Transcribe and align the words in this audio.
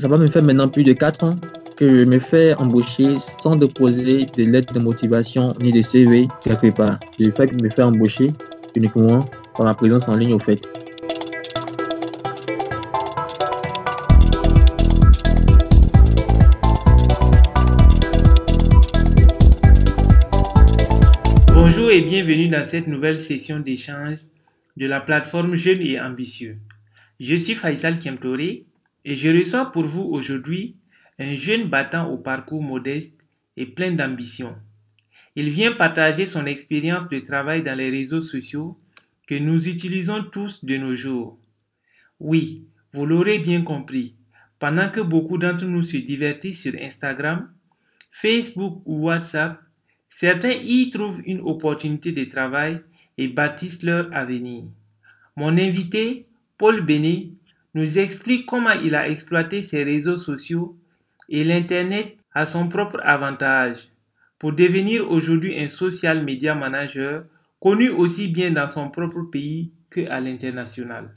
Ça 0.00 0.08
va 0.08 0.16
me 0.16 0.26
faire 0.28 0.42
maintenant 0.42 0.66
plus 0.66 0.82
de 0.82 0.94
4 0.94 1.24
ans 1.24 1.36
que 1.76 1.86
je 1.86 2.04
me 2.06 2.18
fais 2.20 2.54
embaucher 2.54 3.18
sans 3.18 3.54
déposer 3.54 4.24
de 4.34 4.44
lettres 4.44 4.72
de 4.72 4.78
motivation 4.78 5.52
ni 5.62 5.72
de 5.72 5.82
CV 5.82 6.26
quelque 6.42 6.68
part. 6.74 6.98
Fais 7.18 7.48
me 7.62 7.68
faire 7.68 7.88
embaucher 7.88 8.32
uniquement 8.74 9.22
par 9.54 9.66
ma 9.66 9.74
présence 9.74 10.08
en 10.08 10.16
ligne 10.16 10.32
au 10.32 10.38
fait. 10.38 10.58
Bonjour 21.52 21.90
et 21.90 22.00
bienvenue 22.00 22.48
dans 22.48 22.66
cette 22.66 22.86
nouvelle 22.86 23.20
session 23.20 23.60
d'échange 23.60 24.16
de 24.78 24.86
la 24.86 25.00
plateforme 25.00 25.56
Jeunes 25.56 25.82
et 25.82 26.00
Ambitieux. 26.00 26.56
Je 27.20 27.34
suis 27.34 27.54
Faisal 27.54 27.98
Kemtore 27.98 28.64
et 29.04 29.16
je 29.16 29.28
reçois 29.28 29.72
pour 29.72 29.84
vous 29.84 30.02
aujourd'hui 30.02 30.76
un 31.18 31.34
jeune 31.34 31.68
battant 31.68 32.10
au 32.10 32.18
parcours 32.18 32.62
modeste 32.62 33.14
et 33.56 33.66
plein 33.66 33.92
d'ambition. 33.92 34.56
Il 35.36 35.50
vient 35.50 35.72
partager 35.72 36.26
son 36.26 36.46
expérience 36.46 37.08
de 37.08 37.20
travail 37.20 37.62
dans 37.62 37.76
les 37.76 37.90
réseaux 37.90 38.22
sociaux 38.22 38.78
que 39.26 39.34
nous 39.34 39.68
utilisons 39.68 40.24
tous 40.24 40.64
de 40.64 40.76
nos 40.76 40.94
jours. 40.94 41.38
Oui, 42.18 42.64
vous 42.92 43.06
l'aurez 43.06 43.38
bien 43.38 43.62
compris, 43.62 44.14
pendant 44.58 44.90
que 44.90 45.00
beaucoup 45.00 45.38
d'entre 45.38 45.64
nous 45.64 45.82
se 45.82 45.96
divertissent 45.96 46.62
sur 46.62 46.74
Instagram, 46.80 47.50
Facebook 48.10 48.82
ou 48.84 49.04
WhatsApp, 49.04 49.60
certains 50.10 50.52
y 50.52 50.90
trouvent 50.90 51.22
une 51.24 51.40
opportunité 51.40 52.12
de 52.12 52.24
travail 52.24 52.80
et 53.16 53.28
bâtissent 53.28 53.82
leur 53.82 54.12
avenir. 54.12 54.64
Mon 55.36 55.56
invité, 55.56 56.26
Paul 56.58 56.80
Béné, 56.80 57.32
nous 57.74 57.98
explique 57.98 58.46
comment 58.46 58.72
il 58.72 58.94
a 58.94 59.08
exploité 59.08 59.62
ses 59.62 59.84
réseaux 59.84 60.16
sociaux 60.16 60.76
et 61.28 61.44
l'Internet 61.44 62.16
à 62.32 62.46
son 62.46 62.68
propre 62.68 63.00
avantage 63.02 63.88
pour 64.38 64.52
devenir 64.52 65.10
aujourd'hui 65.10 65.58
un 65.58 65.68
social 65.68 66.24
media 66.24 66.54
manager 66.54 67.24
connu 67.60 67.90
aussi 67.90 68.28
bien 68.28 68.50
dans 68.50 68.68
son 68.68 68.90
propre 68.90 69.22
pays 69.22 69.70
qu'à 69.90 70.20
l'international. 70.20 71.12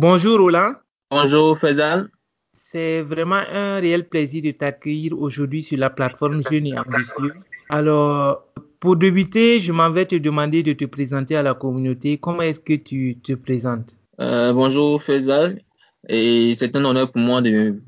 Bonjour 0.00 0.38
Roland. 0.38 0.72
Bonjour 1.10 1.56
Faisal. 1.58 2.08
C'est 2.52 3.02
vraiment 3.02 3.42
un 3.52 3.80
réel 3.80 4.08
plaisir 4.08 4.42
de 4.42 4.50
t'accueillir 4.52 5.18
aujourd'hui 5.18 5.62
sur 5.62 5.78
la 5.78 5.90
plateforme 5.90 6.42
Jeunes 6.50 6.66
et 6.66 6.78
Ambitieux. 6.78 7.32
Alors, 7.68 8.46
pour 8.80 8.96
débuter, 8.96 9.60
je 9.60 9.72
m'en 9.72 9.90
vais 9.90 10.06
te 10.06 10.16
demander 10.16 10.62
de 10.62 10.72
te 10.72 10.84
présenter 10.84 11.36
à 11.36 11.42
la 11.42 11.54
communauté. 11.54 12.18
Comment 12.18 12.42
est-ce 12.42 12.60
que 12.60 12.74
tu 12.74 13.18
te 13.22 13.32
présentes? 13.32 13.96
Euh, 14.20 14.52
Bonjour 14.52 15.02
Faisal. 15.02 15.60
Et 16.08 16.54
c'est 16.54 16.74
un 16.76 16.84
honneur 16.84 17.10
pour 17.10 17.20
moi 17.20 17.42
de, 17.42 17.80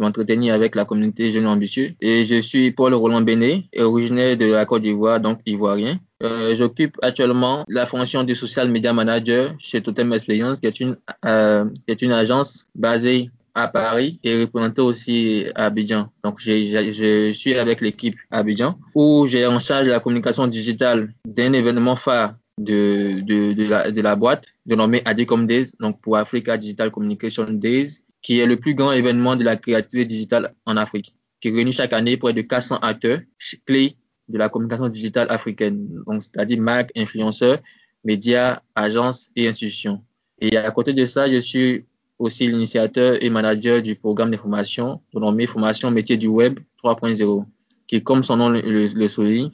m'entretenir 0.00 0.54
avec 0.54 0.74
la 0.74 0.84
communauté 0.84 1.30
Jeunes 1.30 1.46
Ambitieux. 1.46 1.92
Et 2.00 2.24
je 2.24 2.40
suis 2.40 2.72
Paul 2.72 2.92
Roland 2.94 3.20
Béné, 3.20 3.68
originaire 3.78 4.36
de 4.36 4.46
la 4.46 4.64
Côte 4.64 4.82
d'Ivoire, 4.82 5.20
donc 5.20 5.38
ivoirien. 5.46 5.98
Euh, 6.22 6.54
J'occupe 6.56 6.96
actuellement 7.02 7.64
la 7.68 7.86
fonction 7.86 8.24
de 8.24 8.34
social 8.34 8.68
media 8.70 8.92
manager 8.92 9.54
chez 9.58 9.80
Totem 9.80 10.12
Experience, 10.12 10.58
qui 10.58 10.66
est 10.66 10.80
une, 10.80 10.96
euh, 11.24 11.64
agence 12.10 12.66
basée 12.74 13.30
à 13.54 13.68
Paris 13.68 14.18
et 14.24 14.40
représentée 14.40 14.82
aussi 14.82 15.44
à 15.54 15.66
Abidjan. 15.66 16.08
Donc, 16.24 16.40
je 16.40 17.30
suis 17.32 17.54
avec 17.54 17.80
l'équipe 17.80 18.16
Abidjan 18.30 18.76
où 18.94 19.26
j'ai 19.28 19.46
en 19.46 19.58
charge 19.58 19.86
la 19.86 20.00
communication 20.00 20.46
digitale 20.46 21.14
d'un 21.24 21.52
événement 21.52 21.94
phare 21.94 22.34
de, 22.58 23.20
de, 23.20 23.52
de, 23.52 23.66
la, 23.66 23.90
de 23.90 24.14
boîte, 24.14 24.46
dénommé 24.66 25.02
ADICOM 25.04 25.46
Days, 25.46 25.72
donc 25.80 26.00
pour 26.00 26.16
Africa 26.16 26.56
Digital 26.56 26.90
Communication 26.90 27.46
Days, 27.50 27.98
qui 28.22 28.40
est 28.40 28.46
le 28.46 28.56
plus 28.56 28.74
grand 28.74 28.92
événement 28.92 29.36
de 29.36 29.44
la 29.44 29.56
créativité 29.56 30.06
digitale 30.06 30.54
en 30.66 30.76
Afrique, 30.76 31.14
qui 31.40 31.50
réunit 31.50 31.72
chaque 31.72 31.92
année 31.92 32.16
près 32.16 32.32
de 32.32 32.40
400 32.40 32.76
acteurs 32.78 33.20
clés 33.66 33.96
de 34.28 34.38
la 34.38 34.48
communication 34.48 34.88
digitale 34.88 35.26
africaine, 35.30 36.02
donc 36.06 36.22
c'est-à-dire 36.22 36.60
marques, 36.60 36.90
influenceurs, 36.96 37.58
médias, 38.04 38.60
agences 38.74 39.30
et 39.36 39.48
institutions. 39.48 40.02
Et 40.40 40.56
à 40.56 40.70
côté 40.70 40.92
de 40.92 41.04
ça, 41.04 41.30
je 41.30 41.38
suis 41.38 41.84
aussi 42.18 42.46
l'initiateur 42.46 43.22
et 43.22 43.28
manager 43.28 43.82
du 43.82 43.96
programme 43.96 44.30
de 44.30 44.36
formation 44.36 45.00
dénommé 45.12 45.46
Formation 45.46 45.90
Métier 45.90 46.16
du 46.16 46.28
Web 46.28 46.60
3.0, 46.82 47.44
qui, 47.86 48.02
comme 48.02 48.22
son 48.22 48.36
nom 48.36 48.48
le 48.48 49.08
souligne, 49.08 49.50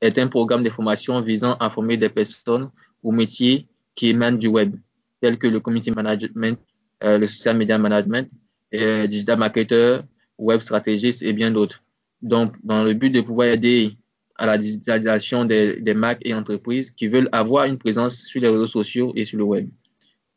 est 0.00 0.18
un 0.18 0.28
programme 0.28 0.62
de 0.62 0.70
formation 0.70 1.20
visant 1.20 1.54
à 1.54 1.70
former 1.70 1.96
des 1.96 2.08
personnes 2.08 2.70
aux 3.02 3.12
métiers 3.12 3.66
qui 3.94 4.08
émanent 4.08 4.38
du 4.38 4.48
web, 4.48 4.76
tels 5.20 5.38
que 5.38 5.46
le 5.46 5.60
community 5.60 5.90
management, 5.90 6.58
euh, 7.04 7.18
le 7.18 7.26
social 7.26 7.56
media 7.56 7.78
management, 7.78 8.28
euh, 8.74 9.06
digital 9.06 9.38
marketer, 9.38 9.98
web 10.38 10.60
stratégiste 10.60 11.22
et 11.22 11.32
bien 11.32 11.50
d'autres. 11.50 11.82
Donc, 12.22 12.54
dans 12.62 12.82
le 12.84 12.94
but 12.94 13.10
de 13.10 13.20
pouvoir 13.20 13.48
aider 13.48 13.92
à 14.36 14.46
la 14.46 14.56
digitalisation 14.56 15.44
des, 15.44 15.94
marques 15.94 16.22
et 16.24 16.32
entreprises 16.32 16.90
qui 16.90 17.08
veulent 17.08 17.28
avoir 17.32 17.66
une 17.66 17.76
présence 17.76 18.16
sur 18.16 18.40
les 18.40 18.48
réseaux 18.48 18.66
sociaux 18.66 19.12
et 19.14 19.24
sur 19.24 19.38
le 19.38 19.44
web. 19.44 19.68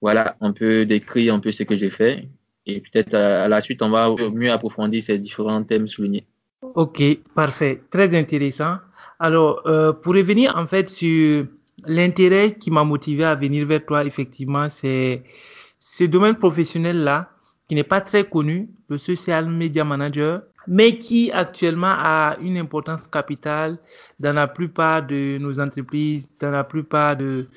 Voilà, 0.02 0.36
on 0.42 0.52
peut 0.52 0.86
décrire 0.86 1.34
un 1.34 1.40
peu 1.40 1.52
ce 1.52 1.64
que 1.64 1.78
j'ai 1.78 1.90
fait 1.90 2.28
et 2.66 2.82
peut-être 2.82 3.14
à, 3.14 3.44
à 3.44 3.48
la 3.48 3.62
suite, 3.62 3.82
on 3.82 3.90
va 3.90 4.14
mieux 4.34 4.52
approfondir 4.52 5.02
ces 5.02 5.18
différents 5.20 5.64
thèmes 5.64 5.88
soulignés. 5.88 6.26
Ok, 6.76 7.04
parfait. 7.36 7.82
Très 7.90 8.18
intéressant. 8.18 8.78
Alors, 9.20 9.62
euh, 9.66 9.94
pour 9.94 10.14
revenir 10.16 10.56
en 10.58 10.66
fait 10.66 10.90
sur 10.90 11.46
l'intérêt 11.86 12.56
qui 12.56 12.72
m'a 12.72 12.84
motivé 12.84 13.24
à 13.24 13.36
venir 13.36 13.66
vers 13.68 13.86
toi, 13.86 14.04
effectivement, 14.06 14.70
c'est 14.70 15.24
ce 15.80 16.04
domaine 16.06 16.36
professionnel-là 16.36 17.30
qui 17.68 17.76
n'est 17.76 17.84
pas 17.84 18.02
très 18.02 18.24
connu, 18.24 18.70
le 18.90 18.98
social 18.98 19.50
media 19.50 19.84
manager, 19.84 20.42
mais 20.68 20.98
qui 20.98 21.32
actuellement 21.32 21.96
a 21.98 22.38
une 22.42 22.58
importance 22.58 23.08
capitale 23.08 23.78
dans 24.20 24.34
la 24.34 24.48
plupart 24.48 25.06
de 25.06 25.38
nos 25.40 25.60
entreprises, 25.60 26.30
dans 26.40 26.52
la 26.52 26.64
plupart 26.64 27.18
de, 27.18 27.48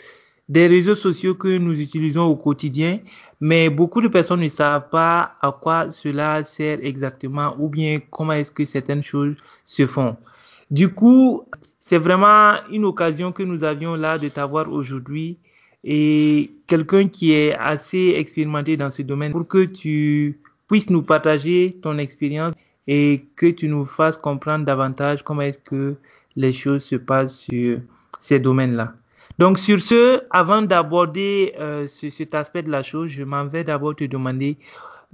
des 0.49 0.67
réseaux 0.67 0.95
sociaux 0.95 1.35
que 1.35 1.59
nous 1.59 1.81
utilisons 1.81 2.25
au 2.25 2.37
quotidien. 2.37 3.01
Mais 3.41 3.69
beaucoup 3.69 4.01
de 4.01 4.09
personnes 4.09 4.41
ne 4.41 4.49
savent 4.49 4.89
pas 4.91 5.35
à 5.43 5.53
quoi 5.53 5.91
cela 5.91 6.43
sert 6.45 6.79
exactement 6.83 7.55
ou 7.59 7.69
bien 7.69 8.01
comment 8.11 8.33
est-ce 8.33 8.51
que 8.51 8.65
certaines 8.65 9.03
choses 9.03 9.37
se 9.65 9.87
font. 9.87 10.17
Du 10.71 10.93
coup, 10.93 11.45
c'est 11.79 11.99
vraiment 11.99 12.55
une 12.71 12.85
occasion 12.85 13.33
que 13.33 13.43
nous 13.43 13.63
avions 13.63 13.95
là 13.95 14.19
de 14.19 14.29
t'avoir 14.29 14.73
aujourd'hui 14.73 15.39
et 15.85 16.51
quelqu'un 16.67 17.07
qui 17.07 17.33
est 17.33 17.55
assez 17.55 18.15
expérimenté 18.17 18.77
dans 18.77 18.91
ce 18.91 19.03
domaine 19.03 19.31
pour 19.31 19.47
que 19.47 19.65
tu 19.65 20.41
puisses 20.69 20.91
nous 20.91 21.03
partager 21.03 21.79
ton 21.81 21.99
expérience 21.99 22.55
et 22.89 23.25
que 23.37 23.47
tu 23.47 23.69
nous 23.69 23.85
fasses 23.85 24.17
comprendre 24.17 24.65
davantage 24.65 25.23
comment 25.23 25.43
est-ce 25.43 25.61
que 25.61 25.95
les 26.35 26.53
choses 26.53 26.85
se 26.85 26.97
passent 26.97 27.39
sur 27.43 27.79
ces 28.21 28.41
domaines-là. 28.41 28.93
Donc 29.39 29.59
sur 29.59 29.81
ce, 29.81 30.23
avant 30.31 30.63
d'aborder 30.63 31.55
euh, 31.61 31.87
ce, 31.87 32.11
cet 32.11 32.35
aspect 32.35 32.63
de 32.63 32.71
la 32.71 32.83
chose, 32.83 33.11
je 33.11 33.23
m'en 33.23 33.45
vais 33.45 33.65
d'abord 33.65 33.95
te 33.95 34.05
demander 34.05 34.57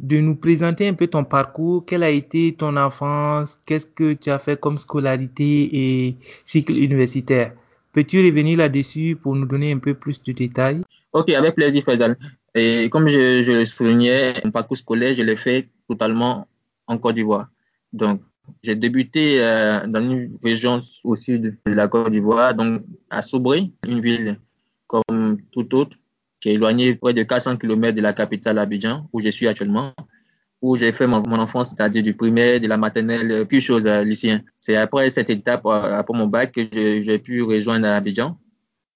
de 0.02 0.20
nous 0.20 0.34
présenter 0.34 0.88
un 0.88 0.94
peu 0.94 1.06
ton 1.06 1.24
parcours, 1.24 1.84
quelle 1.86 2.02
a 2.02 2.10
été 2.10 2.54
ton 2.54 2.76
enfance, 2.76 3.60
qu'est-ce 3.64 3.86
que 3.86 4.14
tu 4.14 4.30
as 4.30 4.38
fait 4.38 4.58
comme 4.58 4.78
scolarité 4.78 5.70
et 5.72 6.16
cycle 6.44 6.76
universitaire? 6.76 7.52
Peux-tu 7.92 8.24
revenir 8.26 8.58
là-dessus 8.58 9.16
pour 9.20 9.36
nous 9.36 9.46
donner 9.46 9.72
un 9.72 9.78
peu 9.78 9.94
plus 9.94 10.20
de 10.22 10.32
détails? 10.32 10.82
Ok, 11.12 11.30
avec 11.30 11.54
plaisir, 11.54 11.84
Faisal. 11.84 12.16
Et 12.54 12.88
comme 12.90 13.06
je, 13.06 13.42
je 13.42 13.52
le 13.52 13.64
soulignais, 13.64 14.34
mon 14.44 14.50
parcours 14.50 14.76
scolaire, 14.76 15.14
je 15.14 15.22
l'ai 15.22 15.36
fait 15.36 15.68
totalement 15.88 16.48
en 16.86 16.98
Côte 16.98 17.14
d'Ivoire. 17.14 17.48
Donc, 17.92 18.22
j'ai 18.62 18.74
débuté 18.74 19.36
euh, 19.40 19.86
dans 19.86 20.02
une 20.02 20.36
région 20.42 20.80
au 21.04 21.16
sud 21.16 21.58
de 21.64 21.72
la 21.72 21.86
Côte 21.86 22.10
d'Ivoire, 22.10 22.54
donc 22.54 22.82
à 23.08 23.22
Sobré, 23.22 23.70
une 23.86 24.00
ville 24.00 24.40
comme 24.86 25.38
toute 25.52 25.72
autre, 25.74 25.96
qui 26.42 26.48
est 26.48 26.54
éloignée 26.54 26.96
près 26.96 27.14
de 27.14 27.22
400 27.22 27.56
km 27.56 27.96
de 27.96 28.02
la 28.02 28.12
capitale 28.12 28.58
Abidjan, 28.58 29.08
où 29.12 29.20
je 29.20 29.28
suis 29.28 29.46
actuellement, 29.46 29.94
où 30.60 30.76
j'ai 30.76 30.90
fait 30.90 31.06
mon, 31.06 31.22
enfance, 31.22 31.70
c'est-à-dire 31.70 32.02
du 32.02 32.14
primaire, 32.14 32.58
de 32.58 32.66
la 32.66 32.76
maternelle, 32.76 33.46
plus 33.46 33.60
chose 33.60 33.86
euh, 33.86 34.02
lycéen. 34.02 34.42
C'est 34.58 34.76
après 34.76 35.08
cette 35.08 35.30
étape, 35.30 35.64
euh, 35.66 35.98
après 35.98 36.18
mon 36.18 36.26
bac, 36.26 36.50
que 36.50 36.62
j'ai 36.72 37.18
pu 37.20 37.42
rejoindre 37.42 37.86
Abidjan 37.86 38.36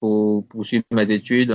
pour 0.01 0.47
poursuivre 0.49 0.85
mes 0.91 1.09
études 1.13 1.55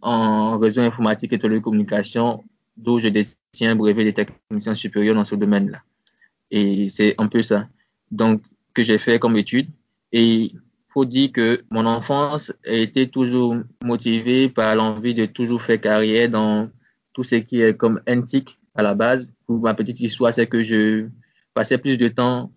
en 0.00 0.56
réseau 0.56 0.82
informatique 0.82 1.32
et 1.32 1.38
télécommunication, 1.38 2.44
d'où 2.76 3.00
je 3.00 3.08
détiens 3.08 3.72
un 3.72 3.76
brevet 3.76 4.04
de 4.04 4.12
technicien 4.12 4.76
supérieur 4.76 5.16
dans 5.16 5.24
ce 5.24 5.34
domaine-là. 5.34 5.82
Et 6.52 6.88
c'est 6.88 7.16
un 7.18 7.26
peu 7.26 7.42
ça. 7.42 7.68
Donc, 8.12 8.40
que 8.72 8.84
j'ai 8.84 8.98
fait 8.98 9.18
comme 9.18 9.36
étude. 9.36 9.68
Et 10.12 10.52
faut 10.88 11.04
dire 11.04 11.32
que 11.32 11.60
mon 11.70 11.86
enfance 11.86 12.52
a 12.66 12.72
été 12.72 13.08
toujours 13.08 13.56
motivée 13.82 14.48
par 14.48 14.74
l'envie 14.76 15.14
de 15.14 15.26
toujours 15.26 15.62
faire 15.62 15.80
carrière 15.80 16.28
dans 16.28 16.70
tout 17.12 17.24
ce 17.24 17.36
qui 17.36 17.62
est 17.62 17.76
comme 17.76 18.00
NTIC 18.06 18.58
à 18.74 18.82
la 18.82 18.94
base. 18.94 19.32
Pour 19.46 19.60
ma 19.60 19.74
petite 19.74 20.00
histoire, 20.00 20.32
c'est 20.32 20.46
que 20.46 20.62
je 20.62 21.08
passais 21.54 21.78
plus 21.78 21.98
de 21.98 22.08
temps 22.08 22.52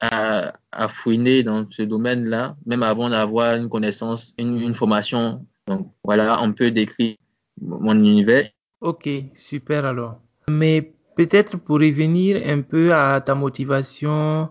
à, 0.00 0.52
à 0.72 0.88
fouiner 0.88 1.42
dans 1.42 1.66
ce 1.70 1.82
domaine-là, 1.82 2.56
même 2.66 2.82
avant 2.82 3.08
d'avoir 3.08 3.56
une 3.56 3.68
connaissance, 3.68 4.34
une, 4.38 4.60
une, 4.60 4.74
formation. 4.74 5.46
Donc 5.66 5.90
voilà, 6.04 6.42
on 6.42 6.52
peut 6.52 6.70
décrire 6.70 7.16
mon 7.60 7.94
univers. 7.94 8.50
Ok, 8.80 9.08
super 9.34 9.84
alors. 9.86 10.20
Mais 10.50 10.92
Peut-être 11.16 11.56
pour 11.56 11.76
revenir 11.76 12.42
un 12.46 12.60
peu 12.60 12.92
à 12.92 13.22
ta 13.22 13.34
motivation 13.34 14.50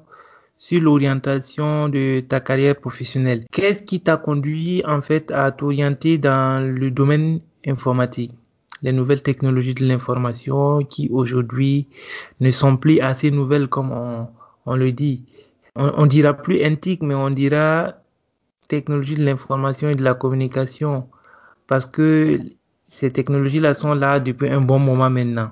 sur 0.57 0.81
l'orientation 0.81 1.89
de 1.89 2.21
ta 2.21 2.39
carrière 2.39 2.75
professionnelle. 2.75 3.45
Qu'est-ce 3.51 3.83
qui 3.83 4.01
t'a 4.01 4.17
conduit 4.17 4.83
en 4.85 5.01
fait 5.01 5.31
à 5.31 5.51
t'orienter 5.51 6.17
dans 6.17 6.63
le 6.63 6.91
domaine 6.91 7.41
informatique? 7.67 8.31
Les 8.81 8.91
nouvelles 8.91 9.23
technologies 9.23 9.73
de 9.73 9.85
l'information 9.85 10.79
qui 10.79 11.09
aujourd'hui 11.09 11.87
ne 12.39 12.51
sont 12.51 12.77
plus 12.77 12.99
assez 12.99 13.31
nouvelles 13.31 13.67
comme 13.67 13.91
on, 14.65 14.75
le 14.75 14.91
dit. 14.91 15.23
On, 15.75 15.91
on, 15.97 16.05
dira 16.05 16.33
plus 16.33 16.63
antique, 16.65 17.01
mais 17.01 17.15
on 17.15 17.29
dira 17.29 17.95
technologies 18.67 19.15
de 19.15 19.23
l'information 19.23 19.89
et 19.89 19.95
de 19.95 20.03
la 20.03 20.13
communication 20.13 21.07
parce 21.67 21.85
que 21.85 22.39
ces 22.89 23.11
technologies-là 23.11 23.73
sont 23.73 23.93
là 23.93 24.19
depuis 24.19 24.49
un 24.49 24.61
bon 24.61 24.79
moment 24.79 25.09
maintenant. 25.09 25.51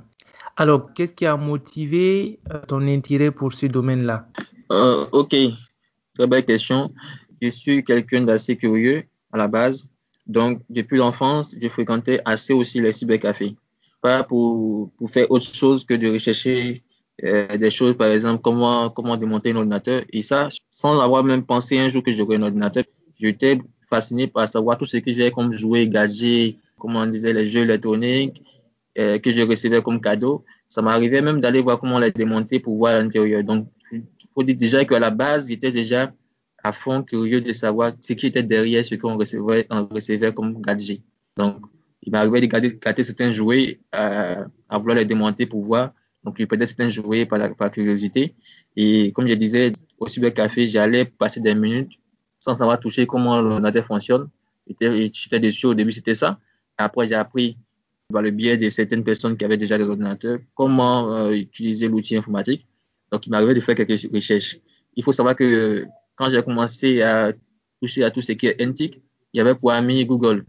Alors, 0.56 0.94
qu'est-ce 0.94 1.14
qui 1.14 1.26
a 1.26 1.36
motivé 1.36 2.40
euh, 2.52 2.60
ton 2.68 2.82
intérêt 2.86 3.32
pour 3.32 3.54
ce 3.54 3.66
domaine-là? 3.66 4.28
Euh, 4.72 5.06
Ok, 5.12 5.36
très 6.16 6.28
belle 6.28 6.46
question. 6.46 6.94
Je 7.42 7.50
suis 7.50 7.84
quelqu'un 7.84 8.22
d'assez 8.22 8.56
curieux 8.56 9.04
à 9.32 9.38
la 9.38 9.48
base. 9.48 9.90
Donc, 10.26 10.62
depuis 10.70 10.98
l'enfance, 10.98 11.56
je 11.60 11.68
fréquentais 11.68 12.22
assez 12.26 12.54
aussi 12.54 12.80
les 12.80 12.94
cybercafés. 12.94 13.56
Pas 14.02 14.24
pour, 14.24 14.92
pour 14.98 15.10
faire 15.10 15.30
autre 15.30 15.46
chose 15.46 15.84
que 15.84 15.94
de 15.94 16.10
rechercher 16.10 16.84
euh, 17.24 17.58
des 17.58 17.70
choses, 17.70 17.96
par 17.98 18.08
exemple, 18.08 18.42
comment, 18.42 18.90
comment 18.90 19.18
démonter 19.18 19.52
un 19.52 19.58
ordinateur. 19.58 20.04
Et 20.12 20.22
ça, 20.22 20.50
sans 20.70 21.00
avoir 21.00 21.24
même 21.24 21.46
pensé 21.46 21.78
un 21.78 21.90
jour 21.90 22.02
que 22.02 22.12
j'aurais 22.12 22.38
un 22.38 22.44
ordinateur, 22.44 22.84
j'étais 23.20 23.60
fasciné 23.90 24.28
par 24.28 24.48
savoir 24.48 24.78
tout 24.78 24.86
ce 24.86 24.98
que 24.98 25.14
j'ai 25.14 25.30
comme 25.30 25.54
jouer, 25.54 25.88
gadgets, 25.88 26.56
comment 26.78 27.00
on 27.00 27.06
disait, 27.06 27.34
les 27.34 27.48
jeux 27.48 27.62
électroniques 27.62 28.42
euh, 28.98 29.20
que 29.20 29.32
je 29.32 29.42
recevais 29.42 29.82
comme 29.82 30.02
cadeau. 30.02 30.44
Ça 30.68 30.82
m'arrivait 30.82 31.22
même 31.22 31.40
d'aller 31.40 31.62
voir 31.62 31.80
comment 31.80 32.00
les 32.00 32.12
démonter 32.12 32.60
pour 32.60 32.78
voir 32.78 32.98
l'intérieur. 33.00 33.44
Donc, 33.44 33.68
faut 34.34 34.44
dire 34.44 34.56
déjà 34.56 34.86
qu'à 34.86 35.00
la 35.00 35.10
base, 35.10 35.48
j'étais 35.48 35.72
déjà 35.72 36.12
à 36.64 36.72
fond 36.72 37.04
curieux 37.04 37.42
de 37.42 37.52
savoir 37.54 37.92
ce 38.02 38.14
qui 38.14 38.28
était 38.28 38.44
derrière 38.44 38.86
ce 38.86 38.96
qu'on 38.96 39.18
recevait, 39.18 39.68
on 39.70 39.86
recevait 39.86 40.34
comme 40.34 40.62
gadget. 40.62 41.02
Donc, 41.38 41.66
il 42.04 42.12
m'arrivait 42.12 42.42
de 42.42 42.46
garder, 42.48 43.04
certains 43.04 43.32
jouets, 43.32 43.80
euh, 43.96 44.44
à 44.70 44.78
vouloir 44.78 44.98
les 44.98 45.06
démonter 45.06 45.46
pour 45.46 45.62
voir. 45.62 45.94
Donc, 46.24 46.36
je 46.40 46.46
perdais 46.46 46.66
certains 46.66 46.90
jouets 46.90 47.26
par 47.26 47.72
curiosité. 47.72 48.34
Et 48.76 49.12
comme 49.12 49.28
je 49.28 49.34
disais, 49.34 49.74
au 49.98 50.08
cybercafé, 50.08 50.68
j'allais 50.68 51.06
passer 51.06 51.42
des 51.42 51.56
minutes 51.56 51.92
sans 52.40 52.56
savoir 52.56 52.80
toucher 52.80 53.06
comment 53.06 53.40
l'ordinateur 53.42 53.86
fonctionne. 53.86 54.30
J'étais 54.68 55.40
dessus 55.40 55.66
au 55.66 55.74
début, 55.74 55.92
c'était 55.92 56.16
ça. 56.16 56.40
Après, 56.78 57.08
j'ai 57.08 57.16
appris 57.16 57.58
par 58.12 58.22
le 58.22 58.32
biais 58.32 58.58
de 58.58 58.70
certaines 58.70 59.04
personnes 59.04 59.38
qui 59.38 59.46
avaient 59.46 59.58
déjà 59.58 59.78
des 59.78 59.84
ordinateurs 59.84 60.40
comment 60.56 61.12
euh, 61.12 61.32
utiliser 61.32 61.88
l'outil 61.88 62.18
informatique. 62.18 62.68
Donc, 63.14 63.28
il 63.28 63.30
m'arrivait 63.30 63.54
de 63.54 63.60
faire 63.60 63.76
quelques 63.76 64.12
recherches. 64.12 64.58
Il 64.96 65.04
faut 65.04 65.12
savoir 65.12 65.36
que 65.36 65.86
quand 66.16 66.32
j'ai 66.32 66.42
commencé 66.42 67.04
à 67.04 67.32
toucher 67.80 68.04
à 68.04 68.10
tout 68.10 68.24
ce 68.24 68.32
qui 68.32 68.48
est 68.48 68.68
antique, 68.68 69.04
il 69.32 69.38
y 69.38 69.40
avait 69.40 69.54
pour 69.54 69.72
ami 69.72 70.04
Google. 70.04 70.46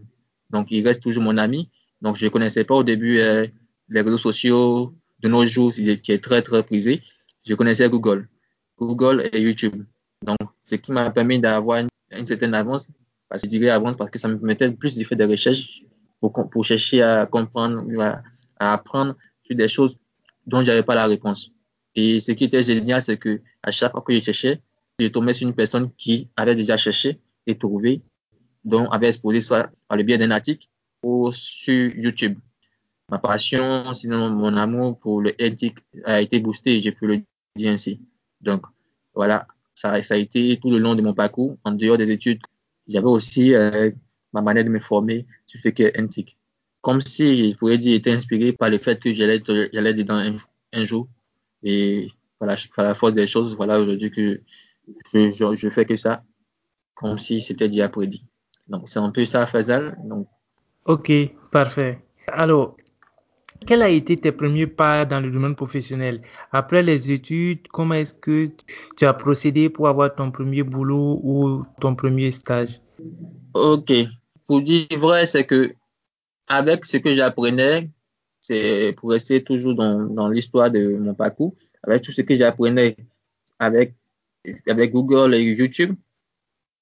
Donc, 0.49 0.71
il 0.71 0.83
reste 0.83 1.03
toujours 1.03 1.21
mon 1.21 1.37
ami. 1.37 1.69
Donc, 2.01 2.15
je 2.15 2.25
ne 2.25 2.31
connaissais 2.31 2.63
pas 2.63 2.73
au 2.73 2.83
début 2.83 3.19
euh, 3.19 3.45
les 3.89 4.01
réseaux 4.01 4.17
sociaux 4.17 4.95
de 5.19 5.27
nos 5.27 5.45
jours, 5.45 5.71
qui 5.73 6.11
est 6.11 6.23
très, 6.23 6.41
très 6.41 6.63
prisé. 6.63 7.03
Je 7.45 7.53
connaissais 7.53 7.87
Google. 7.87 8.27
Google 8.79 9.29
et 9.31 9.39
YouTube. 9.39 9.83
Donc, 10.23 10.39
ce 10.63 10.73
qui 10.73 10.91
m'a 10.91 11.11
permis 11.11 11.37
d'avoir 11.37 11.85
une, 12.11 12.25
certaine 12.25 12.55
avance, 12.55 12.89
parce 13.29 13.43
que 13.43 13.47
je 13.47 13.67
avance 13.67 13.95
parce 13.95 14.09
que 14.09 14.17
ça 14.17 14.27
me 14.27 14.39
permettait 14.39 14.71
plus 14.71 14.95
de 14.95 15.03
faire 15.03 15.19
des 15.19 15.25
recherches 15.25 15.83
pour, 16.19 16.33
pour 16.49 16.65
chercher 16.65 17.03
à 17.03 17.27
comprendre, 17.27 17.85
à, 18.01 18.23
à 18.57 18.73
apprendre 18.73 19.15
sur 19.43 19.55
des 19.55 19.67
choses 19.67 19.99
dont 20.47 20.61
je 20.61 20.71
n'avais 20.71 20.81
pas 20.81 20.95
la 20.95 21.05
réponse. 21.05 21.51
Et 21.95 22.19
ce 22.19 22.31
qui 22.33 22.45
était 22.45 22.63
génial, 22.63 23.01
c'est 23.01 23.17
que 23.17 23.41
à 23.63 23.71
chaque 23.71 23.91
fois 23.91 24.01
que 24.01 24.13
je 24.13 24.19
cherchais, 24.19 24.61
je 24.99 25.07
tombais 25.07 25.33
sur 25.33 25.47
une 25.47 25.55
personne 25.55 25.91
qui 25.97 26.29
avait 26.35 26.55
déjà 26.55 26.77
cherché 26.77 27.19
et 27.47 27.57
trouvé, 27.57 28.01
dont 28.63 28.87
avait 28.89 29.07
exposé 29.07 29.41
soit 29.41 29.69
par 29.87 29.97
le 29.97 30.03
biais 30.03 30.17
d'un 30.17 30.31
article 30.31 30.67
ou 31.03 31.31
sur 31.31 31.95
YouTube. 31.95 32.37
Ma 33.09 33.19
passion, 33.19 33.93
sinon 33.93 34.29
mon 34.29 34.57
amour 34.57 34.99
pour 34.99 35.21
le 35.21 35.39
éthique 35.41 35.77
a 36.05 36.21
été 36.21 36.39
boosté, 36.39 36.79
j'ai 36.79 36.91
pu 36.91 37.05
le 37.07 37.21
dire 37.55 37.71
ainsi. 37.71 38.01
Donc, 38.41 38.65
voilà, 39.13 39.47
ça, 39.75 39.91
a 39.91 40.17
été 40.17 40.57
tout 40.57 40.71
le 40.71 40.79
long 40.79 40.95
de 40.95 41.01
mon 41.01 41.13
parcours. 41.13 41.57
En 41.63 41.71
dehors 41.71 41.97
des 41.97 42.09
études, 42.09 42.41
j'avais 42.87 43.07
aussi 43.07 43.53
euh, 43.53 43.91
ma 44.33 44.41
manière 44.41 44.65
de 44.65 44.69
me 44.69 44.79
former 44.79 45.25
sur 45.45 45.59
ce 45.59 45.69
qui 45.69 45.83
est 45.83 45.97
éthique. 45.99 46.37
Comme 46.81 47.01
si, 47.01 47.49
je 47.49 47.55
pourrais 47.55 47.77
dire, 47.77 47.93
j'étais 47.93 48.11
inspiré 48.11 48.51
par 48.53 48.69
le 48.69 48.77
fait 48.77 48.99
que 48.99 49.11
j'allais 49.11 49.39
dedans 49.39 50.15
un, 50.15 50.35
un, 50.73 50.83
jour. 50.83 51.07
Et 51.65 52.11
voilà, 52.39 52.55
à 52.77 52.83
la 52.83 52.93
force 52.93 53.13
des 53.13 53.27
choses, 53.27 53.55
voilà 53.55 53.79
aujourd'hui 53.79 54.11
que 54.11 54.41
je, 55.11 55.29
je, 55.29 55.55
je, 55.55 55.69
fais 55.69 55.83
que 55.85 55.95
ça, 55.95 56.23
comme 56.93 57.17
si 57.17 57.41
c'était 57.41 57.67
déjà 57.67 57.89
prédit. 57.89 58.23
Donc, 58.67 58.87
c'est 58.87 58.99
un 58.99 59.11
peu 59.11 59.25
ça, 59.25 59.45
Fazal. 59.45 59.97
Donc... 60.05 60.27
Ok, 60.85 61.11
parfait. 61.51 61.99
Alors, 62.27 62.77
quels 63.65 63.81
a 63.81 63.89
été 63.89 64.15
tes 64.17 64.31
premiers 64.31 64.67
pas 64.67 65.05
dans 65.05 65.19
le 65.19 65.31
domaine 65.31 65.55
professionnel? 65.55 66.21
Après 66.51 66.83
les 66.83 67.11
études, 67.11 67.67
comment 67.69 67.95
est-ce 67.95 68.13
que 68.13 68.51
tu 68.95 69.05
as 69.05 69.13
procédé 69.13 69.69
pour 69.69 69.87
avoir 69.87 70.13
ton 70.13 70.31
premier 70.31 70.61
boulot 70.61 71.19
ou 71.23 71.63
ton 71.81 71.95
premier 71.95 72.29
stage? 72.31 72.79
Ok. 73.53 73.91
Pour 74.45 74.61
dire 74.61 74.85
vrai, 74.97 75.25
c'est 75.25 75.45
que 75.45 75.73
avec 76.47 76.85
ce 76.85 76.97
que 76.97 77.13
j'apprenais, 77.13 77.89
c'est 78.47 78.93
pour 78.97 79.11
rester 79.11 79.43
toujours 79.43 79.75
dans, 79.75 80.05
dans 80.05 80.27
l'histoire 80.27 80.69
de 80.69 80.97
mon 80.97 81.15
parcours, 81.15 81.55
avec 81.83 82.01
tout 82.01 82.11
ce 82.11 82.21
que 82.21 82.35
j'apprenais 82.35 82.95
avec 83.57 83.95
avec 84.67 84.91
Google 84.91 85.33
et 85.33 85.41
YouTube, 85.41 85.95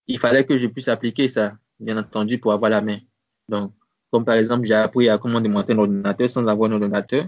il 0.08 0.20
fallait 0.20 0.46
que 0.46 0.58
je 0.58 0.68
puisse 0.68 0.88
appliquer 0.88 1.28
ça, 1.28 1.54
bien 1.80 1.98
entendu, 1.98 2.38
pour 2.38 2.52
avoir 2.52 2.70
la 2.70 2.82
main. 2.82 2.98
Donc, 3.48 3.72
comme 4.12 4.26
par 4.26 4.36
exemple, 4.36 4.66
j'ai 4.66 4.74
appris 4.74 5.08
à 5.10 5.18
comment 5.18 5.40
démonter 5.40 5.74
un 5.74 5.80
ordinateur 5.80 6.30
sans 6.30 6.46
avoir 6.48 6.70
un 6.70 6.74
ordinateur. 6.74 7.26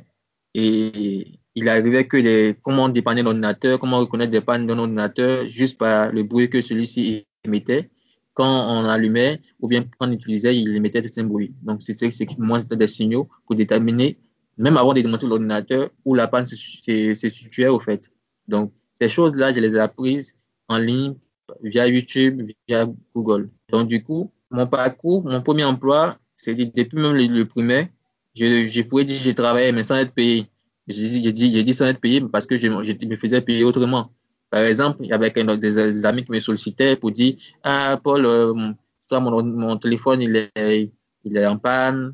Et 0.53 1.39
il 1.55 1.69
arrivait 1.69 2.05
que 2.05 2.17
les, 2.17 2.55
comment 2.61 2.89
dépanner 2.89 3.23
l'ordinateur, 3.23 3.79
comment 3.79 3.99
reconnaître 3.99 4.31
des 4.31 4.41
pannes 4.41 4.67
d'un 4.67 4.77
ordinateur 4.77 5.47
juste 5.47 5.77
par 5.77 6.11
le 6.11 6.23
bruit 6.23 6.49
que 6.49 6.61
celui-ci 6.61 7.25
émettait. 7.43 7.89
Quand 8.33 8.67
on 8.69 8.83
allumait 8.89 9.39
ou 9.61 9.69
bien 9.69 9.85
quand 9.97 10.09
on 10.09 10.11
utilisait, 10.11 10.57
il 10.57 10.75
émettait 10.75 11.01
un 11.17 11.23
bruit. 11.23 11.53
Donc, 11.61 11.81
c'était 11.81 12.09
moi, 12.37 12.59
c'était 12.59 12.75
des 12.75 12.87
signaux 12.87 13.29
pour 13.45 13.55
déterminer, 13.55 14.17
même 14.57 14.77
avant 14.77 14.93
de 14.93 15.01
démonter 15.01 15.27
l'ordinateur, 15.27 15.89
où 16.05 16.15
la 16.15 16.27
panne 16.27 16.45
se, 16.45 16.55
situait 16.55 17.67
au 17.67 17.79
fait. 17.79 18.09
Donc, 18.47 18.71
ces 18.93 19.09
choses-là, 19.09 19.51
je 19.51 19.59
les 19.59 19.75
ai 19.75 19.79
apprises 19.79 20.35
en 20.67 20.77
ligne 20.77 21.15
via 21.61 21.87
YouTube, 21.87 22.41
via 22.67 22.87
Google. 23.13 23.49
Donc, 23.69 23.87
du 23.87 24.01
coup, 24.03 24.31
mon 24.51 24.67
parcours, 24.67 25.25
mon 25.25 25.41
premier 25.41 25.65
emploi, 25.65 26.17
c'est 26.35 26.55
depuis 26.55 26.97
même 26.97 27.15
le, 27.15 27.45
primaire, 27.45 27.87
je, 28.35 28.65
je 28.65 28.81
pourrais 28.81 29.05
dire 29.05 29.17
que 29.17 29.23
j'ai 29.23 29.33
travaillé, 29.33 29.71
mais 29.71 29.83
sans 29.83 29.97
être 29.97 30.13
payé. 30.13 30.47
J'ai 30.87 31.31
dit, 31.31 31.63
dit, 31.63 31.73
sans 31.73 31.85
être 31.85 31.99
payé 31.99 32.21
parce 32.21 32.45
que 32.45 32.57
je, 32.57 32.67
me 32.67 33.15
faisais 33.15 33.41
payer 33.41 33.63
autrement. 33.63 34.11
Par 34.51 34.61
exemple, 34.61 34.99
il 35.01 35.09
y 35.09 35.13
avait 35.13 35.31
des, 35.31 35.57
des, 35.57 36.05
amis 36.05 36.23
qui 36.23 36.31
me 36.31 36.39
sollicitaient 36.39 36.95
pour 36.95 37.11
dire 37.11 37.33
Ah, 37.63 37.99
Paul, 38.01 38.25
euh, 38.25 38.53
soit 39.07 39.19
mon, 39.19 39.43
mon 39.43 39.77
téléphone 39.77 40.21
il 40.21 40.35
est, 40.35 40.91
il 41.23 41.37
est 41.37 41.45
en 41.45 41.57
panne, 41.57 42.13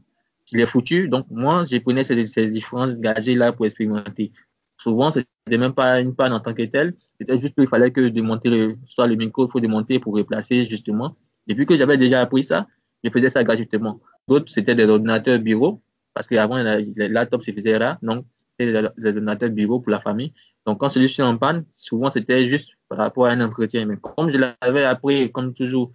il 0.51 0.60
est 0.60 0.65
foutu. 0.65 1.08
Donc, 1.08 1.25
moi, 1.29 1.65
je 1.70 1.77
prenais 1.77 2.03
ces, 2.03 2.25
ces 2.25 2.46
différents 2.48 2.88
gadgets-là 2.88 3.53
pour 3.53 3.65
expérimenter. 3.65 4.31
Souvent, 4.77 5.12
ce 5.12 5.20
n'était 5.20 5.58
même 5.58 5.74
pas 5.74 6.00
une 6.00 6.15
panne 6.15 6.34
en 6.34 6.39
tant 6.39 6.53
que 6.53 6.63
telle. 6.63 6.96
C'était 7.20 7.38
juste 7.38 7.55
qu'il 7.55 7.67
fallait 7.67 7.91
que 7.91 8.01
démonter 8.01 8.50
le, 8.50 8.77
soit 8.88 9.08
le 9.08 9.15
micro, 9.15 9.48
il 9.48 9.51
faut 9.51 9.60
démonter 9.60 10.00
pour 10.00 10.15
replacer 10.15 10.65
justement. 10.65 11.15
Et 11.48 11.55
puis 11.55 11.65
que 11.65 11.75
j'avais 11.75 11.98
déjà 11.98 12.22
appris 12.22 12.43
ça, 12.43 12.67
je 13.03 13.10
faisais 13.10 13.29
ça 13.29 13.43
gratuitement. 13.43 14.00
D'autres, 14.27 14.51
c'était 14.51 14.75
des 14.75 14.86
ordinateurs 14.86 15.39
bureau, 15.39 15.81
parce 16.13 16.27
qu'avant, 16.27 16.58
les 16.58 17.08
laptops 17.08 17.46
se 17.46 17.51
faisaient 17.51 17.79
là. 17.79 18.00
Donc, 18.01 18.25
c'était 18.60 18.72
des 18.98 19.10
ordinateurs 19.10 19.50
bureau 19.50 19.79
pour 19.79 19.91
la 19.91 20.00
famille. 20.00 20.34
Donc, 20.65 20.79
quand 20.79 20.89
celui-ci 20.89 21.22
en 21.22 21.38
panne, 21.38 21.65
souvent, 21.72 22.10
c'était 22.10 22.46
juste 22.46 22.74
par 22.89 23.00
rapport 23.00 23.25
à 23.25 23.31
un 23.31 23.41
entretien. 23.41 23.86
Mais 23.86 23.98
comme 23.98 24.29
je 24.29 24.38
l'avais 24.38 24.84
appris, 24.84 25.31
comme 25.31 25.53
toujours, 25.53 25.93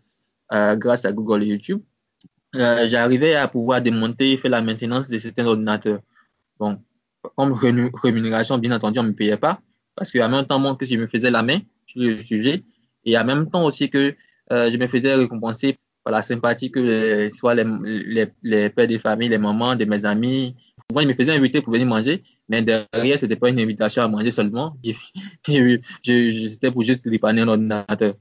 euh, 0.52 0.76
grâce 0.76 1.04
à 1.04 1.12
Google 1.12 1.42
et 1.42 1.46
YouTube, 1.46 1.82
euh, 2.58 2.86
j'arrivais 2.86 3.34
à 3.34 3.48
pouvoir 3.48 3.82
démonter 3.82 4.32
et 4.32 4.36
faire 4.36 4.50
la 4.50 4.62
maintenance 4.62 5.08
de 5.08 5.18
certains 5.18 5.46
ordinateurs. 5.46 6.00
Bon, 6.58 6.78
comme 7.36 7.54
rémunération, 8.02 8.58
bien 8.58 8.72
entendu, 8.72 8.98
on 8.98 9.02
ne 9.02 9.08
me 9.08 9.14
payait 9.14 9.36
pas 9.36 9.60
parce 9.94 10.10
qu'en 10.10 10.28
même 10.28 10.46
temps, 10.46 10.74
que 10.76 10.84
je 10.84 10.96
me 10.96 11.06
faisais 11.06 11.30
la 11.30 11.42
main 11.42 11.60
sur 11.86 12.00
le 12.00 12.20
sujet 12.20 12.62
et 13.04 13.16
en 13.18 13.24
même 13.24 13.50
temps 13.50 13.64
aussi 13.64 13.88
que 13.90 14.14
euh, 14.52 14.70
je 14.70 14.76
me 14.76 14.86
faisais 14.86 15.14
récompenser 15.14 15.78
par 16.04 16.12
la 16.12 16.22
sympathie 16.22 16.70
que 16.70 16.78
les, 16.78 17.30
soit 17.30 17.54
les, 17.54 17.64
les, 17.82 18.26
les, 18.42 18.70
pères 18.70 18.86
de 18.86 18.98
famille, 18.98 19.28
les 19.28 19.38
mamans 19.38 19.74
de 19.74 19.84
mes 19.84 20.04
amis, 20.04 20.54
moi, 20.92 21.02
ils 21.02 21.08
me 21.08 21.14
faisaient 21.14 21.32
inviter 21.32 21.60
pour 21.60 21.72
venir 21.72 21.86
manger, 21.88 22.22
mais 22.48 22.62
derrière, 22.62 23.18
c'était 23.18 23.34
pas 23.34 23.50
une 23.50 23.58
invitation 23.58 24.02
à 24.02 24.08
manger 24.08 24.30
seulement. 24.30 24.76
C'était 26.04 26.70
pour 26.70 26.82
juste 26.82 27.08
dépanner 27.08 27.42
un 27.42 27.48
ordinateur. 27.48 28.14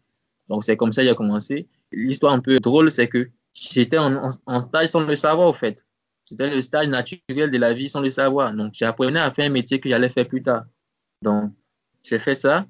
Donc, 0.49 0.63
c'est 0.63 0.75
comme 0.75 0.91
ça 0.91 1.03
que 1.03 1.09
j'ai 1.09 1.15
commencé. 1.15 1.67
L'histoire 1.91 2.33
un 2.33 2.39
peu 2.39 2.59
drôle, 2.59 2.89
c'est 2.89 3.07
que 3.07 3.29
j'étais 3.55 3.97
en, 3.97 4.61
stage 4.61 4.89
sans 4.89 5.01
le 5.01 5.15
savoir, 5.15 5.47
au 5.47 5.53
fait. 5.53 5.85
C'était 6.23 6.49
le 6.49 6.61
stage 6.61 6.87
naturel 6.87 7.51
de 7.51 7.57
la 7.57 7.73
vie 7.73 7.89
sans 7.89 8.01
le 8.01 8.09
savoir. 8.09 8.53
Donc, 8.53 8.73
j'apprenais 8.73 9.19
à 9.19 9.31
faire 9.31 9.45
un 9.45 9.49
métier 9.49 9.79
que 9.79 9.89
j'allais 9.89 10.09
faire 10.09 10.27
plus 10.27 10.43
tard. 10.43 10.65
Donc, 11.21 11.51
j'ai 12.03 12.19
fait 12.19 12.35
ça. 12.35 12.65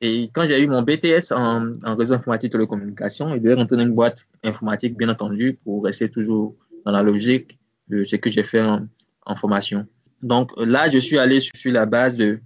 Et 0.00 0.30
quand 0.32 0.44
j'ai 0.46 0.62
eu 0.62 0.66
mon 0.66 0.82
BTS 0.82 1.32
en, 1.32 1.72
réseau 1.96 2.14
informatique 2.14 2.52
télécommunication, 2.52 3.34
je 3.34 3.38
devais 3.38 3.54
rentrer 3.54 3.76
dans 3.76 3.84
une 3.84 3.94
boîte 3.94 4.26
informatique, 4.42 4.96
bien 4.96 5.08
entendu, 5.08 5.58
pour 5.64 5.84
rester 5.84 6.10
toujours 6.10 6.56
dans 6.84 6.92
la 6.92 7.02
logique 7.02 7.58
de 7.88 8.04
ce 8.04 8.16
que 8.16 8.28
j'ai 8.28 8.42
fait 8.42 8.60
en, 8.60 9.36
formation. 9.36 9.86
Donc 10.22 10.52
là, 10.58 10.90
je 10.90 10.98
suis 10.98 11.18
allé 11.18 11.40
sur 11.40 11.72
la 11.72 11.86
base 11.86 12.16
de, 12.16 12.40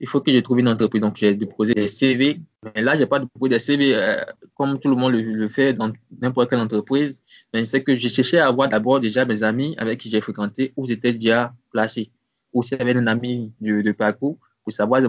il 0.00 0.08
faut 0.08 0.20
que 0.20 0.32
je 0.32 0.38
trouve 0.38 0.60
une 0.60 0.68
entreprise. 0.68 1.00
Donc 1.00 1.16
j'ai 1.16 1.34
déposé 1.34 1.74
des 1.74 1.88
CV. 1.88 2.40
Mais 2.74 2.82
là, 2.82 2.94
j'ai 2.94 3.06
pas 3.06 3.18
déposé 3.20 3.50
des 3.50 3.58
CV 3.58 3.94
euh, 3.94 4.16
comme 4.54 4.78
tout 4.80 4.88
le 4.88 4.96
monde 4.96 5.12
le, 5.12 5.48
fait 5.48 5.72
dans 5.72 5.92
n'importe 6.20 6.50
quelle 6.50 6.60
entreprise. 6.60 7.22
Mais 7.52 7.64
c'est 7.64 7.82
que 7.82 7.94
j'ai 7.94 8.08
cherché 8.08 8.38
à 8.38 8.48
avoir 8.48 8.68
d'abord 8.68 9.00
déjà 9.00 9.24
mes 9.24 9.42
amis 9.42 9.74
avec 9.78 10.00
qui 10.00 10.10
j'ai 10.10 10.20
fréquenté 10.20 10.72
où 10.76 10.86
j'étais 10.86 11.12
déjà 11.12 11.54
placé. 11.70 12.10
Ou 12.52 12.62
s'il 12.62 12.78
y 12.78 12.80
avait 12.80 12.96
un 12.96 13.06
ami 13.06 13.52
de, 13.60 13.82
de 13.82 13.92
parcours 13.92 14.38
pour 14.62 14.72
savoir 14.72 15.02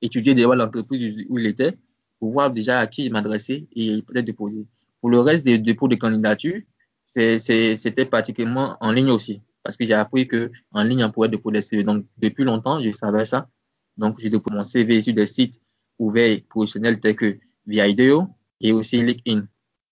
étudier 0.00 0.34
déjà 0.34 0.54
l'entreprise 0.54 1.24
où 1.28 1.38
il 1.38 1.46
était 1.46 1.76
pour 2.18 2.30
voir 2.30 2.50
déjà 2.50 2.78
à 2.80 2.86
qui 2.86 3.08
m'adresser 3.10 3.68
et 3.74 4.02
peut-être 4.02 4.24
déposer. 4.24 4.66
Pour 5.00 5.10
le 5.10 5.20
reste 5.20 5.44
des 5.44 5.58
dépôts 5.58 5.88
de 5.88 5.96
candidature, 5.96 6.60
c'était 7.06 8.06
pratiquement 8.06 8.76
en 8.80 8.90
ligne 8.90 9.10
aussi 9.10 9.42
parce 9.62 9.76
que 9.76 9.84
j'ai 9.84 9.94
appris 9.94 10.28
que 10.28 10.52
en 10.72 10.84
ligne 10.84 11.04
on 11.04 11.10
pouvait 11.10 11.28
déposer 11.28 11.54
des 11.54 11.62
CV. 11.62 11.84
Donc 11.84 12.04
depuis 12.18 12.44
longtemps, 12.44 12.80
je 12.82 12.92
savais 12.92 13.24
ça. 13.24 13.48
Donc 13.96 14.18
j'ai 14.20 14.30
déposé 14.30 14.54
mon 14.54 14.62
CV 14.62 15.00
sur 15.02 15.14
des 15.14 15.26
sites 15.26 15.58
ouverts 15.98 16.40
professionnels 16.48 17.00
tels 17.00 17.16
que 17.16 17.38
Viaideo 17.66 18.28
et 18.60 18.72
aussi 18.72 19.02
LinkedIn. 19.02 19.46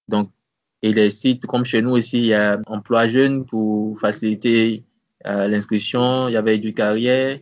Donc 0.09 0.31
et 0.83 0.93
les 0.93 1.11
sites 1.11 1.47
comme 1.47 1.65
chez 1.65 1.81
nous 1.81 1.91
aussi, 1.93 2.19
il 2.19 2.27
y 2.27 2.35
a 2.35 2.59
Emploi 2.67 3.07
Jeune 3.07 3.45
pour 3.45 3.99
faciliter 4.01 4.85
euh, 5.27 5.47
l'inscription, 5.47 6.29
il 6.29 6.33
y 6.33 6.37
avait 6.37 6.59
du 6.59 6.75
carrière, 6.75 7.39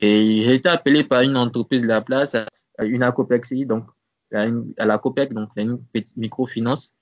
et 0.00 0.42
j'ai 0.42 0.54
été 0.54 0.68
appelé 0.68 1.02
par 1.02 1.22
une 1.22 1.36
entreprise 1.36 1.80
de 1.80 1.86
la 1.86 2.02
place, 2.02 2.36
une 2.82 3.02
Acopexi, 3.02 3.64
donc 3.64 3.86
à 4.32 4.84
la 4.84 4.98
COPEC, 4.98 5.32
donc 5.32 5.50
une 5.56 5.78
petite 5.92 6.16
microfinance 6.16 6.92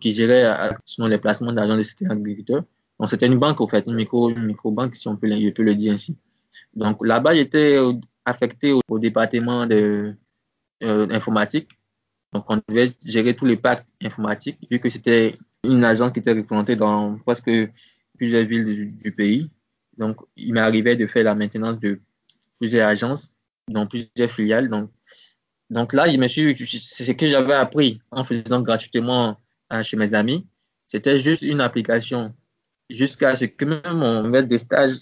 qui 0.00 0.12
gérait 0.12 0.44
selon 0.84 1.08
les 1.08 1.18
placements 1.18 1.52
d'argent 1.52 1.76
des 1.76 1.84
citoyens 1.84 2.12
agriculteurs. 2.12 2.64
Donc 2.98 3.08
c'était 3.08 3.26
une 3.26 3.38
banque, 3.38 3.60
en 3.60 3.66
fait, 3.66 3.86
une 3.86 3.94
micro, 3.94 4.30
une 4.30 4.46
micro-banque, 4.46 4.94
si 4.94 5.08
on 5.08 5.16
peut, 5.16 5.26
le 5.26 5.74
dire 5.74 5.92
ainsi. 5.92 6.16
Donc 6.74 7.04
là-bas, 7.04 7.34
j'étais 7.34 7.78
affecté 8.24 8.72
au, 8.72 8.98
département 8.98 9.66
de 9.66 10.14
euh, 10.82 11.08
informatique. 11.10 11.70
Donc 12.32 12.44
on 12.48 12.60
devait 12.68 12.90
gérer 13.04 13.34
tous 13.34 13.46
les 13.46 13.56
packs 13.56 13.86
informatiques, 14.02 14.58
vu 14.70 14.78
que 14.78 14.90
c'était 14.90 15.36
une 15.64 15.84
agence 15.84 16.12
qui 16.12 16.20
était 16.20 16.32
représentée 16.32 16.76
dans 16.76 17.16
presque 17.18 17.50
plusieurs 18.16 18.44
villes 18.44 18.96
du, 18.96 19.12
pays. 19.12 19.50
Donc 19.96 20.20
il 20.36 20.52
m'arrivait 20.52 20.96
de 20.96 21.06
faire 21.06 21.24
la 21.24 21.34
maintenance 21.34 21.78
de 21.78 22.00
plusieurs 22.58 22.88
agences, 22.88 23.34
dans 23.68 23.86
plusieurs 23.86 24.30
filiales. 24.30 24.68
Donc, 24.68 24.90
donc 25.70 25.92
là, 25.92 26.10
je 26.10 26.16
me 26.18 26.26
suis, 26.26 26.56
c'est 26.56 27.04
ce 27.04 27.12
que 27.12 27.26
j'avais 27.26 27.54
appris 27.54 28.00
en 28.10 28.24
faisant 28.24 28.60
gratuitement 28.60 29.38
hein, 29.70 29.82
chez 29.82 29.96
mes 29.96 30.14
amis. 30.14 30.46
C'était 30.86 31.18
juste 31.18 31.42
une 31.42 31.60
application. 31.60 32.34
Jusqu'à 32.88 33.34
ce 33.34 33.46
que 33.46 33.64
même 33.64 33.82
mon 33.94 34.22
maître 34.28 34.46
de 34.46 34.56
stage 34.56 34.92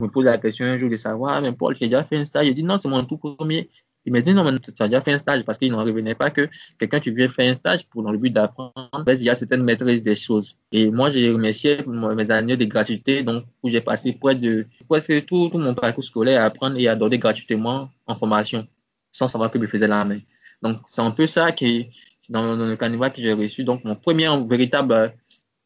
me 0.00 0.08
pose 0.08 0.24
la 0.24 0.38
question 0.38 0.64
un 0.64 0.78
jour 0.78 0.88
de 0.88 0.96
savoir, 0.96 1.34
ah, 1.34 1.40
mais 1.40 1.52
Paul, 1.52 1.76
j'ai 1.76 1.86
déjà 1.86 2.04
fait 2.04 2.16
un 2.16 2.24
stage. 2.24 2.46
Je 2.46 2.52
dis 2.52 2.62
non, 2.62 2.78
c'est 2.78 2.88
mon 2.88 3.04
tout 3.04 3.18
premier. 3.18 3.68
Il 4.08 4.12
m'a 4.12 4.22
dit 4.22 4.32
non, 4.32 4.42
mais 4.42 4.58
tu 4.58 4.70
as 4.82 4.88
déjà 4.88 5.02
fait 5.02 5.12
un 5.12 5.18
stage 5.18 5.42
parce 5.42 5.58
qu'il 5.58 5.70
n'en 5.70 5.84
revenait 5.84 6.14
pas 6.14 6.30
que 6.30 6.48
quelqu'un 6.78 6.98
qui 6.98 7.10
vient 7.10 7.28
faire 7.28 7.50
un 7.50 7.52
stage 7.52 7.86
pour 7.88 8.02
dans 8.02 8.10
le 8.10 8.16
but 8.16 8.30
d'apprendre. 8.30 8.72
il 9.06 9.22
y 9.22 9.28
a 9.28 9.34
certaines 9.34 9.62
maîtrises 9.62 10.02
des 10.02 10.16
choses. 10.16 10.56
Et 10.72 10.90
moi, 10.90 11.10
j'ai 11.10 11.30
remercié 11.30 11.84
mes 11.86 12.30
années 12.30 12.56
de 12.56 12.64
gratuité, 12.64 13.22
donc 13.22 13.44
où 13.62 13.68
j'ai 13.68 13.82
passé 13.82 14.14
près 14.14 14.34
de 14.34 14.66
presque 14.88 15.26
tout, 15.26 15.50
mon 15.52 15.74
parcours 15.74 16.02
scolaire 16.02 16.40
à 16.40 16.46
apprendre 16.46 16.78
et 16.78 16.88
à 16.88 16.96
donner 16.96 17.18
gratuitement 17.18 17.90
en 18.06 18.16
formation, 18.16 18.66
sans 19.12 19.28
savoir 19.28 19.50
que 19.50 19.60
je 19.60 19.66
faisais 19.66 19.86
la 19.86 20.02
main. 20.06 20.20
Donc, 20.62 20.78
c'est 20.86 21.02
un 21.02 21.10
peu 21.10 21.26
ça 21.26 21.52
qui, 21.52 21.90
dans, 22.30 22.56
le 22.56 22.76
canevas 22.76 23.10
que 23.10 23.20
j'ai 23.20 23.34
reçu. 23.34 23.62
Donc, 23.62 23.84
mon 23.84 23.94
premier 23.94 24.30
véritable 24.48 25.12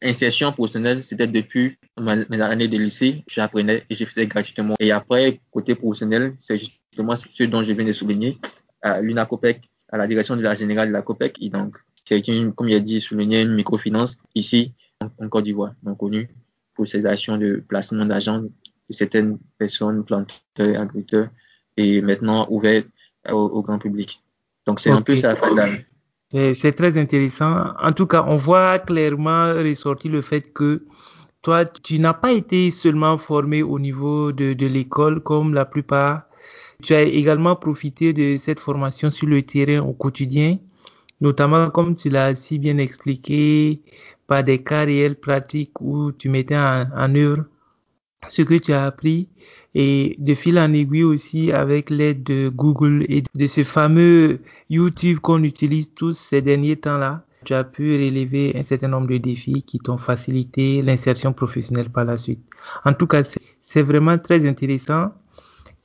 insertion 0.01 0.51
professionnelle, 0.51 1.01
c'était 1.01 1.27
depuis 1.27 1.77
mes 1.97 2.41
années 2.41 2.67
de 2.67 2.77
lycée. 2.77 3.23
J'apprenais 3.25 3.85
et 3.89 3.95
je 3.95 4.03
faisais 4.03 4.27
gratuitement. 4.27 4.75
Et 4.81 4.91
après, 4.91 5.39
côté 5.49 5.75
professionnel, 5.75 6.33
c'est 6.41 6.57
justement 6.93 7.15
ce 7.15 7.43
dont 7.45 7.63
je 7.63 7.73
viens 7.73 7.85
de 7.85 7.91
souligner. 7.91 8.37
À 8.81 9.01
l'UNACOPEC, 9.01 9.61
à 9.91 9.97
la 9.97 10.07
direction 10.07 10.35
de 10.35 10.41
la 10.41 10.53
générale 10.53 10.89
de 10.89 10.93
la 10.93 11.01
COPEC, 11.01 11.37
et 11.41 11.49
donc, 11.49 11.77
qui 12.05 12.13
est, 12.13 12.55
comme 12.55 12.69
il 12.69 12.75
a 12.75 12.79
dit, 12.79 12.99
souligné 12.99 13.41
une 13.41 13.55
microfinance 13.55 14.17
ici, 14.35 14.73
en, 14.99 15.29
Côte 15.29 15.45
d'Ivoire, 15.45 15.73
donc 15.83 15.97
connue 15.99 16.29
pour 16.75 16.87
ses 16.87 17.05
actions 17.05 17.37
de 17.37 17.63
placement 17.67 18.05
d'argent 18.05 18.39
de 18.41 18.49
certaines 18.89 19.39
personnes, 19.57 20.03
planteurs, 20.03 20.35
agriculteurs, 20.59 21.29
et 21.77 22.01
maintenant 22.01 22.47
ouverte 22.49 22.87
au, 23.31 23.61
grand 23.61 23.79
public. 23.79 24.21
Donc, 24.65 24.79
c'est 24.79 24.91
un 24.91 25.01
peu 25.01 25.15
ça, 25.15 25.35
Fazal. 25.35 25.85
C'est 26.55 26.73
très 26.73 26.97
intéressant. 26.97 27.73
En 27.81 27.93
tout 27.93 28.07
cas, 28.07 28.25
on 28.27 28.35
voit 28.35 28.79
clairement 28.79 29.53
ressortir 29.53 30.11
le 30.11 30.21
fait 30.21 30.41
que 30.41 30.85
toi, 31.41 31.65
tu 31.65 31.99
n'as 31.99 32.13
pas 32.13 32.31
été 32.31 32.71
seulement 32.71 33.17
formé 33.17 33.63
au 33.63 33.79
niveau 33.79 34.31
de, 34.31 34.53
de 34.53 34.65
l'école 34.67 35.21
comme 35.21 35.53
la 35.53 35.65
plupart. 35.65 36.23
Tu 36.83 36.93
as 36.93 37.03
également 37.03 37.55
profité 37.55 38.11
de 38.11 38.35
cette 38.37 38.59
formation 38.59 39.09
sur 39.09 39.27
le 39.27 39.41
terrain 39.41 39.79
au 39.79 39.93
quotidien, 39.93 40.57
notamment 41.21 41.69
comme 41.69 41.95
tu 41.95 42.09
l'as 42.09 42.35
si 42.35 42.59
bien 42.59 42.77
expliqué, 42.77 43.81
par 44.27 44.43
des 44.43 44.61
cas 44.61 44.83
réels 44.83 45.15
pratiques 45.15 45.79
où 45.79 46.11
tu 46.11 46.27
mettais 46.27 46.57
en, 46.57 47.15
œuvre 47.15 47.45
ce 48.27 48.41
que 48.41 48.55
tu 48.55 48.73
as 48.73 48.83
appris 48.83 49.29
et 49.75 50.15
de 50.19 50.33
fil 50.33 50.59
en 50.59 50.73
aiguille 50.73 51.05
aussi 51.05 51.53
avec 51.53 51.89
l'aide 51.89 52.23
de 52.23 52.49
Google 52.49 53.05
et 53.07 53.23
de 53.33 53.45
ce 53.45 53.63
fameux 53.63 54.41
YouTube 54.69 55.19
qu'on 55.19 55.43
utilise 55.43 55.93
tous 55.93 56.11
ces 56.11 56.41
derniers 56.41 56.75
temps-là. 56.75 57.23
Tu 57.45 57.53
as 57.53 57.63
pu 57.63 57.93
relever 57.93 58.57
un 58.57 58.63
certain 58.63 58.89
nombre 58.89 59.07
de 59.07 59.17
défis 59.17 59.63
qui 59.63 59.79
t'ont 59.79 59.97
facilité 59.97 60.81
l'insertion 60.81 61.31
professionnelle 61.31 61.89
par 61.89 62.03
la 62.03 62.17
suite. 62.17 62.43
En 62.83 62.93
tout 62.93 63.07
cas, 63.07 63.23
c'est 63.61 63.81
vraiment 63.81 64.17
très 64.17 64.45
intéressant. 64.45 65.11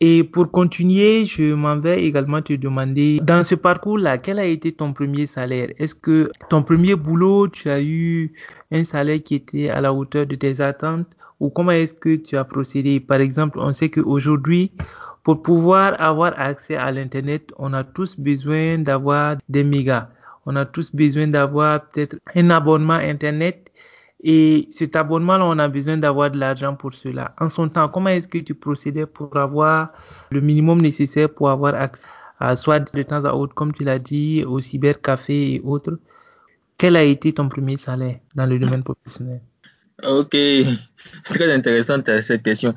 Et 0.00 0.22
pour 0.22 0.50
continuer, 0.52 1.26
je 1.26 1.54
m'en 1.54 1.76
vais 1.76 2.04
également 2.04 2.40
te 2.40 2.52
demander, 2.52 3.18
dans 3.20 3.42
ce 3.42 3.56
parcours-là, 3.56 4.18
quel 4.18 4.38
a 4.38 4.44
été 4.44 4.70
ton 4.70 4.92
premier 4.92 5.26
salaire? 5.26 5.70
Est-ce 5.78 5.96
que 5.96 6.30
ton 6.48 6.62
premier 6.62 6.94
boulot, 6.94 7.48
tu 7.48 7.68
as 7.68 7.82
eu 7.82 8.32
un 8.70 8.84
salaire 8.84 9.20
qui 9.24 9.34
était 9.34 9.70
à 9.70 9.80
la 9.80 9.92
hauteur 9.92 10.24
de 10.24 10.36
tes 10.36 10.60
attentes? 10.60 11.08
Ou 11.40 11.50
comment 11.50 11.72
est-ce 11.72 11.94
que 11.94 12.14
tu 12.14 12.36
as 12.36 12.44
procédé? 12.44 13.00
Par 13.00 13.20
exemple, 13.20 13.58
on 13.58 13.72
sait 13.72 13.90
qu'aujourd'hui, 13.90 14.70
pour 15.24 15.42
pouvoir 15.42 16.00
avoir 16.00 16.32
accès 16.38 16.76
à 16.76 16.92
l'Internet, 16.92 17.52
on 17.58 17.72
a 17.72 17.82
tous 17.82 18.18
besoin 18.18 18.78
d'avoir 18.78 19.36
des 19.48 19.64
mégas. 19.64 20.08
On 20.46 20.54
a 20.54 20.64
tous 20.64 20.94
besoin 20.94 21.26
d'avoir 21.26 21.86
peut-être 21.88 22.16
un 22.36 22.50
abonnement 22.50 22.94
Internet. 22.94 23.72
Et 24.22 24.66
cet 24.70 24.96
abonnement-là, 24.96 25.44
on 25.44 25.58
a 25.58 25.68
besoin 25.68 25.96
d'avoir 25.96 26.30
de 26.30 26.38
l'argent 26.38 26.74
pour 26.74 26.92
cela. 26.92 27.34
En 27.38 27.48
son 27.48 27.68
temps, 27.68 27.88
comment 27.88 28.10
est-ce 28.10 28.26
que 28.26 28.38
tu 28.38 28.54
procédais 28.54 29.06
pour 29.06 29.36
avoir 29.36 29.92
le 30.30 30.40
minimum 30.40 30.80
nécessaire 30.80 31.32
pour 31.32 31.50
avoir 31.50 31.74
accès 31.74 32.06
à 32.40 32.56
soit 32.56 32.80
de 32.80 33.02
temps 33.02 33.24
à 33.24 33.32
autre, 33.32 33.54
comme 33.54 33.72
tu 33.72 33.84
l'as 33.84 33.98
dit, 33.98 34.44
au 34.44 34.60
cybercafé 34.60 35.54
et 35.54 35.60
autres? 35.64 35.98
Quel 36.76 36.96
a 36.96 37.02
été 37.02 37.32
ton 37.32 37.48
premier 37.48 37.76
salaire 37.76 38.18
dans 38.34 38.46
le 38.46 38.58
domaine 38.58 38.82
professionnel? 38.84 39.40
Ok, 40.06 40.36
très 41.24 41.52
intéressante 41.52 42.08
euh, 42.08 42.20
cette 42.20 42.44
question. 42.44 42.72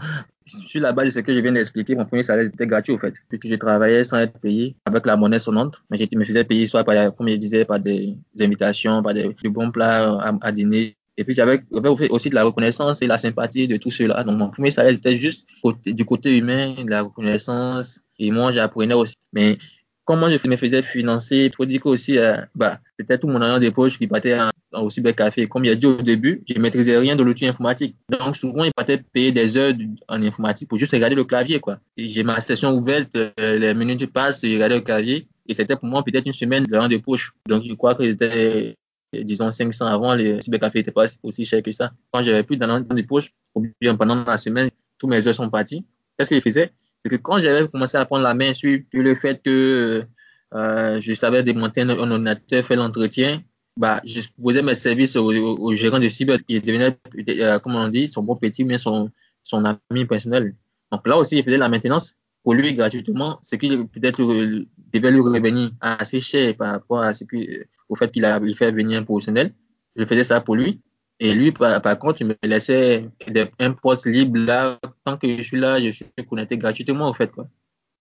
Sur 0.47 0.81
la 0.81 0.91
base 0.91 1.05
de 1.05 1.11
ce 1.11 1.19
que 1.19 1.31
je 1.31 1.39
viens 1.39 1.51
d'expliquer, 1.51 1.95
mon 1.95 2.05
premier 2.05 2.23
salaire 2.23 2.47
était 2.47 2.65
gratuit 2.65 2.93
au 2.93 2.97
fait, 2.97 3.13
puisque 3.29 3.47
je 3.47 3.55
travaillais 3.55 4.03
sans 4.03 4.17
être 4.17 4.39
payé 4.39 4.75
avec 4.85 5.05
la 5.05 5.15
monnaie 5.15 5.37
sonnante, 5.37 5.83
mais 5.91 5.97
je 5.97 6.17
me 6.17 6.23
faisais 6.23 6.43
payer 6.43 6.65
soit 6.65 6.83
par, 6.83 7.15
comme 7.15 7.29
je 7.29 7.35
disais, 7.35 7.63
par 7.63 7.79
des, 7.79 8.17
invitations, 8.39 9.03
par 9.03 9.13
des, 9.13 9.35
bons 9.45 9.69
plats 9.69 10.17
à, 10.41 10.51
dîner. 10.51 10.97
Et 11.17 11.23
puis 11.23 11.33
j'avais 11.33 11.61
aussi 12.09 12.29
de 12.29 12.35
la 12.35 12.43
reconnaissance 12.43 13.01
et 13.01 13.07
la 13.07 13.17
sympathie 13.17 13.67
de 13.67 13.77
tout 13.77 13.91
cela. 13.91 14.23
Donc 14.23 14.37
mon 14.37 14.49
premier 14.49 14.71
salaire 14.71 14.93
était 14.93 15.15
juste 15.15 15.47
du 15.85 16.05
côté 16.05 16.37
humain, 16.37 16.73
de 16.73 16.89
la 16.89 17.03
reconnaissance. 17.03 18.01
Et 18.19 18.31
moi 18.31 18.51
j'apprenais 18.51 18.93
aussi. 18.93 19.15
Mais 19.33 19.57
comment 20.05 20.29
je 20.29 20.47
me 20.47 20.57
faisais 20.57 20.81
financer, 20.81 21.49
il 21.51 21.55
faut 21.55 21.65
dire 21.65 21.79
que 21.79 21.89
aussi, 21.89 22.17
euh, 22.17 22.37
bah, 22.55 22.79
c'était 22.99 23.17
tout 23.17 23.27
mon 23.27 23.41
argent 23.41 23.59
de 23.59 23.69
poche 23.69 23.97
qui 23.97 24.07
partait 24.07 24.37
au 24.73 24.89
cybercafé. 24.89 25.47
Comme 25.47 25.65
il 25.65 25.71
a 25.71 25.75
dit 25.75 25.85
au 25.85 25.95
début, 25.95 26.43
je 26.47 26.55
ne 26.55 26.59
maîtrisais 26.59 26.97
rien 26.97 27.15
de 27.15 27.23
l'outil 27.23 27.47
informatique. 27.47 27.95
Donc, 28.09 28.35
souvent, 28.35 28.63
il 28.63 28.71
partait 28.73 28.97
payer 28.97 29.31
des 29.31 29.57
heures 29.57 29.73
en 30.09 30.21
informatique 30.21 30.67
pour 30.67 30.77
juste 30.77 30.91
regarder 30.91 31.15
le 31.15 31.23
clavier. 31.23 31.61
J'ai 31.97 32.23
ma 32.23 32.39
session 32.39 32.73
ouverte, 32.73 33.15
euh, 33.15 33.31
les 33.57 33.73
minutes 33.73 34.11
passent, 34.11 34.41
je 34.43 34.53
regardais 34.53 34.75
le 34.75 34.81
clavier. 34.81 35.27
Et 35.47 35.53
c'était 35.53 35.75
pour 35.75 35.87
moi 35.87 36.03
peut-être 36.03 36.25
une 36.25 36.33
semaine 36.33 36.63
de 36.63 36.87
de 36.87 36.97
poche. 36.97 37.33
Donc, 37.47 37.63
je 37.67 37.73
crois 37.73 37.95
que 37.95 38.03
c'était, 38.03 38.75
disons, 39.13 39.51
500 39.51 39.85
avant, 39.85 40.15
le 40.15 40.39
cybercafé 40.41 40.79
n'était 40.79 40.91
pas 40.91 41.05
aussi 41.23 41.45
cher 41.45 41.61
que 41.61 41.71
ça. 41.71 41.91
Quand 42.11 42.21
j'avais 42.21 42.43
plus 42.43 42.57
d'argent 42.57 42.79
de 42.81 43.01
poche, 43.01 43.31
bien 43.79 43.95
pendant 43.95 44.23
la 44.23 44.37
semaine, 44.37 44.69
tous 44.97 45.07
mes 45.07 45.25
heures 45.27 45.35
sont 45.35 45.49
parties. 45.49 45.85
Qu'est-ce 46.17 46.29
que 46.29 46.35
je 46.35 46.41
faisais? 46.41 46.71
C'est 47.03 47.09
que 47.09 47.15
quand 47.15 47.39
j'avais 47.39 47.67
commencé 47.67 47.97
à 47.97 48.05
prendre 48.05 48.23
la 48.23 48.33
main 48.33 48.53
sur 48.53 48.79
le 48.93 49.15
fait 49.15 49.41
que 49.41 50.03
euh, 50.53 50.99
je 50.99 51.13
savais 51.13 51.43
démonter 51.43 51.81
un 51.81 51.89
ordinateur, 51.89 52.63
faire 52.63 52.77
l'entretien, 52.77 53.41
bah, 53.77 54.01
je 54.05 54.21
proposais 54.33 54.61
mes 54.61 54.75
services 54.75 55.15
au, 55.15 55.73
gérant 55.73 55.99
de 55.99 56.09
cyber 56.09 56.37
qui 56.45 56.59
devenait, 56.59 56.97
euh, 57.39 57.59
comme 57.59 57.75
on 57.75 57.87
dit, 57.87 58.07
son 58.07 58.21
bon 58.21 58.35
petit, 58.35 58.65
mais 58.65 58.77
son, 58.77 59.09
son 59.43 59.63
ami 59.65 60.05
personnel. 60.05 60.55
Donc 60.91 61.07
là 61.07 61.17
aussi, 61.17 61.37
il 61.37 61.43
faisait 61.43 61.57
la 61.57 61.69
maintenance 61.69 62.15
pour 62.43 62.53
lui 62.53 62.73
gratuitement, 62.73 63.39
ce 63.41 63.55
qui 63.55 63.69
peut-être 63.77 64.21
euh, 64.21 64.65
devait 64.93 65.11
lui 65.11 65.19
revenir 65.19 65.71
assez 65.79 66.21
cher 66.21 66.55
par 66.55 66.71
rapport 66.71 67.03
que, 67.29 67.65
au 67.89 67.95
fait 67.95 68.11
qu'il 68.11 68.25
a 68.25 68.39
fait 68.55 68.71
venir 68.71 68.99
un 68.99 69.03
professionnel. 69.03 69.53
Je 69.95 70.03
faisais 70.05 70.23
ça 70.23 70.41
pour 70.41 70.55
lui. 70.55 70.81
Et 71.19 71.35
lui, 71.35 71.51
par, 71.51 71.99
contre, 71.99 72.21
il 72.21 72.27
me 72.27 72.35
laissait 72.41 73.07
un 73.59 73.73
poste 73.73 74.07
libre 74.07 74.39
là. 74.39 74.79
Tant 75.05 75.17
que 75.17 75.37
je 75.37 75.43
suis 75.43 75.59
là, 75.59 75.79
je 75.79 75.91
suis 75.91 76.05
connecté 76.27 76.57
gratuitement, 76.57 77.09
au 77.09 77.13
fait. 77.13 77.31
Quoi. 77.31 77.47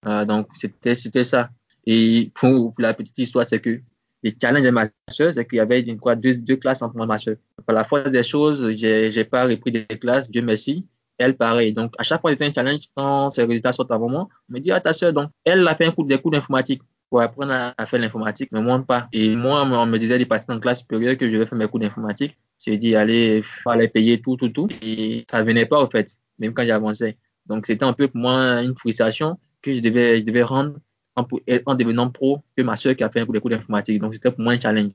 Euh, 0.06 0.24
donc, 0.24 0.48
c'était, 0.54 0.94
ça. 0.94 1.50
Et 1.84 2.30
pour, 2.34 2.72
la 2.78 2.94
petite 2.94 3.18
histoire, 3.18 3.44
c'est 3.44 3.60
que 3.60 3.78
les 4.22 4.34
challenges 4.40 4.64
de 4.64 4.70
ma 4.70 4.86
soeur, 5.10 5.34
c'est 5.34 5.46
qu'il 5.46 5.58
y 5.58 5.60
avait 5.60 5.80
une, 5.80 5.98
quoi, 5.98 6.16
deux, 6.16 6.40
deux 6.40 6.56
classes 6.56 6.80
entre 6.80 6.96
moi 6.96 7.04
et 7.04 7.08
ma 7.08 7.18
soeur. 7.18 7.36
Par 7.66 7.74
la 7.74 7.84
force 7.84 8.10
des 8.10 8.22
choses, 8.22 8.70
j'ai, 8.72 9.10
j'ai 9.10 9.24
pas 9.24 9.44
repris 9.44 9.70
des 9.70 9.84
classes, 9.84 10.30
Dieu 10.30 10.40
merci. 10.40 10.86
Elle, 11.20 11.36
pareil. 11.36 11.74
Donc, 11.74 11.92
à 11.98 12.02
chaque 12.02 12.22
fois, 12.22 12.30
c'était 12.30 12.46
un 12.46 12.52
challenge 12.52 12.80
quand 12.96 13.28
ces 13.28 13.44
résultats 13.44 13.72
sortent 13.72 13.90
avant 13.90 14.08
moi. 14.08 14.26
On 14.48 14.54
me 14.54 14.58
dit, 14.58 14.72
ah, 14.72 14.80
ta 14.80 14.94
soeur, 14.94 15.12
donc, 15.12 15.30
elle 15.44 15.68
a 15.68 15.76
fait 15.76 15.84
un 15.84 15.90
coup, 15.90 16.02
des 16.02 16.16
cours 16.16 16.30
d'informatique 16.30 16.80
pour 17.10 17.20
apprendre 17.20 17.52
à, 17.76 17.86
faire 17.86 18.00
l'informatique, 18.00 18.48
mais 18.52 18.62
moi 18.62 18.82
pas. 18.82 19.06
Et 19.12 19.36
moi, 19.36 19.62
on 19.62 19.86
me 19.86 19.98
disait 19.98 20.18
de 20.18 20.24
passer 20.24 20.46
dans 20.48 20.58
classe 20.58 20.78
supérieure 20.78 21.18
que 21.18 21.28
je 21.28 21.36
vais 21.36 21.44
faire 21.44 21.58
mes 21.58 21.66
cours 21.66 21.78
d'informatique. 21.78 22.32
J'ai 22.64 22.78
dit, 22.78 22.96
allez, 22.96 23.42
fallait 23.42 23.88
payer 23.88 24.22
tout, 24.22 24.36
tout, 24.36 24.48
tout. 24.48 24.68
Et 24.80 25.26
ça 25.30 25.42
venait 25.42 25.66
pas, 25.66 25.82
au 25.82 25.86
fait, 25.88 26.10
même 26.38 26.54
quand 26.54 26.64
j'avançais. 26.64 27.18
Donc, 27.44 27.66
c'était 27.66 27.84
un 27.84 27.92
peu 27.92 28.08
pour 28.08 28.20
moi 28.22 28.62
une 28.62 28.74
frustration 28.74 29.38
que 29.60 29.74
je 29.74 29.80
devais, 29.80 30.20
je 30.20 30.24
devais 30.24 30.42
rendre 30.42 30.78
en, 31.16 31.26
en 31.66 31.74
devenant 31.74 32.08
pro 32.08 32.42
que 32.56 32.62
ma 32.62 32.76
soeur 32.76 32.96
qui 32.96 33.04
a 33.04 33.10
fait 33.10 33.20
un 33.20 33.26
cours, 33.26 33.38
cours 33.42 33.50
d'informatique. 33.50 34.00
Donc, 34.00 34.14
c'était 34.14 34.30
pour 34.30 34.40
moi 34.40 34.54
un 34.54 34.60
challenge. 34.60 34.92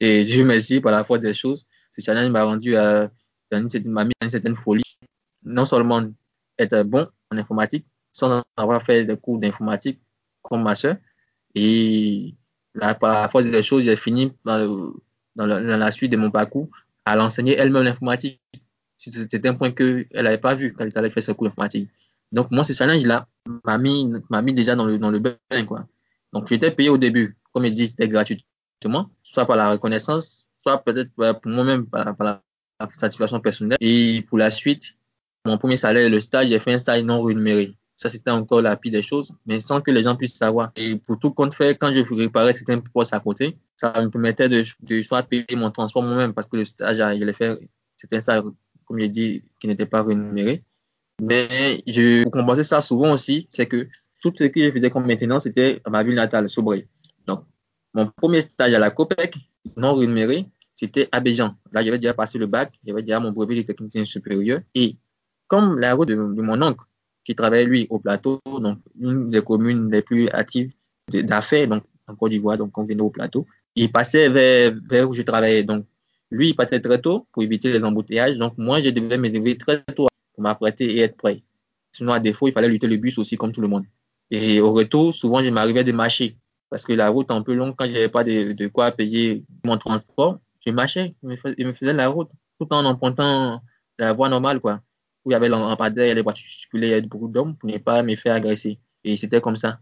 Et 0.00 0.26
je 0.26 0.42
me 0.42 0.48
merci 0.48 0.80
par 0.80 0.92
la 0.92 1.02
foi 1.02 1.18
des 1.18 1.32
choses. 1.32 1.66
Ce 1.96 2.02
challenge 2.02 2.30
m'a 2.30 2.44
rendu 2.44 2.76
à, 2.76 3.10
m'a 3.50 4.04
mis 4.04 4.12
une 4.22 4.28
certaine 4.28 4.56
folie. 4.56 4.82
Non 5.44 5.64
seulement 5.64 6.04
être 6.58 6.82
bon 6.82 7.08
en 7.30 7.38
informatique, 7.38 7.86
sans 8.12 8.42
avoir 8.56 8.82
fait 8.82 9.04
des 9.04 9.16
cours 9.16 9.38
d'informatique 9.38 10.00
comme 10.42 10.62
ma 10.62 10.74
soeur, 10.74 10.96
et 11.54 12.34
par 12.78 13.12
la 13.12 13.28
force 13.28 13.44
des 13.44 13.62
choses, 13.62 13.84
j'ai 13.84 13.96
fini 13.96 14.32
dans, 14.44 14.92
dans, 15.36 15.46
la 15.46 15.90
suite 15.90 16.12
de 16.12 16.16
mon 16.16 16.30
parcours 16.30 16.68
à 17.04 17.16
l'enseigner 17.16 17.56
elle-même 17.56 17.82
l'informatique. 17.82 18.40
C'était 18.96 19.48
un 19.48 19.54
point 19.54 19.72
qu'elle 19.72 20.06
n'avait 20.12 20.38
pas 20.38 20.54
vu 20.54 20.72
quand 20.72 20.84
elle 20.84 20.92
allait 20.94 21.10
faire 21.10 21.22
ce 21.22 21.32
cours 21.32 21.48
d'informatique. 21.48 21.88
Donc, 22.30 22.50
moi, 22.50 22.64
ce 22.64 22.72
challenge-là 22.72 23.26
m'a 23.64 23.78
mis, 23.78 24.08
déjà 24.52 24.74
dans 24.74 24.86
le, 24.86 25.18
bain. 25.18 25.36
Donc, 26.32 26.48
j'étais 26.48 26.70
payé 26.70 26.88
au 26.88 26.98
début. 26.98 27.36
Comme 27.52 27.64
il 27.64 27.72
dit, 27.72 27.88
c'était 27.88 28.08
gratuitement, 28.08 29.10
soit 29.22 29.44
par 29.44 29.56
la 29.56 29.70
reconnaissance, 29.70 30.48
soit 30.56 30.82
peut-être 30.82 31.10
pour 31.14 31.52
moi-même 31.52 31.86
par, 31.86 32.14
la 32.20 32.42
satisfaction 32.98 33.40
personnelle. 33.40 33.76
Et 33.80 34.24
pour 34.28 34.38
la 34.38 34.50
suite, 34.50 34.96
mon 35.44 35.58
premier 35.58 35.76
salaire, 35.76 36.08
le 36.08 36.20
stage, 36.20 36.48
j'ai 36.48 36.58
fait 36.58 36.74
un 36.74 36.78
stage 36.78 37.02
non 37.02 37.22
rémunéré. 37.22 37.74
Ça, 37.96 38.08
c'était 38.08 38.30
encore 38.30 38.62
la 38.62 38.76
pire 38.76 38.92
des 38.92 39.02
choses, 39.02 39.32
mais 39.46 39.60
sans 39.60 39.80
que 39.80 39.90
les 39.90 40.02
gens 40.02 40.16
puissent 40.16 40.36
savoir. 40.36 40.72
Et 40.76 40.96
pour 40.96 41.18
tout 41.18 41.30
compte 41.30 41.54
fait, 41.54 41.76
quand 41.76 41.92
je 41.92 42.02
réparais 42.14 42.52
certains 42.52 42.80
postes 42.80 43.14
à 43.14 43.20
côté, 43.20 43.56
ça 43.76 43.92
me 44.00 44.08
permettait 44.08 44.48
de, 44.48 44.62
de 44.82 45.02
soit 45.02 45.22
payer 45.22 45.44
mon 45.54 45.70
transport 45.70 46.02
moi-même 46.02 46.32
parce 46.32 46.46
que 46.46 46.56
le 46.56 46.64
stage, 46.64 46.96
je 46.96 47.24
l'ai 47.24 47.32
fait, 47.32 47.58
c'était 47.96 48.16
un 48.16 48.20
stage, 48.20 48.42
comme 48.84 49.00
je 49.00 49.06
dit, 49.06 49.44
qui 49.60 49.66
n'était 49.66 49.86
pas 49.86 50.02
rémunéré. 50.02 50.64
Mais 51.20 51.82
je, 51.86 52.22
pour 52.24 52.32
compenser 52.32 52.64
ça 52.64 52.80
souvent 52.80 53.12
aussi, 53.12 53.46
c'est 53.50 53.66
que 53.66 53.86
tout 54.20 54.32
ce 54.36 54.44
que 54.44 54.60
je 54.60 54.70
faisais 54.70 54.90
comme 54.90 55.06
maintenance, 55.06 55.44
c'était 55.44 55.80
ma 55.88 56.02
ville 56.02 56.14
natale, 56.14 56.48
Sobré. 56.48 56.88
Donc, 57.26 57.44
mon 57.94 58.06
premier 58.06 58.40
stage 58.40 58.74
à 58.74 58.78
la 58.78 58.90
COPEC, 58.90 59.36
non 59.76 59.94
rémunéré, 59.94 60.46
c'était 60.74 61.08
à 61.12 61.20
Béjan. 61.20 61.54
Là, 61.72 61.84
j'avais 61.84 61.98
déjà 61.98 62.14
passé 62.14 62.38
le 62.38 62.46
bac, 62.46 62.78
j'avais 62.84 63.02
déjà 63.02 63.20
mon 63.20 63.30
brevet 63.30 63.56
de 63.56 63.62
technicien 63.62 64.04
supérieur. 64.04 64.60
Et 64.74 64.96
comme 65.52 65.78
la 65.78 65.92
route 65.92 66.08
de 66.08 66.14
mon 66.16 66.62
oncle 66.62 66.86
qui 67.24 67.34
travaillait, 67.34 67.66
lui, 67.66 67.86
au 67.90 67.98
plateau, 67.98 68.40
donc 68.46 68.78
une 68.98 69.28
des 69.28 69.42
communes 69.42 69.90
les 69.90 70.00
plus 70.00 70.26
actives 70.30 70.72
d'affaires, 71.12 71.68
donc 71.68 71.82
en 72.08 72.16
Côte 72.16 72.30
d'Ivoire, 72.30 72.56
donc 72.56 72.76
on 72.78 72.84
venait 72.84 73.02
au 73.02 73.10
plateau. 73.10 73.46
Il 73.76 73.92
passait 73.92 74.30
vers, 74.30 74.72
vers 74.88 75.06
où 75.06 75.12
je 75.12 75.20
travaillais. 75.20 75.62
Donc, 75.62 75.84
lui, 76.30 76.48
il 76.48 76.54
partait 76.54 76.80
très 76.80 76.98
tôt 76.98 77.26
pour 77.30 77.42
éviter 77.42 77.70
les 77.70 77.84
embouteillages. 77.84 78.38
Donc, 78.38 78.56
moi, 78.56 78.80
je 78.80 78.88
devais 78.88 79.18
me 79.18 79.28
lever 79.28 79.58
très 79.58 79.82
tôt 79.94 80.06
pour 80.34 80.42
m'apprêter 80.42 80.86
et 80.96 81.00
être 81.00 81.18
prêt. 81.18 81.42
Sinon, 81.92 82.14
à 82.14 82.18
défaut, 82.18 82.48
il 82.48 82.52
fallait 82.52 82.68
lutter 82.68 82.86
le 82.86 82.96
bus 82.96 83.18
aussi, 83.18 83.36
comme 83.36 83.52
tout 83.52 83.60
le 83.60 83.68
monde. 83.68 83.84
Et 84.30 84.58
au 84.62 84.72
retour, 84.72 85.12
souvent, 85.12 85.42
je 85.42 85.50
m'arrivais 85.50 85.84
de 85.84 85.92
marcher 85.92 86.38
parce 86.70 86.86
que 86.86 86.94
la 86.94 87.10
route 87.10 87.30
est 87.30 87.34
un 87.34 87.42
peu 87.42 87.52
longue. 87.52 87.74
Quand 87.76 87.86
je 87.86 87.92
n'avais 87.92 88.08
pas 88.08 88.24
de, 88.24 88.52
de, 88.52 88.66
quoi 88.68 88.90
payer 88.90 89.44
mon 89.66 89.76
transport, 89.76 90.38
je 90.64 90.70
marchais. 90.70 91.14
Je 91.22 91.28
me, 91.28 91.72
faisais 91.74 91.92
la 91.92 92.08
route 92.08 92.30
tout 92.58 92.72
en 92.72 92.86
empruntant 92.86 93.60
la 93.98 94.14
voie 94.14 94.30
normale, 94.30 94.58
quoi 94.58 94.80
où 95.24 95.30
il 95.30 95.32
y 95.32 95.34
avait 95.34 95.48
l'empadaire, 95.48 96.04
il 96.04 96.08
y 96.08 96.10
avait 96.10 96.16
les 96.16 96.22
voitures 96.22 96.48
circulaires, 96.48 96.88
il 96.88 96.92
y 96.92 96.94
avait 96.94 97.06
beaucoup 97.06 97.28
d'hommes 97.28 97.56
pour 97.56 97.70
ne 97.70 97.78
pas 97.78 98.02
me 98.02 98.16
faire 98.16 98.34
agresser. 98.34 98.78
Et 99.04 99.16
c'était 99.16 99.40
comme 99.40 99.56
ça. 99.56 99.78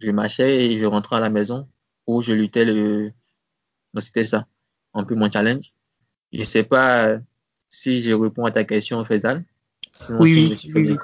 Je 0.00 0.10
marchais 0.10 0.66
et 0.66 0.78
je 0.78 0.86
rentrais 0.86 1.16
à 1.16 1.20
la 1.20 1.30
maison 1.30 1.68
où 2.06 2.22
je 2.22 2.32
luttais 2.32 2.64
le. 2.64 3.12
Donc 3.92 4.02
c'était 4.02 4.24
ça, 4.24 4.46
un 4.92 5.04
peu 5.04 5.14
mon 5.14 5.30
challenge. 5.30 5.72
Je 6.32 6.40
ne 6.40 6.44
sais 6.44 6.64
pas 6.64 7.18
si 7.70 8.00
je 8.00 8.12
réponds 8.12 8.44
à 8.44 8.50
ta 8.50 8.64
question, 8.64 9.04
Faisal. 9.04 9.44
oui, 10.18 10.54
oui. 10.74 10.96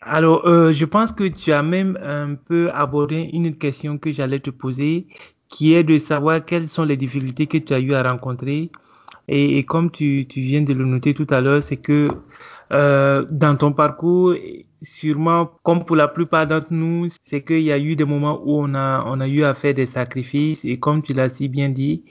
Alors, 0.00 0.46
euh, 0.46 0.72
je 0.72 0.84
pense 0.84 1.12
que 1.12 1.24
tu 1.24 1.52
as 1.52 1.62
même 1.62 1.98
un 2.02 2.34
peu 2.34 2.70
abordé 2.72 3.28
une 3.32 3.56
question 3.56 3.98
que 3.98 4.12
j'allais 4.12 4.40
te 4.40 4.50
poser, 4.50 5.06
qui 5.48 5.74
est 5.74 5.84
de 5.84 5.98
savoir 5.98 6.44
quelles 6.44 6.68
sont 6.68 6.84
les 6.84 6.96
difficultés 6.96 7.46
que 7.46 7.58
tu 7.58 7.74
as 7.74 7.80
eu 7.80 7.94
à 7.94 8.02
rencontrer. 8.02 8.70
Et, 9.28 9.58
et 9.58 9.64
comme 9.64 9.90
tu, 9.90 10.26
tu, 10.28 10.40
viens 10.40 10.62
de 10.62 10.72
le 10.72 10.84
noter 10.84 11.14
tout 11.14 11.26
à 11.30 11.40
l'heure, 11.40 11.62
c'est 11.62 11.76
que 11.76 12.08
euh, 12.72 13.24
dans 13.30 13.56
ton 13.56 13.72
parcours, 13.72 14.34
sûrement, 14.82 15.50
comme 15.62 15.84
pour 15.84 15.96
la 15.96 16.08
plupart 16.08 16.46
d'entre 16.46 16.72
nous, 16.72 17.06
c'est 17.24 17.42
qu'il 17.42 17.60
y 17.60 17.72
a 17.72 17.78
eu 17.78 17.96
des 17.96 18.04
moments 18.04 18.40
où 18.44 18.60
on 18.60 18.74
a, 18.74 19.04
on 19.06 19.20
a 19.20 19.28
eu 19.28 19.42
à 19.42 19.54
faire 19.54 19.74
des 19.74 19.86
sacrifices 19.86 20.64
et 20.64 20.78
comme 20.78 21.02
tu 21.02 21.12
l'as 21.12 21.28
si 21.28 21.48
bien 21.48 21.68
dit, 21.68 22.02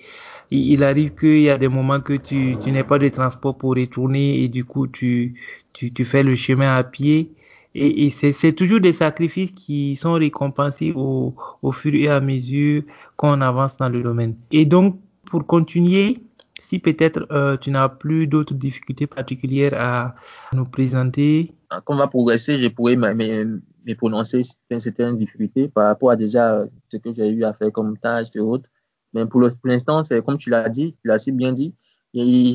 il, 0.51 0.83
arrive 0.83 1.13
qu'il 1.15 1.41
y 1.41 1.49
a 1.49 1.57
des 1.57 1.67
moments 1.67 1.99
que 1.99 2.13
tu, 2.13 2.57
tu 2.61 2.71
n'as 2.71 2.83
pas 2.83 2.99
de 2.99 3.09
transport 3.09 3.57
pour 3.57 3.75
retourner 3.75 4.43
et 4.43 4.47
du 4.47 4.63
coup 4.63 4.87
tu, 4.87 5.33
tu, 5.73 5.91
tu 5.91 6.05
fais 6.05 6.23
le 6.23 6.35
chemin 6.35 6.75
à 6.75 6.83
pied. 6.83 7.31
Et, 7.77 8.05
et 8.05 8.09
c'est 8.09 8.53
toujours 8.53 8.79
des 8.79 8.93
sacrifices 8.93 9.51
qui 9.51 9.97
sont 9.97 10.13
récompensés 10.13 10.93
au, 10.95 11.35
au 11.61 11.71
fur 11.73 11.93
et 11.93 12.07
à 12.07 12.21
mesure 12.21 12.83
qu'on 13.17 13.41
avance 13.41 13.75
dans 13.75 13.89
le 13.89 14.01
domaine. 14.01 14.35
Et 14.51 14.65
donc, 14.65 14.97
pour 15.25 15.45
continuer, 15.45 16.19
si 16.61 16.79
peut-être 16.79 17.27
euh, 17.31 17.57
tu 17.57 17.71
n'as 17.71 17.89
plus 17.89 18.27
d'autres 18.27 18.53
difficultés 18.53 19.07
particulières 19.07 19.73
à 19.75 20.15
nous 20.53 20.65
présenter. 20.65 21.53
Quand 21.69 21.95
on 21.95 21.97
va 21.97 22.07
progresser, 22.07 22.57
je 22.57 22.67
pourrais 22.67 22.95
me 22.95 23.61
prononcer 23.97 24.41
certaines 24.43 25.17
difficultés 25.17 25.67
par 25.67 25.85
rapport 25.85 26.11
à 26.11 26.15
déjà 26.15 26.65
ce 26.89 26.97
que 26.97 27.11
j'ai 27.11 27.29
eu 27.29 27.43
à 27.43 27.53
faire 27.53 27.71
comme 27.71 27.97
tâche 27.97 28.27
et 28.35 28.39
autres. 28.39 28.69
Mais 29.13 29.25
pour 29.25 29.41
l'instant, 29.63 30.03
c'est 30.03 30.23
comme 30.23 30.37
tu 30.37 30.49
l'as 30.49 30.69
dit, 30.69 30.93
tu 30.93 31.07
l'as 31.07 31.17
si 31.17 31.31
bien 31.31 31.51
dit, 31.53 31.73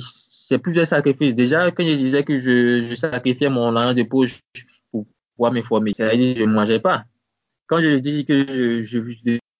c'est 0.00 0.58
plusieurs 0.58 0.86
sacrifices. 0.86 1.34
Déjà, 1.34 1.70
quand 1.70 1.84
je 1.84 1.94
disais 1.94 2.24
que 2.24 2.40
je, 2.40 2.94
sacrifiais 2.94 3.50
mon 3.50 3.76
argent 3.76 3.94
de 3.94 4.02
poche 4.02 4.40
pour 4.90 5.06
pouvoir 5.36 5.52
me 5.52 5.62
former, 5.62 5.92
c'est-à-dire 5.94 6.34
que 6.34 6.40
je 6.40 6.44
ne 6.44 6.52
mangeais 6.52 6.80
pas. 6.80 7.04
Quand 7.66 7.80
je 7.80 7.96
dis 7.98 8.24
que 8.24 8.82
je, 8.82 8.98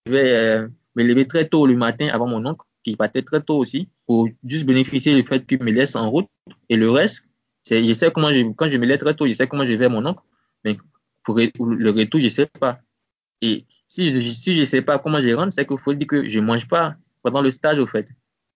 devais 0.06 0.32
euh, 0.32 0.68
me 0.96 1.02
lever 1.02 1.26
très 1.26 1.48
tôt 1.48 1.66
le 1.66 1.76
matin 1.76 2.08
avant 2.12 2.26
mon 2.26 2.44
oncle, 2.46 2.64
qui 2.82 2.96
partait 2.96 3.22
très 3.22 3.40
tôt 3.40 3.58
aussi, 3.58 3.88
pour 4.10 4.28
juste 4.42 4.66
bénéficier 4.66 5.14
du 5.14 5.22
fait 5.22 5.46
qu'il 5.46 5.62
me 5.62 5.70
laisse 5.70 5.94
en 5.94 6.10
route. 6.10 6.26
Et 6.68 6.74
le 6.74 6.90
reste, 6.90 7.28
c'est, 7.62 7.84
je 7.84 7.92
sais 7.92 8.10
comment 8.10 8.32
je, 8.32 8.40
quand 8.54 8.66
je 8.66 8.76
me 8.76 8.84
lève 8.84 8.98
très 8.98 9.14
tôt, 9.14 9.24
je 9.28 9.32
sais 9.32 9.46
comment 9.46 9.64
je 9.64 9.74
vais 9.74 9.84
à 9.84 9.88
mon 9.88 10.04
oncle, 10.04 10.24
mais 10.64 10.76
pour 11.22 11.36
le 11.38 11.90
retour, 11.90 12.20
je 12.20 12.28
sais 12.28 12.46
pas. 12.46 12.80
Et 13.40 13.66
si 13.86 14.10
je, 14.12 14.18
si 14.18 14.56
je 14.56 14.64
sais 14.64 14.82
pas 14.82 14.98
comment 14.98 15.20
je 15.20 15.32
rentre, 15.32 15.52
c'est 15.52 15.64
qu'il 15.64 15.78
faut 15.78 15.94
dire 15.94 16.08
que 16.08 16.28
je 16.28 16.40
mange 16.40 16.66
pas 16.66 16.96
pendant 17.22 17.40
le 17.40 17.52
stage, 17.52 17.78
au 17.78 17.86
fait. 17.86 18.08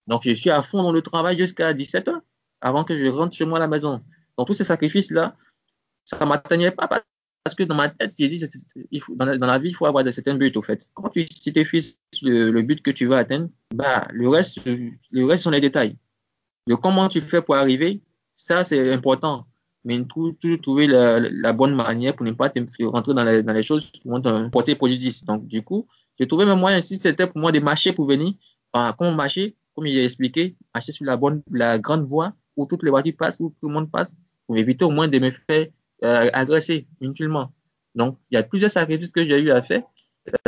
Donc, 0.08 0.22
je 0.24 0.32
suis 0.32 0.50
à 0.50 0.60
fond 0.64 0.82
dans 0.82 0.90
le 0.90 1.02
travail 1.02 1.36
jusqu'à 1.36 1.72
17 1.72 2.08
h 2.08 2.20
avant 2.60 2.82
que 2.82 2.96
je 2.96 3.06
rentre 3.06 3.36
chez 3.36 3.44
moi 3.44 3.58
à 3.58 3.60
la 3.60 3.68
maison. 3.68 4.02
Donc, 4.36 4.48
tous 4.48 4.54
ces 4.54 4.64
sacrifices-là, 4.64 5.36
ça 6.04 6.18
ne 6.18 6.24
m'atteignait 6.24 6.72
pas 6.72 6.88
que 7.52 7.64
dans 7.64 7.74
ma 7.74 7.90
tête, 7.90 8.14
j'ai 8.18 8.28
dit, 8.28 8.42
il 8.90 9.02
faut, 9.02 9.14
dans, 9.14 9.26
la, 9.26 9.58
vie, 9.58 9.68
il 9.68 9.74
faut 9.74 9.84
avoir 9.84 10.02
de 10.02 10.10
certains 10.10 10.34
buts, 10.34 10.52
au 10.56 10.62
fait. 10.62 10.88
Quand 10.94 11.10
tu, 11.10 11.26
si 11.28 11.52
tu 11.52 11.62
le, 12.22 12.62
but 12.62 12.82
que 12.82 12.90
tu 12.90 13.04
veux 13.04 13.16
atteindre, 13.16 13.50
bah, 13.74 14.08
le 14.12 14.30
reste, 14.30 14.60
le 14.64 15.24
reste 15.26 15.44
sont 15.44 15.50
les 15.50 15.60
détails. 15.60 15.98
Le 16.66 16.76
comment 16.78 17.06
tu 17.08 17.20
fais 17.20 17.42
pour 17.42 17.56
arriver, 17.56 18.00
ça, 18.34 18.64
c'est 18.64 18.90
important. 18.94 19.46
Mais 19.84 20.02
toujours 20.04 20.34
trouver 20.62 20.86
la, 20.86 21.52
bonne 21.52 21.74
manière 21.74 22.16
pour 22.16 22.24
ne 22.24 22.32
pas 22.32 22.50
rentrer 22.80 23.12
dans 23.12 23.52
les, 23.52 23.62
choses 23.62 23.90
qui 23.90 24.00
vont 24.06 24.22
te 24.22 24.48
porter 24.48 24.74
préjudice. 24.74 25.22
Donc, 25.24 25.46
du 25.46 25.60
coup, 25.60 25.86
j'ai 26.18 26.26
trouvé 26.26 26.46
mes 26.46 26.56
moyens. 26.56 26.86
Si 26.86 26.96
c'était 26.96 27.26
pour 27.26 27.38
moi 27.38 27.52
de 27.52 27.60
marcher 27.60 27.92
pour 27.92 28.06
venir, 28.06 28.32
bah, 28.72 28.94
comment 28.96 29.12
marcher, 29.12 29.54
comme 29.74 29.86
il 29.86 29.98
a 29.98 30.04
expliqué, 30.04 30.56
marcher 30.74 30.92
sur 30.92 31.04
la 31.04 31.18
bonne, 31.18 31.42
la 31.50 31.78
grande 31.78 32.06
voie 32.06 32.32
où 32.56 32.64
toutes 32.64 32.84
les 32.84 32.90
voitures 32.90 33.14
passent, 33.18 33.38
où 33.40 33.54
tout 33.60 33.68
le 33.68 33.74
monde 33.74 33.90
passe, 33.90 34.16
pour 34.46 34.56
éviter 34.56 34.86
au 34.86 34.90
moins 34.90 35.08
de 35.08 35.18
me 35.18 35.30
faire 35.30 35.66
euh, 36.02 36.28
agressé 36.32 36.86
inutilement. 37.00 37.52
Donc, 37.94 38.18
il 38.30 38.34
y 38.34 38.36
a 38.36 38.42
plusieurs 38.42 38.70
sacrifices 38.70 39.10
que 39.10 39.24
j'ai 39.24 39.40
eu 39.40 39.50
à 39.50 39.62
faire 39.62 39.82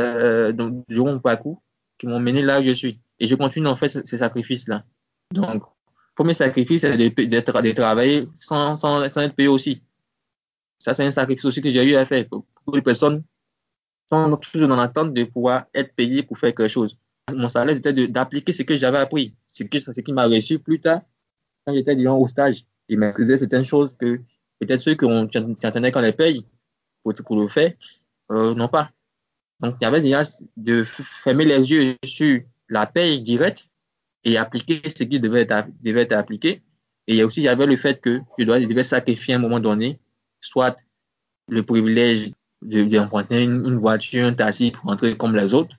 euh, 0.00 0.52
donc, 0.52 0.84
durant 0.88 1.12
mon 1.12 1.20
parcours 1.20 1.62
qui 1.98 2.06
m'ont 2.06 2.20
mené 2.20 2.42
là 2.42 2.60
où 2.60 2.64
je 2.64 2.72
suis. 2.72 3.00
Et 3.20 3.26
je 3.26 3.34
continue 3.34 3.68
en 3.68 3.76
fait 3.76 3.88
ces 3.88 4.18
sacrifices-là. 4.18 4.84
Donc, 5.32 5.62
premier 6.14 6.34
sacrifice, 6.34 6.82
c'est 6.82 6.96
de, 6.96 7.40
travailler 7.40 8.26
sans, 8.38 9.02
être 9.04 9.34
payé 9.34 9.48
aussi. 9.48 9.82
Ça, 10.78 10.94
c'est 10.94 11.04
un 11.04 11.10
sacrifice 11.10 11.44
aussi 11.44 11.60
que 11.60 11.70
j'ai 11.70 11.84
eu 11.84 11.94
à 11.94 12.04
faire. 12.04 12.26
Pour 12.28 12.74
les 12.74 12.82
personnes 12.82 13.22
sont 14.08 14.36
toujours 14.36 14.68
dans 14.68 14.76
l'attente 14.76 15.14
de 15.14 15.24
pouvoir 15.24 15.66
être 15.74 15.94
payées 15.94 16.22
pour 16.22 16.38
faire 16.38 16.54
quelque 16.54 16.68
chose. 16.68 16.98
Mon 17.34 17.48
salaire, 17.48 17.74
c'était 17.74 18.06
d'appliquer 18.08 18.52
ce 18.52 18.62
que 18.62 18.76
j'avais 18.76 18.98
appris, 18.98 19.34
ce, 19.46 19.64
ce 19.72 20.00
qui 20.00 20.12
m'a 20.12 20.26
reçu 20.26 20.58
plus 20.58 20.80
tard 20.80 21.00
quand 21.66 21.74
j'étais 21.74 21.96
disons, 21.96 22.16
au 22.16 22.26
stage. 22.26 22.64
Et 22.88 22.96
maîtriser 22.96 23.36
certaines 23.36 23.64
choses 23.64 23.96
que 23.96 24.20
peut-être 24.60 24.80
ceux 24.80 24.94
qu'on 24.94 25.28
attendait 25.62 25.90
qu'on 25.90 26.00
les 26.00 26.12
paye 26.12 26.44
pour, 27.02 27.14
pour 27.14 27.40
le 27.40 27.48
faire, 27.48 27.72
euh, 28.30 28.54
non 28.54 28.68
pas. 28.68 28.90
Donc, 29.60 29.76
il 29.80 29.88
y 29.88 29.90
déjà 30.02 30.22
de 30.56 30.82
fermer 30.84 31.44
les 31.44 31.70
yeux 31.70 31.96
sur 32.04 32.40
la 32.68 32.86
paye 32.86 33.20
directe 33.20 33.68
et 34.24 34.36
appliquer 34.36 34.82
ce 34.88 35.04
qui 35.04 35.20
devait 35.20 35.42
être, 35.48 36.12
appliqué. 36.12 36.62
Et 37.06 37.22
aussi, 37.22 37.40
il 37.40 37.44
y 37.44 37.48
avait 37.48 37.66
le 37.66 37.76
fait 37.76 38.00
que 38.00 38.20
je, 38.38 38.44
devais 38.44 38.82
sacrifier 38.82 39.34
à 39.34 39.36
un 39.36 39.40
moment 39.40 39.60
donné, 39.60 39.98
soit 40.40 40.76
le 41.48 41.62
privilège 41.62 42.32
d'emprunter 42.62 43.44
une, 43.44 43.64
une, 43.64 43.78
voiture, 43.78 44.26
un 44.26 44.32
taxi 44.32 44.72
pour 44.72 44.84
rentrer 44.84 45.16
comme 45.16 45.36
les 45.36 45.54
autres, 45.54 45.76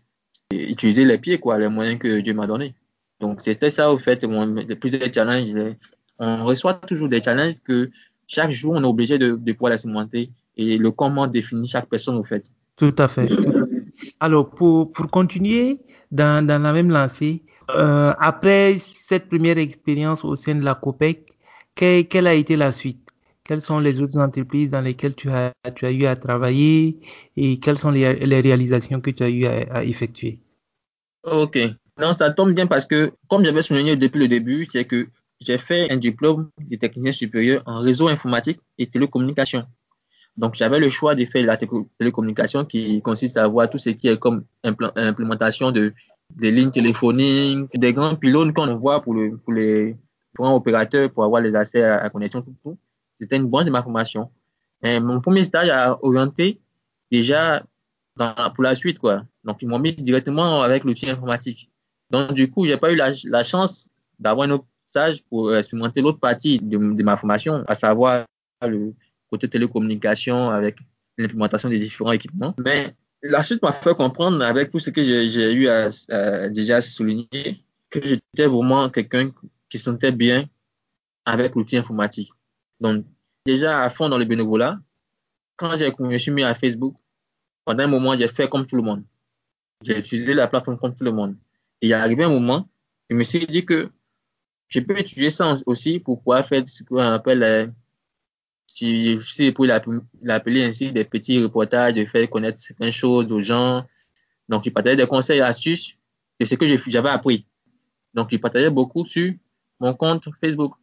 et 0.51 0.71
utiliser 0.71 1.03
les 1.03 1.17
pieds, 1.17 1.39
quoi, 1.39 1.59
les 1.59 1.67
moyens 1.67 1.99
que 1.99 2.19
Dieu 2.19 2.33
m'a 2.33 2.47
donné. 2.47 2.73
Donc, 3.19 3.41
c'était 3.41 3.69
ça, 3.69 3.91
au 3.91 3.97
fait, 3.97 4.23
mon, 4.23 4.55
plusieurs 4.79 5.13
challenges. 5.13 5.75
On 6.19 6.45
reçoit 6.45 6.75
toujours 6.75 7.09
des 7.09 7.21
challenges 7.21 7.59
que 7.63 7.91
chaque 8.27 8.51
jour, 8.51 8.73
on 8.75 8.83
est 8.83 8.87
obligé 8.87 9.17
de, 9.17 9.35
de 9.35 9.53
pouvoir 9.53 9.71
les 9.71 9.77
surmonter. 9.77 10.29
Et 10.55 10.77
le 10.77 10.91
comment 10.91 11.27
définit 11.27 11.67
chaque 11.67 11.89
personne, 11.89 12.17
au 12.17 12.23
fait. 12.23 12.51
Tout 12.75 12.93
à 12.97 13.07
fait. 13.07 13.29
Alors, 14.19 14.49
pour, 14.49 14.91
pour 14.91 15.09
continuer 15.09 15.79
dans, 16.11 16.45
dans 16.45 16.61
la 16.61 16.73
même 16.73 16.89
lancée, 16.89 17.43
euh, 17.71 18.13
après 18.19 18.77
cette 18.77 19.27
première 19.27 19.57
expérience 19.57 20.23
au 20.23 20.35
sein 20.35 20.55
de 20.55 20.63
la 20.63 20.75
COPEC, 20.75 21.37
quelle 21.75 22.27
a 22.27 22.33
été 22.33 22.55
la 22.55 22.71
suite? 22.71 22.99
Quelles 23.43 23.61
sont 23.61 23.79
les 23.79 24.01
autres 24.01 24.19
entreprises 24.19 24.69
dans 24.69 24.81
lesquelles 24.81 25.15
tu 25.15 25.29
as, 25.29 25.53
tu 25.75 25.85
as 25.85 25.91
eu 25.91 26.05
à 26.05 26.15
travailler 26.15 26.99
et 27.37 27.59
quelles 27.59 27.77
sont 27.77 27.91
les, 27.91 28.13
les 28.13 28.41
réalisations 28.41 28.99
que 28.99 29.11
tu 29.11 29.23
as 29.23 29.29
eu 29.29 29.45
à, 29.45 29.83
effectuer? 29.85 30.39
Ok. 31.23 31.57
Non, 31.97 32.13
ça 32.13 32.31
tombe 32.31 32.53
bien 32.53 32.67
parce 32.67 32.85
que, 32.85 33.13
comme 33.27 33.45
j'avais 33.45 33.61
souligné 33.61 33.95
depuis 33.95 34.19
le 34.19 34.27
début, 34.27 34.65
c'est 34.65 34.85
que 34.85 35.07
j'ai 35.39 35.57
fait 35.57 35.91
un 35.91 35.97
diplôme 35.97 36.49
de 36.59 36.75
technicien 36.75 37.11
supérieur 37.11 37.61
en 37.65 37.79
réseau 37.79 38.07
informatique 38.07 38.59
et 38.77 38.87
télécommunication. 38.87 39.65
Donc, 40.35 40.55
j'avais 40.55 40.79
le 40.79 40.89
choix 40.89 41.15
de 41.15 41.25
faire 41.25 41.45
la 41.45 41.57
télécommunication 41.57 42.63
qui 42.65 43.01
consiste 43.01 43.37
à 43.37 43.47
voir 43.47 43.69
tout 43.69 43.79
ce 43.79 43.89
qui 43.89 44.07
est 44.07 44.19
comme 44.19 44.45
implémentation 44.63 45.71
de, 45.71 45.93
des 46.35 46.51
lignes 46.51 46.71
téléphoniques, 46.71 47.71
des 47.73 47.93
grands 47.93 48.15
pylônes 48.15 48.53
qu'on 48.53 48.75
voit 48.75 49.01
pour, 49.01 49.15
le, 49.15 49.37
pour 49.37 49.53
les 49.53 49.95
grands 50.35 50.55
opérateurs 50.55 51.09
pour 51.11 51.23
avoir 51.23 51.41
les 51.41 51.55
accès 51.55 51.81
à 51.81 52.03
la 52.03 52.09
connexion, 52.09 52.41
tout, 52.41 52.55
tout. 52.63 52.77
C'était 53.19 53.37
une 53.37 53.47
branche 53.47 53.65
de 53.65 53.71
ma 53.71 53.81
formation. 53.81 54.29
Mon 54.83 55.21
premier 55.21 55.43
stage 55.43 55.69
a 55.69 55.97
orienté 56.03 56.59
déjà 57.11 57.63
pour 58.15 58.63
la 58.63 58.75
suite, 58.75 58.99
quoi. 58.99 59.23
Donc, 59.43 59.61
ils 59.61 59.67
m'ont 59.67 59.79
mis 59.79 59.93
directement 59.93 60.61
avec 60.61 60.83
l'outil 60.83 61.09
informatique. 61.09 61.71
Donc, 62.11 62.33
du 62.33 62.51
coup, 62.51 62.65
j'ai 62.65 62.77
pas 62.77 62.91
eu 62.91 62.95
la, 62.95 63.11
la 63.23 63.43
chance 63.43 63.89
d'avoir 64.19 64.47
un 64.47 64.51
autre 64.51 64.65
pour 65.29 65.55
expérimenter 65.55 66.01
l'autre 66.01 66.19
partie 66.19 66.59
de, 66.59 66.77
ma 67.03 67.15
formation, 67.17 67.63
à 67.67 67.73
savoir 67.73 68.25
le, 68.61 68.93
côté 69.29 69.49
télécommunication 69.49 70.49
avec 70.49 70.77
l'implémentation 71.17 71.69
des 71.69 71.79
différents 71.79 72.11
équipements. 72.11 72.55
Mais 72.57 72.95
la 73.21 73.43
suite 73.43 73.61
m'a 73.61 73.71
fait 73.71 73.95
comprendre, 73.95 74.43
avec 74.43 74.69
tout 74.71 74.79
ce 74.79 74.89
que 74.89 75.03
j'ai 75.03 75.53
eu 75.53 75.67
à, 75.67 76.49
déjà 76.49 76.81
souligner, 76.81 77.63
que 77.89 78.01
j'étais 78.01 78.47
vraiment 78.47 78.89
quelqu'un 78.89 79.31
qui 79.69 79.77
se 79.77 79.85
sentait 79.85 80.11
bien 80.11 80.45
avec 81.25 81.55
l'outil 81.55 81.77
informatique. 81.77 82.29
Donc, 82.79 83.05
déjà 83.45 83.83
à 83.83 83.89
fond 83.89 84.09
dans 84.09 84.17
le 84.17 84.25
bénévolat, 84.25 84.79
quand 85.55 85.75
je 85.75 86.03
me 86.03 86.17
suis 86.17 86.31
mis 86.31 86.43
à 86.43 86.53
Facebook, 86.53 86.95
pendant 87.65 87.83
un 87.83 87.87
moment, 87.87 88.15
j'ai 88.17 88.27
fait 88.27 88.47
comme 88.47 88.65
tout 88.65 88.75
le 88.75 88.83
monde. 88.83 89.03
J'ai 89.83 89.99
utilisé 89.99 90.33
la 90.33 90.47
plateforme 90.47 90.77
comme 90.79 90.95
tout 90.95 91.03
le 91.03 91.11
monde. 91.11 91.35
Et 91.81 91.87
il 91.87 91.91
est 91.91 91.95
arrivé 91.95 92.23
un 92.23 92.29
moment, 92.29 92.69
je 93.09 93.15
me 93.15 93.23
suis 93.23 93.45
dit 93.45 93.65
que 93.65 93.89
je 94.67 94.79
peux 94.79 94.99
utiliser 94.99 95.29
ça 95.29 95.53
aussi 95.65 95.99
pour 95.99 96.19
pouvoir 96.19 96.45
faire 96.45 96.63
ce 96.67 96.83
qu'on 96.83 96.99
appelle 96.99 97.43
euh, 97.43 97.67
si, 98.67 99.17
si 99.19 99.51
pour 99.51 99.65
l'appeler 99.65 100.65
ainsi, 100.65 100.91
des 100.91 101.05
petits 101.05 101.41
reportages, 101.41 101.93
de 101.93 102.05
faire 102.05 102.29
connaître 102.29 102.59
certaines 102.59 102.91
choses 102.91 103.31
aux 103.31 103.41
gens. 103.41 103.85
Donc, 104.49 104.63
je 104.65 104.69
partageais 104.69 104.95
des 104.95 105.07
conseils, 105.07 105.41
astuces 105.41 105.95
de 106.39 106.45
ce 106.45 106.55
que 106.55 106.65
j'avais 106.89 107.09
appris. 107.09 107.45
Donc, 108.13 108.29
je 108.31 108.37
partageais 108.37 108.69
beaucoup 108.69 109.05
sur 109.05 109.33
mon 109.79 109.93
compte 109.93 110.27
Facebook. 110.39 110.73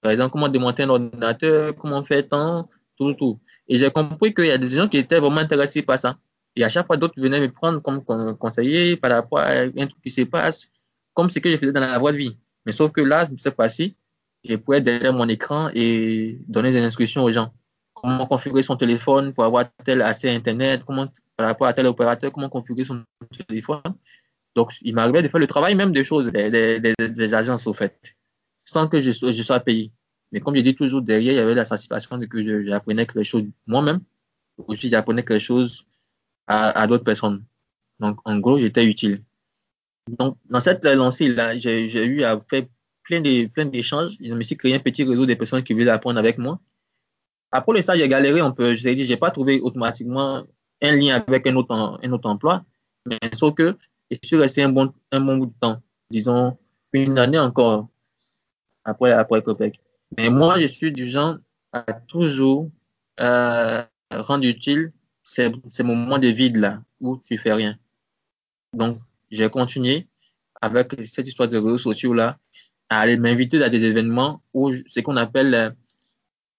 Par 0.00 0.12
exemple, 0.12 0.32
comment 0.32 0.48
démonter 0.48 0.82
un 0.84 0.90
ordinateur, 0.90 1.74
comment 1.76 2.02
faire 2.04 2.28
tant, 2.28 2.68
tout, 2.96 3.14
tout. 3.14 3.38
Et 3.68 3.76
j'ai 3.76 3.90
compris 3.90 4.34
qu'il 4.34 4.46
y 4.46 4.50
a 4.50 4.58
des 4.58 4.68
gens 4.68 4.88
qui 4.88 4.98
étaient 4.98 5.18
vraiment 5.18 5.38
intéressés 5.38 5.82
par 5.82 5.98
ça. 5.98 6.18
Et 6.56 6.64
à 6.64 6.68
chaque 6.68 6.86
fois, 6.86 6.96
d'autres 6.96 7.20
venaient 7.20 7.40
me 7.40 7.50
prendre 7.50 7.80
comme 7.80 8.02
conseiller 8.36 8.96
par 8.96 9.12
rapport 9.12 9.38
à 9.38 9.50
un 9.50 9.86
truc 9.86 10.02
qui 10.02 10.10
se 10.10 10.22
passe, 10.22 10.70
comme 11.14 11.30
ce 11.30 11.38
que 11.38 11.50
je 11.50 11.56
faisais 11.56 11.72
dans 11.72 11.80
la 11.80 11.98
de 11.98 12.16
vie. 12.16 12.36
Mais 12.66 12.72
sauf 12.72 12.92
que 12.92 13.00
là, 13.00 13.26
cette 13.38 13.54
fois-ci, 13.54 13.96
je 14.44 14.56
pouvais 14.56 14.80
derrière 14.80 15.12
mon 15.12 15.28
écran 15.28 15.70
et 15.74 16.38
donner 16.46 16.72
des 16.72 16.80
instructions 16.80 17.24
aux 17.24 17.30
gens. 17.30 17.52
Comment 17.94 18.26
configurer 18.26 18.62
son 18.62 18.76
téléphone 18.76 19.32
pour 19.34 19.44
avoir 19.44 19.64
tel 19.84 20.02
accès 20.02 20.30
à 20.30 20.34
Internet, 20.34 20.84
comment, 20.84 21.08
par 21.36 21.46
rapport 21.46 21.66
à 21.66 21.72
tel 21.72 21.86
opérateur, 21.86 22.30
comment 22.30 22.48
configurer 22.48 22.84
son 22.84 23.02
téléphone. 23.48 23.82
Donc, 24.54 24.72
il 24.82 24.94
m'arrivait 24.94 25.22
de 25.22 25.28
faire 25.28 25.40
le 25.40 25.46
travail 25.46 25.74
même 25.74 25.92
des 25.92 26.04
choses, 26.04 26.30
des, 26.30 26.80
des, 26.80 27.34
agences, 27.34 27.66
au 27.66 27.72
fait, 27.72 28.16
sans 28.64 28.88
que 28.88 29.00
je, 29.00 29.12
sois 29.12 29.60
payé. 29.60 29.92
Mais 30.30 30.40
comme 30.40 30.54
je 30.56 30.60
dis 30.60 30.74
toujours, 30.74 31.02
derrière, 31.02 31.32
il 31.32 31.36
y 31.36 31.40
avait 31.40 31.54
la 31.54 31.64
satisfaction 31.64 32.18
de 32.18 32.26
que 32.26 32.62
j'apprenais 32.62 33.06
quelque 33.06 33.24
chose 33.24 33.44
moi-même. 33.66 34.00
Aussi, 34.58 34.90
j'apprenais 34.90 35.24
quelque 35.24 35.40
chose 35.40 35.86
à 36.46 36.86
d'autres 36.86 37.04
personnes. 37.04 37.44
Donc, 38.00 38.20
en 38.24 38.38
gros, 38.38 38.58
j'étais 38.58 38.84
utile. 38.84 39.22
Donc, 40.18 40.36
dans 40.48 40.60
cette 40.60 40.84
lancée-là, 40.84 41.56
j'ai 41.56 42.04
eu 42.04 42.22
à 42.22 42.38
faire 42.40 42.64
plein 43.02 43.20
de 43.20 43.46
plein 43.46 43.64
d'échanges. 43.64 44.16
Je 44.20 44.34
me 44.34 44.42
suis 44.42 44.56
créé 44.56 44.74
un 44.74 44.78
petit 44.78 45.04
réseau 45.04 45.26
de 45.26 45.34
personnes 45.34 45.62
qui 45.62 45.72
voulaient 45.72 45.90
apprendre 45.90 46.18
avec 46.18 46.38
moi. 46.38 46.60
Après 47.50 47.72
le 47.72 47.80
stage, 47.80 47.98
j'ai 47.98 48.08
galéré 48.08 48.40
un 48.40 48.50
peu. 48.50 48.74
Je 48.74 48.88
dit, 48.90 49.04
j'ai 49.04 49.16
pas 49.16 49.30
trouvé 49.30 49.60
automatiquement 49.60 50.44
un 50.82 50.96
lien 50.96 51.22
avec 51.26 51.46
un 51.46 51.56
autre, 51.56 51.74
un 51.74 52.12
autre 52.12 52.28
emploi, 52.28 52.64
mais 53.06 53.18
sauf 53.32 53.54
que 53.54 53.76
je 54.10 54.18
suis 54.22 54.36
resté 54.36 54.62
un 54.62 54.68
bon, 54.68 54.92
un 55.12 55.20
bon 55.20 55.38
bout 55.38 55.46
de 55.46 55.54
temps, 55.60 55.82
disons 56.10 56.56
une 56.92 57.18
année 57.18 57.38
encore 57.38 57.88
après, 58.84 59.12
après. 59.12 59.42
Mais 60.16 60.30
moi, 60.30 60.58
je 60.58 60.66
suis 60.66 60.92
du 60.92 61.06
genre 61.06 61.36
à 61.72 61.82
toujours 61.92 62.70
euh, 63.20 63.82
rendre 64.10 64.46
utile 64.46 64.92
ces, 65.22 65.50
ces 65.68 65.82
moments 65.82 66.18
de 66.18 66.28
vide 66.28 66.56
là 66.56 66.82
où 67.00 67.18
tu 67.18 67.36
fais 67.36 67.52
rien. 67.52 67.76
Donc, 68.72 68.98
j'ai 69.30 69.48
continué 69.50 70.06
avec 70.60 70.94
cette 71.04 71.28
histoire 71.28 71.48
de 71.48 71.56
réseaux 71.56 71.78
sociaux 71.78 72.14
là 72.14 72.38
à 72.88 73.00
aller 73.00 73.16
m'inviter 73.16 73.62
à 73.62 73.68
des 73.68 73.84
événements 73.84 74.42
où 74.54 74.72
ce 74.74 75.00
qu'on 75.00 75.16
appelle 75.16 75.54
euh, 75.54 75.70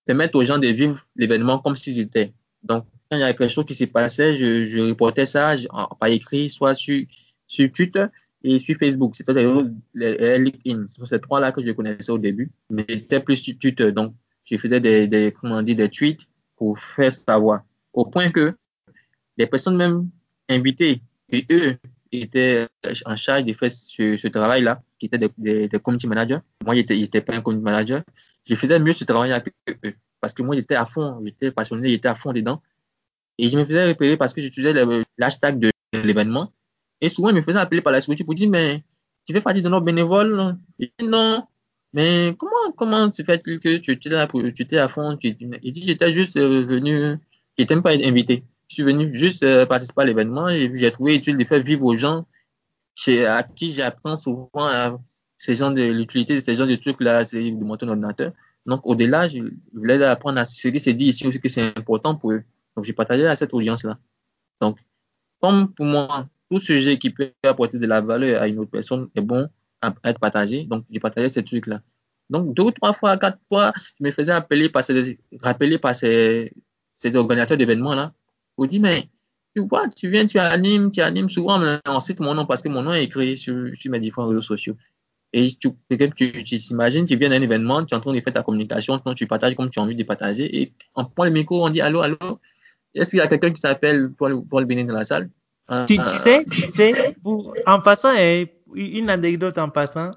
permettre 0.05 0.37
aux 0.37 0.43
gens 0.43 0.57
de 0.57 0.67
vivre 0.67 1.05
l'événement 1.15 1.59
comme 1.59 1.75
s'ils 1.75 1.99
étaient. 1.99 2.33
Donc, 2.63 2.85
quand 3.09 3.17
il 3.17 3.21
y 3.21 3.23
a 3.23 3.33
quelque 3.33 3.51
chose 3.51 3.65
qui 3.65 3.75
s'est 3.75 3.87
passé, 3.87 4.35
je, 4.35 4.89
reportais 4.89 5.25
ça 5.25 5.55
par 5.99 6.09
écrit, 6.09 6.49
soit 6.49 6.75
sur, 6.75 7.03
sur 7.47 7.71
Twitter 7.71 8.05
et 8.43 8.59
sur 8.59 8.75
Facebook. 8.77 9.15
C'était 9.15 9.33
les, 9.33 10.39
LinkedIn. 10.39 10.87
Ce 10.87 10.95
sont 10.95 11.05
ces 11.05 11.19
trois-là 11.19 11.51
que 11.51 11.61
je 11.61 11.71
connaissais 11.71 12.11
au 12.11 12.17
début. 12.17 12.51
Mais 12.69 12.85
j'étais 12.87 13.19
plus 13.19 13.37
sur 13.37 13.57
Twitter. 13.57 13.91
Donc, 13.91 14.13
je 14.45 14.57
faisais 14.57 14.79
des, 14.79 15.07
des, 15.07 15.31
des 15.31 15.89
tweets 15.89 16.27
pour 16.55 16.79
faire 16.79 17.11
savoir. 17.11 17.63
Au 17.93 18.05
point 18.05 18.29
que 18.29 18.55
les 19.37 19.47
personnes 19.47 19.77
même 19.77 20.09
invitées, 20.47 21.01
et 21.31 21.45
eux, 21.51 21.77
étaient 22.11 22.67
en 23.05 23.15
charge 23.15 23.43
de 23.43 23.53
faire 23.53 23.71
ce, 23.71 24.27
travail-là, 24.27 24.81
qui 24.97 25.05
étaient 25.07 25.17
des, 25.17 25.29
des, 25.37 25.67
des, 25.67 25.79
community 25.79 26.07
managers. 26.07 26.39
Moi, 26.65 26.75
je 26.75 26.81
n'étais 26.93 27.21
pas 27.21 27.35
un 27.35 27.41
community 27.41 27.63
manager. 27.63 28.03
Je 28.47 28.55
faisais 28.55 28.79
mieux 28.79 28.93
ce 28.93 29.03
travail-là 29.03 29.41
que 29.41 29.49
eux. 29.85 29.93
Parce 30.21 30.33
que 30.33 30.41
moi, 30.41 30.55
j'étais 30.55 30.75
à 30.75 30.85
fond, 30.85 31.21
j'étais 31.23 31.51
passionné, 31.51 31.89
j'étais 31.89 32.09
à 32.09 32.15
fond 32.15 32.33
dedans. 32.33 32.61
Et 33.37 33.47
je 33.49 33.57
me 33.57 33.63
faisais 33.63 33.87
repérer 33.87 34.17
parce 34.17 34.33
que 34.33 34.41
j'utilisais 34.41 34.73
l'hashtag 35.17 35.59
de 35.59 35.71
l'événement. 36.03 36.51
Et 36.99 37.07
souvent, 37.09 37.29
ils 37.29 37.35
me 37.35 37.41
faisaient 37.41 37.59
appeler 37.59 37.81
par 37.81 37.93
la 37.93 38.01
sécurité 38.01 38.23
pour 38.23 38.33
dire, 38.33 38.49
mais 38.49 38.83
tu 39.25 39.33
fais 39.33 39.41
partie 39.41 39.61
de 39.61 39.69
nos 39.69 39.79
bénévoles? 39.79 40.57
Et 40.79 40.91
non. 41.01 41.45
Mais 41.93 42.35
comment, 42.37 42.71
comment 42.75 43.11
se 43.11 43.23
fait-il 43.23 43.59
que 43.59 43.77
tu 43.77 43.91
étais, 43.91 44.09
là 44.09 44.27
tu 44.27 44.61
étais 44.61 44.77
à 44.77 44.87
fond 44.87 45.15
tu, 45.15 45.35
Il 45.63 45.71
dit, 45.71 45.83
j'étais 45.83 46.11
juste 46.11 46.37
euh, 46.37 46.61
venu, 46.61 47.15
j'étais 47.57 47.75
même 47.75 47.83
pas 47.83 47.93
invité 47.93 48.43
je 48.69 48.75
suis 48.75 48.83
venu 48.83 49.13
juste 49.13 49.43
euh, 49.43 49.65
participer 49.65 50.03
à 50.03 50.05
l'événement 50.05 50.47
et 50.47 50.71
j'ai 50.73 50.91
trouvé 50.91 51.15
utile 51.15 51.37
de 51.37 51.43
faire 51.43 51.61
vivre 51.61 51.85
aux 51.85 51.97
gens 51.97 52.25
à 53.27 53.43
qui 53.43 53.71
j'apprends 53.71 54.15
souvent 54.15 54.49
à 54.55 54.99
ces 55.37 55.55
gens 55.55 55.71
de 55.71 55.81
l'utilité 55.81 56.35
de 56.35 56.41
ces 56.41 56.55
gens 56.55 56.67
de 56.67 56.75
trucs 56.75 57.01
là, 57.01 57.25
c'est 57.25 57.51
de 57.51 57.63
monter 57.63 57.85
un 57.85 57.89
ordinateur. 57.89 58.33
Donc 58.65 58.85
au-delà, 58.85 59.27
je 59.27 59.39
voulais 59.73 60.03
apprendre 60.03 60.39
à 60.39 60.45
ce 60.45 60.67
qui 60.67 60.79
s'est 60.79 60.93
dit 60.93 61.05
ici 61.05 61.25
aussi 61.25 61.39
que 61.39 61.49
c'est 61.49 61.77
important 61.77 62.15
pour 62.15 62.33
eux. 62.33 62.43
Donc 62.75 62.85
j'ai 62.85 62.93
partagé 62.93 63.25
à 63.25 63.35
cette 63.35 63.53
audience-là. 63.53 63.97
Donc, 64.61 64.77
comme 65.41 65.73
pour 65.73 65.85
moi, 65.85 66.27
tout 66.49 66.59
sujet 66.59 66.97
qui 66.97 67.09
peut 67.09 67.31
apporter 67.43 67.77
de 67.79 67.87
la 67.87 68.01
valeur 68.01 68.41
à 68.41 68.47
une 68.47 68.59
autre 68.59 68.71
personne 68.71 69.09
est 69.15 69.21
bon, 69.21 69.47
à 69.81 69.93
être 70.03 70.19
partagé. 70.19 70.65
Donc, 70.65 70.85
je 70.91 70.99
partageais 70.99 71.29
ces 71.29 71.43
trucs-là. 71.43 71.81
Donc, 72.29 72.53
deux 72.53 72.71
trois 72.71 72.93
fois, 72.93 73.17
quatre 73.17 73.39
fois, 73.47 73.71
je 73.97 74.03
me 74.03 74.11
faisais 74.11 74.31
appeler 74.31 74.69
par 74.69 74.83
ces, 74.83 75.19
rappeler 75.41 75.77
par 75.77 75.95
ces, 75.95 76.53
ces 76.97 77.15
organisateurs 77.15 77.57
d'événements-là. 77.57 78.13
On 78.59 78.65
dit, 78.65 78.79
mais 78.79 79.09
tu 79.55 79.61
vois, 79.67 79.87
tu 79.89 80.09
viens, 80.09 80.25
tu 80.25 80.37
animes, 80.37 80.91
tu 80.91 81.01
animes 81.01 81.29
souvent, 81.29 81.59
mais 81.59 81.77
on 81.87 81.99
cite 81.99 82.19
mon 82.19 82.33
nom 82.35 82.45
parce 82.45 82.61
que 82.61 82.69
mon 82.69 82.83
nom 82.83 82.93
est 82.93 83.05
écrit 83.05 83.37
sur, 83.37 83.55
sur 83.73 83.91
mes 83.91 83.99
différents 83.99 84.27
réseaux 84.27 84.41
sociaux. 84.41 84.75
Et 85.31 85.47
tu, 85.51 85.69
tu, 85.89 86.31
tu 86.43 86.57
t'imagines, 86.57 87.05
tu 87.05 87.15
viens 87.15 87.29
d'un 87.29 87.41
événement, 87.41 87.83
tu 87.83 87.93
es 87.93 87.97
en 87.97 88.01
train 88.01 88.13
de 88.13 88.19
faire 88.19 88.33
ta 88.33 88.43
communication, 88.43 88.99
tu 89.15 89.27
partages 89.27 89.55
comme 89.55 89.69
tu 89.69 89.79
as 89.79 89.83
envie 89.83 89.95
de 89.95 90.03
partager, 90.03 90.59
et 90.59 90.73
on 90.95 91.05
prend 91.05 91.23
le 91.23 91.29
micro, 91.29 91.63
on 91.63 91.69
dit 91.69 91.81
allô, 91.81 92.01
allô, 92.01 92.39
est-ce 92.95 93.11
qu'il 93.11 93.19
y 93.19 93.21
a 93.21 93.27
quelqu'un 93.27 93.51
qui 93.51 93.61
s'appelle 93.61 94.11
Paul, 94.17 94.43
Paul 94.49 94.65
Bénin 94.65 94.85
dans 94.85 94.95
la 94.95 95.03
salle? 95.03 95.29
Tu, 95.85 95.97
tu, 95.97 96.17
sais, 96.17 96.43
tu 96.51 96.61
sais, 96.61 97.15
en 97.67 97.79
passant, 97.79 98.09
hein, 98.17 98.45
une 98.73 99.09
anecdote 99.09 99.59
en 99.59 99.69
passant, 99.69 100.11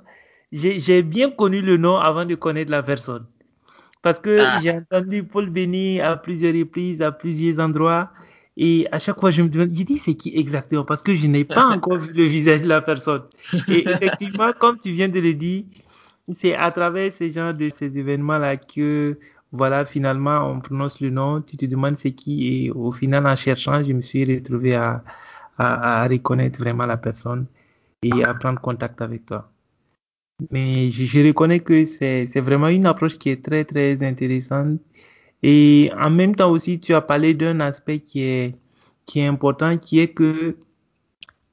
j'ai 0.51 1.03
bien 1.03 1.31
connu 1.31 1.61
le 1.61 1.77
nom 1.77 1.99
avant 1.99 2.25
de 2.25 2.35
connaître 2.35 2.71
la 2.71 2.83
personne. 2.83 3.27
Parce 4.03 4.19
que 4.19 4.41
ah. 4.41 4.59
j'ai 4.63 4.73
entendu 4.73 5.23
Paul 5.23 5.49
Béni 5.49 6.01
à 6.01 6.17
plusieurs 6.17 6.55
reprises, 6.55 7.03
à 7.03 7.13
plusieurs 7.13 7.65
endroits. 7.65 8.11
Et 8.57 8.87
à 8.93 8.99
chaque 8.99 9.19
fois, 9.21 9.31
je 9.31 9.43
me 9.43 9.49
demande, 9.49 9.71
j'ai 9.73 9.85
dit 9.85 9.99
c'est 9.99 10.15
qui 10.15 10.37
exactement? 10.37 10.85
Parce 10.85 11.03
que 11.03 11.15
je 11.15 11.27
n'ai 11.27 11.45
pas 11.45 11.67
encore 11.75 11.99
vu 11.99 12.13
le 12.13 12.25
visage 12.25 12.63
de 12.63 12.69
la 12.69 12.83
personne. 12.83 13.23
Et 13.69 13.89
effectivement, 13.91 14.53
comme 14.59 14.79
tu 14.79 14.91
viens 14.91 15.09
de 15.09 15.21
le 15.21 15.35
dire, 15.35 15.65
c'est 16.33 16.55
à 16.55 16.71
travers 16.71 17.13
ces 17.13 17.31
genres 17.31 17.55
de 17.55 17.69
ces 17.71 17.97
événements-là 17.99 18.57
que, 18.59 19.19
voilà, 19.53 19.85
finalement, 19.85 20.51
on 20.51 20.61
prononce 20.61 21.01
le 21.01 21.11
nom, 21.11 21.41
tu 21.43 21.57
te 21.57 21.67
demandes 21.67 21.97
c'est 21.97 22.13
qui. 22.13 22.67
Et 22.67 22.71
au 22.71 22.93
final, 22.93 23.27
en 23.27 23.37
cherchant, 23.37 23.83
je 23.85 23.93
me 23.93 24.03
suis 24.03 24.25
retrouvé 24.25 24.75
à, 24.75 25.03
à, 25.59 26.03
à 26.05 26.09
reconnaître 26.09 26.59
vraiment 26.61 26.87
la 26.87 26.97
personne 26.97 27.47
et 28.03 28.25
à 28.25 28.35
prendre 28.35 28.61
contact 28.61 29.01
avec 29.03 29.27
toi. 29.27 29.51
Mais 30.51 30.91
je, 30.91 31.05
je 31.05 31.27
reconnais 31.27 31.61
que 31.61 31.85
c'est 31.87 32.27
vraiment 32.41 32.69
une 32.69 32.87
approche 32.87 33.19
qui 33.19 33.31
est 33.31 33.45
très, 33.45 33.65
très 33.65 34.03
intéressante. 34.03 34.81
Et 35.43 35.91
en 35.99 36.11
même 36.11 36.37
temps 36.37 36.51
aussi, 36.51 36.79
tu 36.81 36.95
as 36.95 37.01
parlé 37.01 37.35
d'un 37.35 37.61
aspect 37.61 38.01
qui 38.01 38.23
est, 38.23 38.55
qui 39.07 39.21
est 39.21 39.27
important, 39.27 39.77
qui 39.79 39.99
est 39.99 40.09
que 40.09 40.57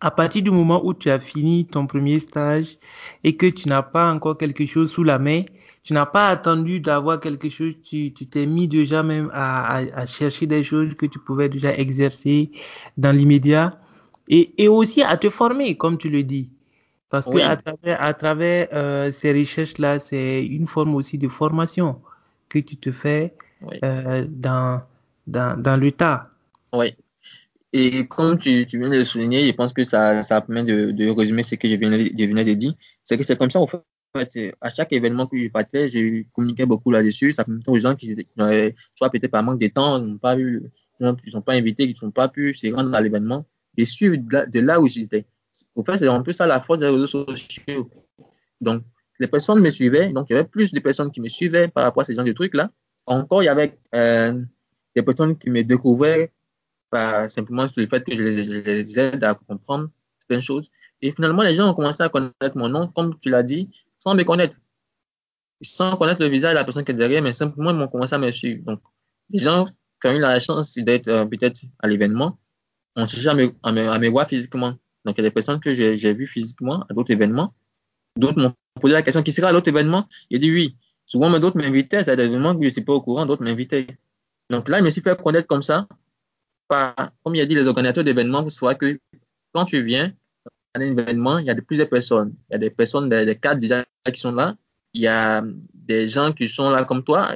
à 0.02 0.12
partir 0.12 0.42
du 0.44 0.52
moment 0.52 0.82
où 0.86 0.94
tu 0.94 1.10
as 1.10 1.20
fini 1.20 1.66
ton 1.66 1.86
premier 1.86 2.20
stage 2.20 2.78
et 3.24 3.36
que 3.36 3.48
tu 3.48 3.68
n'as 3.68 3.82
pas 3.82 4.12
encore 4.12 4.38
quelque 4.38 4.66
chose 4.66 4.92
sous 4.92 5.04
la 5.04 5.20
main, 5.20 5.44
tu 5.84 5.94
n'as 5.94 6.06
pas 6.06 6.30
attendu 6.30 6.80
d'avoir 6.80 7.20
quelque 7.20 7.50
chose, 7.50 7.74
tu 7.82 8.12
t'es 8.14 8.46
mis 8.46 8.68
déjà 8.68 9.04
même 9.04 9.30
à, 9.34 9.78
à, 9.78 10.02
à, 10.02 10.06
chercher 10.06 10.46
des 10.46 10.64
choses 10.64 10.94
que 10.96 11.06
tu 11.06 11.20
pouvais 11.20 11.50
déjà 11.50 11.76
exercer 11.76 12.52
dans 12.98 13.16
l'immédiat 13.16 13.72
et, 14.30 14.54
et 14.64 14.68
aussi 14.68 15.02
à 15.02 15.18
te 15.18 15.30
former, 15.30 15.76
comme 15.76 15.98
tu 15.98 16.10
le 16.10 16.24
dis. 16.24 16.50
Parce 17.10 17.26
que 17.26 17.40
à 17.40 17.58
travers, 17.58 18.02
à 18.02 18.14
travers 18.14 18.68
euh, 18.72 19.10
ces 19.10 19.34
recherches-là, 19.34 20.00
c'est 20.00 20.46
une 20.46 20.68
forme 20.68 20.94
aussi 20.96 21.18
de 21.18 21.28
formation 21.28 22.00
que 22.50 22.60
tu 22.60 22.78
te 22.78 22.92
fais 22.92 23.34
euh, 23.84 24.26
dans, 24.30 24.82
dans, 25.28 25.62
dans 25.62 25.78
le 25.78 25.92
tas. 25.92 26.30
Oui. 26.74 26.96
Et 27.72 28.08
comme 28.08 28.38
tu, 28.38 28.66
tu, 28.66 28.80
viens 28.80 28.90
de 28.90 28.98
le 28.98 29.04
souligner, 29.04 29.48
je 29.48 29.52
pense 29.52 29.74
que 29.74 29.84
ça, 29.84 30.24
ça 30.24 30.42
permet 30.42 30.64
de, 30.64 30.92
de 30.92 31.10
résumer 31.10 31.44
ce 31.44 31.56
que 31.56 31.68
je 31.68 31.76
viens 31.76 31.92
de 31.92 32.54
dire. 32.54 32.74
C'est 33.04 33.18
que 33.18 33.24
c'est 33.24 33.38
comme 33.38 33.52
ça, 33.52 33.60
en 33.60 33.68
fait, 33.68 33.84
à 34.62 34.70
chaque 34.70 34.92
événement 34.92 35.28
que 35.28 35.38
je 35.38 35.50
partais, 35.50 35.88
je 35.88 36.24
communiquais 36.34 36.66
beaucoup 36.66 36.90
là-dessus. 36.90 37.34
Ça 37.34 37.44
permettait 37.44 37.70
aux 37.70 37.78
gens 37.78 37.96
qui, 37.96 38.16
soit 38.96 39.10
peut-être 39.10 39.28
par 39.28 39.44
manque 39.44 39.60
de 39.60 39.68
temps, 39.68 40.00
n'ont 40.00 40.18
pas 40.18 40.38
eu, 40.38 40.64
ils 41.00 41.06
ne 41.06 41.32
sont 41.32 41.42
pas 41.42 41.54
invités, 41.54 41.92
qui 41.94 42.06
n'ont 42.06 42.12
pas 42.12 42.28
pu 42.28 42.56
se 42.56 42.74
rendre 42.74 42.94
à 42.96 43.02
l'événement, 43.02 43.46
de 43.78 43.86
suivre 43.86 44.18
de 44.18 44.60
là 44.60 44.82
où 44.82 44.88
j'étais. 44.88 45.26
Au 45.76 45.84
fait, 45.84 45.98
c'est 45.98 46.08
un 46.08 46.22
peu 46.22 46.32
ça 46.32 46.48
la 46.48 46.62
force 46.62 46.80
des 46.80 46.88
réseaux 46.88 47.08
sociaux. 47.08 47.90
Donc, 48.62 48.84
les 49.20 49.28
personnes 49.28 49.60
me 49.60 49.70
suivaient, 49.70 50.10
donc 50.10 50.30
il 50.30 50.34
y 50.34 50.36
avait 50.38 50.48
plus 50.48 50.72
de 50.72 50.80
personnes 50.80 51.12
qui 51.12 51.22
me 51.22 51.28
suivaient 51.28 51.68
par 51.68 51.84
rapport 51.84 52.02
à 52.02 52.06
ces 52.06 52.16
genre 52.16 52.26
de 52.26 52.32
trucs-là. 52.32 52.72
Encore, 53.10 53.42
il 53.42 53.48
y 53.48 53.50
avait 53.50 53.78
euh, 53.96 54.40
des 54.96 55.02
personnes 55.02 55.36
qui 55.36 55.50
me 55.50 55.64
découvraient 55.64 56.32
simplement 57.28 57.68
sur 57.68 57.82
le 57.82 57.88
fait 57.88 58.04
que 58.04 58.16
je 58.16 58.24
les, 58.24 58.46
je 58.46 59.10
les 59.12 59.24
à 59.24 59.34
comprendre 59.34 59.90
certaines 60.20 60.42
choses. 60.42 60.70
Et 61.02 61.12
finalement, 61.12 61.42
les 61.42 61.56
gens 61.56 61.70
ont 61.70 61.74
commencé 61.74 62.04
à 62.04 62.10
connaître 62.10 62.56
mon 62.56 62.70
nom, 62.70 62.88
comme 62.88 63.18
tu 63.20 63.30
l'as 63.30 63.42
dit, 63.42 63.70
sans 63.98 64.14
me 64.14 64.24
connaître. 64.24 64.58
Sans 65.62 65.98
connaître 65.98 66.22
le 66.22 66.28
visage 66.28 66.52
de 66.52 66.56
la 66.56 66.64
personne 66.64 66.84
qui 66.84 66.92
est 66.92 66.96
derrière, 66.96 67.24
mais 67.24 67.34
simplement, 67.34 67.72
ils 67.72 67.82
ont 67.82 67.88
commencé 67.88 68.14
à 68.14 68.20
me 68.20 68.32
suivre. 68.32 68.64
Donc, 68.64 68.80
les 69.32 69.40
gens 69.40 69.66
qui 70.02 70.08
ont 70.08 70.14
eu 70.16 70.20
la 70.20 70.40
chance 70.40 70.76
d'être 70.76 71.08
euh, 71.08 71.26
peut-être 71.26 71.62
à 71.80 71.88
l'événement 71.88 72.38
ont 72.96 73.08
cherché 73.08 73.28
à 73.28 73.34
me, 73.34 73.52
à, 73.64 74.10
voir 74.10 74.28
physiquement. 74.28 74.76
Donc, 75.04 75.18
il 75.18 75.18
y 75.18 75.22
a 75.22 75.24
des 75.24 75.32
personnes 75.32 75.60
que 75.60 75.74
j'ai 75.74 76.14
vues 76.14 76.28
physiquement 76.28 76.86
à 76.90 76.94
d'autres 76.94 77.12
événements. 77.12 77.56
D'autres 78.16 78.40
m'ont 78.40 78.54
posé 78.80 78.94
la 78.94 79.02
question 79.02 79.24
qui 79.24 79.32
sera 79.32 79.50
à 79.50 79.52
l'autre 79.52 79.70
événement? 79.70 80.06
J'ai 80.30 80.40
dit 80.40 80.52
oui. 80.52 80.76
Souvent, 81.10 81.40
d'autres 81.40 81.58
m'invitaient 81.58 82.08
à 82.08 82.16
des 82.16 82.26
événements 82.26 82.54
que 82.54 82.62
je 82.62 82.66
ne 82.66 82.70
suis 82.70 82.84
pas 82.84 82.94
au 82.94 83.02
courant, 83.02 83.26
d'autres 83.26 83.44
m'invitaient. 83.44 83.88
Donc 84.52 84.70
là, 84.70 84.78
je 84.78 84.84
me 84.84 84.92
suis 84.92 85.02
fait 85.02 85.20
connaître 85.20 85.48
comme 85.48 85.64
ça. 85.64 85.88
Comme 86.70 87.34
il 87.34 87.42
a 87.42 87.48
dit, 87.48 87.56
les 87.56 87.68
organisateurs 87.68 88.04
d'événements, 88.04 88.44
vous 88.44 88.52
savez 88.52 88.76
que 88.76 89.00
quand 89.52 89.66
tu 89.66 89.82
viens 89.82 90.14
à 90.46 90.80
un 90.80 90.82
événement, 90.82 91.40
il 91.40 91.48
y 91.48 91.50
a 91.50 91.56
de 91.56 91.62
plusieurs 91.62 91.90
personnes. 91.90 92.36
Il 92.50 92.54
y 92.54 92.56
a 92.56 92.58
des 92.60 92.70
personnes, 92.70 93.10
des, 93.10 93.36
cadres 93.36 93.60
déjà 93.60 93.84
qui 94.14 94.20
sont 94.20 94.34
là. 94.34 94.56
Il 94.94 95.02
y 95.02 95.08
a 95.08 95.44
des 95.74 96.08
gens 96.08 96.32
qui 96.32 96.48
sont 96.48 96.70
là 96.70 96.86
comme 96.86 97.04
toi. 97.04 97.34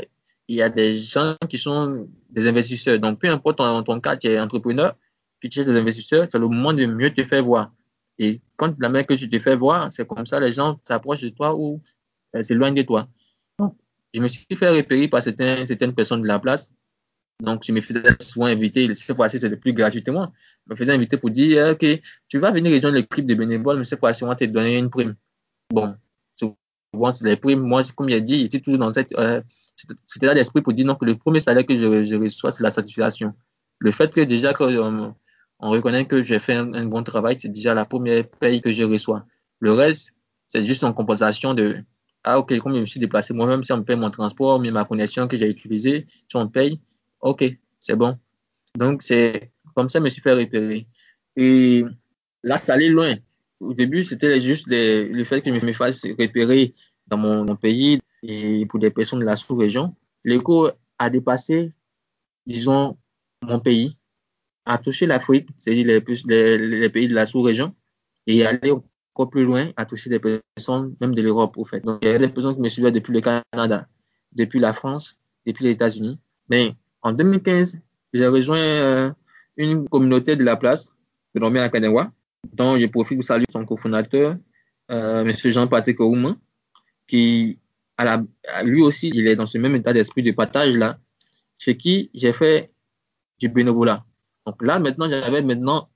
Il 0.48 0.56
y 0.56 0.62
a 0.62 0.70
des 0.70 0.94
gens 0.94 1.36
qui 1.50 1.58
sont 1.58 2.08
des 2.30 2.48
investisseurs. 2.48 3.00
Donc, 3.00 3.20
peu 3.20 3.28
importe 3.28 3.58
ton, 3.58 3.82
ton 3.82 4.00
cas, 4.00 4.18
tu 4.18 4.28
es 4.28 4.40
entrepreneur, 4.40 4.96
pitcher 5.40 5.66
des 5.66 5.76
investisseurs, 5.76 6.28
c'est 6.32 6.38
le 6.38 6.48
moment 6.48 6.74
de 6.74 6.86
mieux 6.86 7.12
te 7.12 7.24
faire 7.24 7.44
voir. 7.44 7.72
Et 8.20 8.40
quand 8.56 8.76
la 8.80 8.90
main 8.90 9.02
que 9.02 9.16
tu 9.16 9.28
te 9.28 9.40
fais 9.40 9.56
voir, 9.56 9.92
c'est 9.92 10.06
comme 10.06 10.28
ça, 10.28 10.40
les 10.40 10.52
gens 10.52 10.80
s'approchent 10.88 11.24
de 11.24 11.30
toi 11.30 11.56
ou 11.56 11.82
euh, 12.36 12.44
s'éloignent 12.44 12.76
de 12.76 12.84
toi. 12.84 13.08
Je 14.14 14.22
me 14.22 14.28
suis 14.28 14.46
fait 14.54 14.70
repérer 14.70 15.08
par 15.08 15.24
certaines, 15.24 15.94
personnes 15.94 16.22
de 16.22 16.28
la 16.28 16.40
place. 16.40 16.72
Donc, 17.42 17.64
je 17.66 17.72
me 17.72 17.82
faisais 17.82 18.04
souvent 18.22 18.46
inviter, 18.46 18.94
cette 18.94 19.16
fois-ci, 19.16 19.40
c'était 19.40 19.58
plus 19.58 19.74
gratuitement. 19.74 20.32
Je 20.68 20.74
me 20.74 20.78
faisais 20.78 20.94
inviter 20.94 21.18
pour 21.18 21.32
dire, 21.32 21.70
OK, 21.72 21.86
tu 22.28 22.40
vas 22.40 22.52
venir 22.52 22.72
rejoindre 22.72 22.98
l'équipe 22.98 23.26
de 23.26 23.34
bénévoles, 23.34 23.80
mais 23.80 23.86
cette 23.86 24.00
fois-ci, 24.00 24.24
on 24.24 24.28
va 24.28 24.36
te 24.36 24.46
donner 24.46 24.78
une 24.78 24.90
prime. 24.90 25.16
Bon, 25.72 25.96
souvent, 26.38 27.12
c'est 27.12 27.26
les 27.26 27.36
primes. 27.36 27.62
Moi, 27.62 27.82
comme 27.96 28.10
il 28.10 28.16
a 28.16 28.20
dit, 28.20 28.40
j'étais 28.40 28.60
toujours 28.60 28.80
dans 28.80 28.94
cette, 28.94 29.12
euh, 29.18 29.42
c'était 30.08 30.28
là 30.28 30.34
l'esprit 30.34 30.62
pour 30.62 30.74
dire 30.74 30.86
non, 30.86 30.96
que 30.96 31.06
le 31.06 31.16
premier 31.16 31.40
salaire 31.40 31.66
que 31.66 31.78
je, 31.78 32.16
reçois, 32.16 32.52
c'est 32.52 32.64
la 32.64 32.72
satisfaction. 32.72 33.34
Le 33.80 33.92
fait 33.92 34.14
que 34.14 34.22
déjà, 34.22 34.54
que, 34.54 34.64
euh, 34.64 35.10
on 35.60 35.70
reconnaît 35.70 36.06
que 36.06 36.22
j'ai 36.22 36.40
fait 36.40 36.56
un, 36.56 36.86
bon 36.86 37.04
travail, 37.04 37.38
c'est 37.40 37.50
déjà 37.50 37.74
la 37.74 37.86
première 37.86 38.28
paye 38.28 38.62
que 38.62 38.72
je 38.72 38.84
reçois. 38.84 39.26
Le 39.60 39.74
reste, 39.74 40.14
c'est 40.48 40.64
juste 40.66 40.84
en 40.84 40.94
compensation 40.94 41.54
de 41.54 41.78
ah 42.24 42.40
ok, 42.40 42.58
comme 42.60 42.76
je 42.76 42.80
me 42.82 42.86
suis 42.86 43.00
déplacé 43.00 43.34
moi-même, 43.34 43.64
si 43.64 43.74
on 43.74 43.78
me 43.78 43.84
paye 43.84 43.98
mon 43.98 44.10
transport, 44.10 44.60
mais 44.60 44.72
ma 44.72 44.86
connexion 44.86 45.28
que 45.28 45.38
j'ai 45.38 45.50
utilisée, 45.50 46.06
si 46.30 46.36
on 46.36 46.46
me 46.46 46.50
paye, 46.50 46.80
ok, 47.22 47.44
c'est 47.80 47.96
bon. 47.96 48.18
Donc 48.76 49.02
c'est 49.02 49.52
comme 49.76 49.90
ça 49.90 50.00
je 50.00 50.04
me 50.04 50.10
suis 50.10 50.22
fait 50.22 50.34
repérer. 50.34 50.88
Et 51.36 51.84
là, 52.44 52.58
ça 52.58 52.74
allait 52.74 52.90
loin. 52.90 53.16
Au 53.60 53.74
début, 53.74 54.04
c'était 54.04 54.40
juste 54.40 54.68
le 54.70 55.24
fait 55.24 55.42
que 55.42 55.58
je 55.58 55.66
me 55.66 55.74
fasse 55.74 56.06
repérer 56.20 56.74
dans 57.08 57.18
mon, 57.18 57.56
pays 57.56 58.00
et 58.22 58.66
pour 58.68 58.80
des 58.80 58.92
personnes 58.92 59.20
de 59.20 59.26
la 59.26 59.36
sous-région. 59.36 59.96
L'écho 60.24 60.70
a 61.00 61.10
dépassé, 61.10 61.72
disons, 62.46 62.98
mon 63.42 63.60
pays 63.60 63.98
à 64.66 64.78
toucher 64.78 65.06
l'Afrique, 65.06 65.50
c'est-à-dire 65.58 65.86
les, 65.86 66.90
pays 66.90 67.08
de 67.08 67.14
la 67.14 67.26
sous-région, 67.26 67.76
et 68.28 68.46
aller 68.46 68.72
encore 69.14 69.30
plus 69.30 69.46
loin, 69.46 69.70
à 69.78 69.86
toucher 69.86 70.10
des 70.10 70.20
personnes, 70.20 70.96
même 71.00 71.14
de 71.14 71.22
l'Europe, 71.22 71.58
au 71.58 71.66
fait. 71.66 71.82
Donc, 71.82 72.00
il 72.02 72.08
y 72.08 72.12
a 72.12 72.18
des 72.18 72.30
personnes 72.30 72.56
qui 72.56 72.62
me 72.62 72.70
suivaient 72.70 72.92
depuis 72.92 73.14
le 73.14 73.22
Canada, 73.22 73.88
depuis 74.32 74.60
la 74.60 74.74
France, 74.74 75.20
depuis 75.46 75.66
les 75.66 75.72
États-Unis. 75.72 76.20
Mais 76.50 76.76
en 77.04 77.14
2015, 77.14 77.80
j'ai 78.14 78.28
rejoint 78.28 78.58
euh, 78.58 79.12
une 79.58 79.88
communauté 79.88 80.36
de 80.36 80.44
la 80.44 80.56
place, 80.56 80.96
de 81.36 81.40
nommé 81.40 81.60
Akanewa, 81.60 82.12
dont 82.54 82.78
je 82.78 82.88
profite 82.88 83.18
pour 83.18 83.24
saluer 83.24 83.46
son 83.52 83.66
cofondateur, 83.66 84.36
euh, 84.92 85.22
M. 85.22 85.32
Jean-Patrick 85.32 86.00
Ouma, 86.00 86.36
qui, 87.08 87.60
lui 88.64 88.82
aussi, 88.82 89.12
il 89.14 89.28
est 89.28 89.36
dans 89.36 89.46
ce 89.46 89.60
même 89.60 89.76
état 89.76 89.94
d'esprit 89.94 90.24
de 90.24 90.32
partage 90.32 90.76
là, 90.76 90.98
chez 91.60 91.78
qui 91.78 92.10
j'ai 92.16 92.34
fait 92.34 92.72
du 93.40 93.48
bénévolat. 93.50 94.06
Donc 94.48 94.62
là, 94.64 94.80
maintenant, 94.80 95.08
j'avais 95.08 95.42
maintenant 95.42 95.90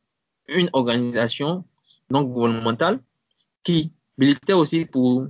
une 0.47 0.69
organisation 0.73 1.65
non 2.09 2.23
gouvernementale 2.23 2.99
qui 3.63 3.91
militait 4.17 4.53
aussi 4.53 4.85
pour 4.85 5.27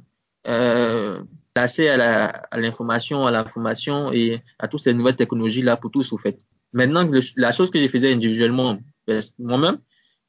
euh, 0.47 1.23
passer 1.53 1.89
à 1.89 2.57
l'information, 2.57 3.25
à, 3.25 3.31
la 3.31 3.45
formation 3.45 4.11
et 4.13 4.41
à 4.59 4.67
toutes 4.67 4.83
ces 4.83 4.93
nouvelles 4.93 5.15
technologies-là 5.15 5.77
pour 5.77 5.91
tous, 5.91 6.13
au 6.13 6.17
fait. 6.17 6.37
Maintenant, 6.73 7.09
la 7.35 7.51
chose 7.51 7.71
que 7.71 7.79
je 7.79 7.87
faisais 7.87 8.13
individuellement, 8.13 8.77
ben, 9.07 9.21
moi-même, 9.39 9.77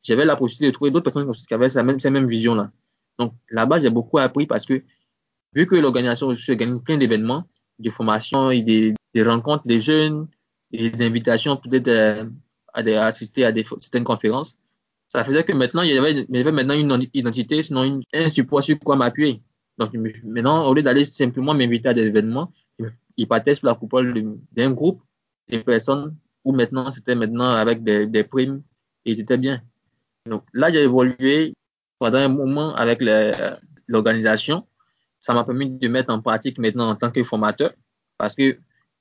j'avais 0.02 0.24
la 0.24 0.36
possibilité 0.36 0.70
de 0.70 0.74
trouver 0.74 0.90
d'autres 0.90 1.10
personnes 1.10 1.30
qui 1.30 1.54
avaient 1.54 1.68
cette 1.68 1.84
même, 1.84 1.98
même 2.10 2.26
vision-là. 2.26 2.70
Donc 3.18 3.34
là-bas, 3.50 3.80
j'ai 3.80 3.90
beaucoup 3.90 4.18
appris 4.18 4.46
parce 4.46 4.64
que 4.64 4.82
vu 5.54 5.66
que 5.66 5.76
l'organisation 5.76 6.28
organise 6.28 6.80
plein 6.80 6.96
d'événements, 6.96 7.44
de 7.78 7.90
formations 7.90 8.50
et 8.50 8.62
des, 8.62 8.94
rencontres 9.22 9.66
des 9.66 9.80
jeunes 9.80 10.28
et 10.72 10.90
d'invitations 10.90 11.56
peut-être 11.56 11.90
à, 12.72 13.06
assister 13.06 13.44
à 13.44 13.52
certaines 13.54 14.04
conférences. 14.04 14.58
Ça 15.08 15.24
faisait 15.24 15.42
que 15.42 15.52
maintenant, 15.52 15.82
il 15.82 15.94
y 15.94 15.98
avait, 15.98 16.52
maintenant 16.52 16.74
une 16.74 17.08
identité, 17.14 17.62
sinon 17.62 17.82
une, 17.82 18.02
un 18.12 18.28
support 18.28 18.62
sur 18.62 18.78
quoi 18.78 18.94
m'appuyer. 18.94 19.42
Donc 19.78 19.94
maintenant, 19.94 20.68
au 20.68 20.74
lieu 20.74 20.82
d'aller 20.82 21.04
simplement 21.04 21.54
m'inviter 21.54 21.88
à 21.88 21.94
des 21.94 22.02
événements, 22.02 22.52
il 23.16 23.26
partait 23.26 23.54
sous 23.54 23.64
la 23.64 23.74
coupole 23.74 24.38
d'un 24.52 24.70
groupe 24.70 25.02
de 25.50 25.58
personnes 25.58 26.14
où 26.44 26.52
maintenant 26.52 26.90
c'était 26.90 27.14
maintenant 27.14 27.50
avec 27.50 27.82
des, 27.82 28.06
des 28.06 28.22
primes 28.22 28.62
et 29.06 29.16
c'était 29.16 29.38
bien. 29.38 29.62
Donc 30.26 30.44
là, 30.52 30.70
j'ai 30.70 30.82
évolué 30.82 31.54
pendant 31.98 32.18
un 32.18 32.28
moment 32.28 32.74
avec 32.74 33.00
l'organisation. 33.88 34.66
Ça 35.20 35.32
m'a 35.32 35.42
permis 35.42 35.70
de 35.70 35.88
mettre 35.88 36.12
en 36.12 36.20
pratique 36.20 36.58
maintenant 36.58 36.90
en 36.90 36.94
tant 36.94 37.10
que 37.10 37.24
formateur 37.24 37.72
parce 38.18 38.34
que 38.34 38.58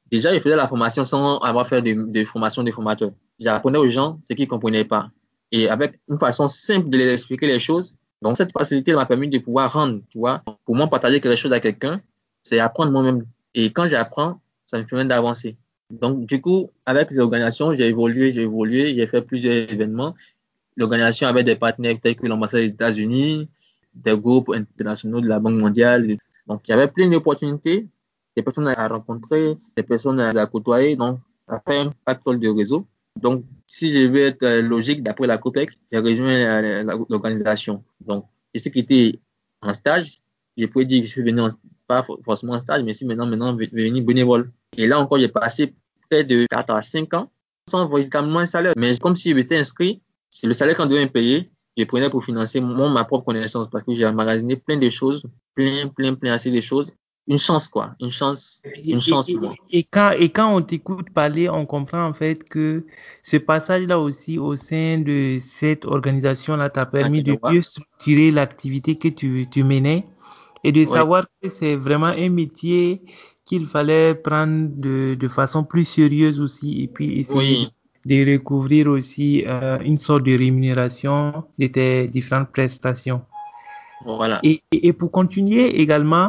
déjà, 0.10 0.34
je 0.34 0.40
faisais 0.40 0.56
la 0.56 0.68
formation 0.68 1.04
sans 1.04 1.40
avoir 1.40 1.68
fait 1.68 1.82
de, 1.82 2.10
de 2.10 2.24
formation 2.24 2.64
de 2.64 2.72
formateur. 2.72 3.12
J'apprenais 3.40 3.78
aux 3.78 3.90
gens 3.90 4.22
ce 4.28 4.34
qu'ils 4.34 4.46
ne 4.46 4.50
comprenaient 4.50 4.86
pas. 4.86 5.10
Et 5.52 5.70
avec 5.70 6.00
une 6.10 6.20
façon 6.20 6.48
simple 6.48 6.90
de 6.90 6.98
les 6.98 7.14
expliquer 7.14 7.48
les 7.48 7.60
choses. 7.60 7.96
Donc, 8.22 8.38
cette 8.38 8.52
facilité 8.52 8.94
m'a 8.94 9.06
permis 9.06 9.30
de 9.30 9.38
pouvoir 9.38 9.72
rendre, 9.72 10.02
tu 10.10 10.18
vois. 10.18 10.44
Pour 10.66 10.76
moi, 10.76 10.88
partager 10.88 11.22
quelque 11.22 11.38
chose 11.38 11.54
à 11.54 11.60
quelqu'un, 11.60 12.02
c'est 12.44 12.60
apprendre 12.60 12.92
moi-même. 12.92 13.26
Et 13.54 13.72
quand 13.72 13.88
j'apprends, 13.88 14.40
ça 14.66 14.80
me 14.80 14.84
permet 14.84 15.06
d'avancer. 15.06 15.56
Donc, 15.90 16.26
du 16.26 16.42
coup, 16.42 16.70
avec 16.86 17.12
les 17.12 17.20
organisations, 17.20 17.74
j'ai 17.74 17.88
évolué, 17.88 18.32
j'ai 18.32 18.42
évolué, 18.42 18.94
j'ai 18.94 19.08
fait 19.08 19.22
plusieurs 19.22 19.72
événements. 19.72 20.16
L'organisation 20.76 21.28
avait 21.28 21.44
des 21.44 21.56
partenaires 21.56 21.98
tels 22.02 22.16
que 22.16 22.28
l'ambassade 22.28 22.62
des 22.62 22.68
États-Unis, 22.68 23.48
des 23.94 24.18
groupes 24.18 24.52
internationaux 24.54 25.22
de 25.22 25.28
la 25.28 25.40
Banque 25.40 25.62
mondiale. 25.62 26.18
Donc, 26.46 26.62
il 26.68 26.72
y 26.72 26.74
avait 26.74 26.88
plein 26.88 27.10
d'opportunités, 27.10 27.88
des 28.36 28.44
personnes 28.44 28.68
à 28.68 28.88
rencontrer, 28.88 29.58
des 29.76 29.84
personnes 29.84 30.20
à 30.20 30.46
côtoyer. 30.46 30.96
Donc, 30.96 31.20
ça 31.48 31.62
fait 31.66 31.80
un 31.80 31.94
pactole 32.04 32.40
de 32.40 32.50
réseau. 32.50 32.86
Donc, 33.22 33.44
si 33.66 33.92
je 33.92 34.08
veux 34.08 34.26
être 34.26 34.46
logique, 34.62 35.04
d'après 35.04 35.28
la 35.28 35.38
COPEC, 35.38 35.72
j'ai 35.92 36.00
rejoint 36.00 36.84
l'organisation. 37.10 37.84
Donc, 38.02 38.26
ce 38.56 38.70
qui 38.70 38.80
était 38.80 39.20
en 39.62 39.74
stage, 39.74 40.22
je 40.58 40.66
pourrais 40.66 40.86
dire 40.86 41.02
que 41.02 41.08
je 41.08 41.12
suis 41.12 41.24
venu 41.24 41.42
pas 41.88 42.04
forcément 42.24 42.54
en 42.54 42.60
stage, 42.60 42.84
mais 42.84 42.94
si 42.94 43.06
maintenant, 43.06 43.26
maintenant, 43.26 43.56
venu 43.56 44.02
bénévole. 44.02 44.52
Et 44.76 44.88
là 44.88 45.00
encore, 45.00 45.20
j'ai 45.20 45.28
passé 45.28 45.74
près 46.10 46.24
de 46.24 46.46
4 46.50 46.70
à 46.72 46.82
5 46.82 47.14
ans 47.14 47.30
sans 47.70 47.86
véritablement 47.88 48.40
un 48.40 48.46
salaire. 48.46 48.74
Mais 48.78 48.98
comme 48.98 49.16
si 49.16 49.34
j'étais 49.36 49.58
inscrit, 49.58 50.02
le 50.44 50.54
salaire 50.54 50.78
qu'on 50.78 50.86
devait 50.86 51.04
me 51.04 51.12
payer, 51.12 51.50
je 51.78 51.84
prenais 51.84 52.10
pour 52.10 52.24
financer 52.24 52.60
mon, 52.60 52.90
ma 52.90 53.04
propre 53.04 53.26
connaissance 53.26 53.70
parce 53.70 53.84
que 53.84 53.94
j'ai 53.94 54.06
emmagasiné 54.06 54.56
plein 54.56 54.78
de 54.78 54.90
choses, 54.90 55.24
plein, 55.54 55.88
plein, 55.88 56.14
plein 56.16 56.34
assez 56.34 56.52
de 56.52 56.62
choses. 56.62 56.92
Une 57.28 57.38
chance, 57.38 57.68
quoi. 57.68 57.94
Une 58.00 58.10
chance, 58.10 58.62
une 58.86 59.02
chance 59.02 59.30
pour 59.30 59.42
moi. 59.42 59.56
Et 59.70 59.84
quand, 59.84 60.12
et 60.12 60.30
quand 60.30 60.56
on 60.56 60.62
t'écoute 60.62 61.10
parler, 61.10 61.50
on 61.50 61.66
comprend 61.66 62.06
en 62.06 62.14
fait 62.14 62.44
que 62.46 62.86
ce 63.22 63.36
passage-là 63.36 64.00
aussi 64.00 64.38
au 64.38 64.56
sein 64.56 65.00
de 65.00 65.36
cette 65.38 65.84
organisation-là 65.86 66.70
t'a 66.70 66.86
permis 66.86 67.24
de 67.24 67.38
mieux 67.52 67.62
structurer 67.62 68.32
l'activité 68.32 68.98
que 68.98 69.10
tu, 69.10 69.46
tu 69.52 69.64
menais 69.64 70.06
et 70.64 70.72
de 70.72 70.86
savoir 70.86 71.26
que 71.42 71.50
c'est 71.50 71.76
vraiment 71.76 72.08
un 72.08 72.30
métier 72.30 73.02
qu'il 73.46 73.66
fallait 73.66 74.16
prendre 74.16 74.70
de, 74.76 75.16
de, 75.20 75.28
façon 75.28 75.64
plus 75.64 75.86
sérieuse 75.86 76.40
aussi 76.42 76.84
et 76.84 76.88
puis 76.88 77.20
essayer 77.20 77.68
de 78.06 78.34
recouvrir 78.34 78.88
aussi 78.88 79.44
euh, 79.46 79.80
une 79.80 79.98
sorte 79.98 80.24
de 80.24 80.38
rémunération 80.38 81.44
de 81.58 81.68
tes 81.68 82.08
différentes 82.08 82.52
prestations. 82.52 83.22
Voilà. 84.06 84.40
Et, 84.44 84.62
et, 84.72 84.94
pour 84.94 85.12
continuer 85.12 85.82
également, 85.82 86.28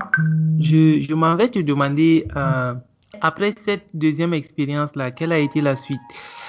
je, 0.59 1.01
je 1.01 1.15
m'en 1.15 1.37
vais 1.37 1.49
te 1.49 1.59
demander, 1.59 2.27
euh, 2.37 2.75
après 3.21 3.55
cette 3.61 3.89
deuxième 3.95 4.35
expérience-là, 4.35 5.11
quelle 5.11 5.33
a 5.33 5.39
été 5.39 5.61
la 5.61 5.77
suite? 5.77 6.01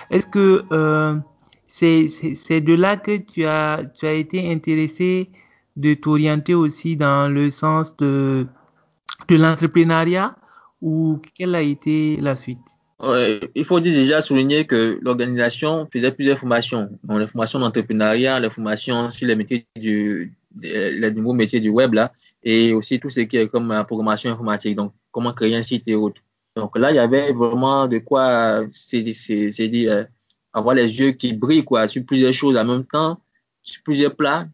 Est-ce 0.10 0.28
que 0.28 0.64
euh, 0.72 1.16
c'est 1.68 2.62
de 2.62 2.74
là 2.74 2.98
que 2.98 3.18
tu 3.18 3.46
as, 3.46 3.84
tu 3.98 4.06
as 4.06 4.14
été 4.14 4.52
intéressé 4.52 5.30
de 5.78 5.94
t'orienter 5.94 6.54
aussi 6.54 6.96
dans 6.96 7.32
le 7.32 7.52
sens 7.52 7.96
de, 7.98 8.48
de 9.28 9.36
l'entrepreneuriat 9.36 10.36
ou 10.82 11.22
quelle 11.36 11.56
a 11.56 11.62
été 11.62 12.18
la 12.18 12.36
suite? 12.36 12.60
Il 13.56 13.64
faut 13.64 13.80
déjà 13.80 14.20
souligner 14.20 14.66
que 14.66 15.00
l'organisation 15.02 15.88
faisait 15.92 16.12
plusieurs 16.12 16.38
formations. 16.38 16.90
Donc, 17.04 17.20
les 17.20 17.28
formations 17.28 17.60
d'entrepreneuriat, 17.60 18.40
les 18.42 18.50
formations 18.50 19.10
sur 19.10 19.26
les 19.26 19.38
métiers 19.38 19.66
du, 19.78 20.34
les 20.62 21.12
nouveaux 21.12 21.34
métiers 21.34 21.60
du 21.60 21.70
web 21.70 21.94
là, 21.94 22.12
et 22.44 22.74
aussi 22.74 23.00
tout 23.00 23.10
ce 23.10 23.22
qui 23.22 23.38
est 23.38 23.48
comme 23.48 23.70
la 23.70 23.84
programmation 23.84 24.32
informatique, 24.32 24.76
donc 24.76 24.94
comment 25.12 25.34
créer 25.34 25.56
un 25.56 25.64
site 25.64 25.88
et 25.88 25.96
autres. 25.96 26.22
Donc 26.56 26.78
là, 26.78 26.92
il 26.92 26.96
y 26.96 27.00
avait 27.00 27.32
vraiment 27.32 27.88
de 27.88 28.00
quoi, 28.00 28.66
c'est 28.72 29.02
dire, 29.02 29.92
euh, 29.92 30.04
avoir 30.54 30.76
les 30.76 31.00
yeux 31.00 31.12
qui 31.12 31.34
brillent 31.34 31.64
quoi, 31.64 31.88
sur 31.88 32.04
plusieurs 32.06 32.34
choses 32.34 32.58
en 32.58 32.66
même 32.66 32.86
temps, 32.86 33.22
sur 33.62 33.84
plusieurs 33.84 34.16
plats, 34.16 34.48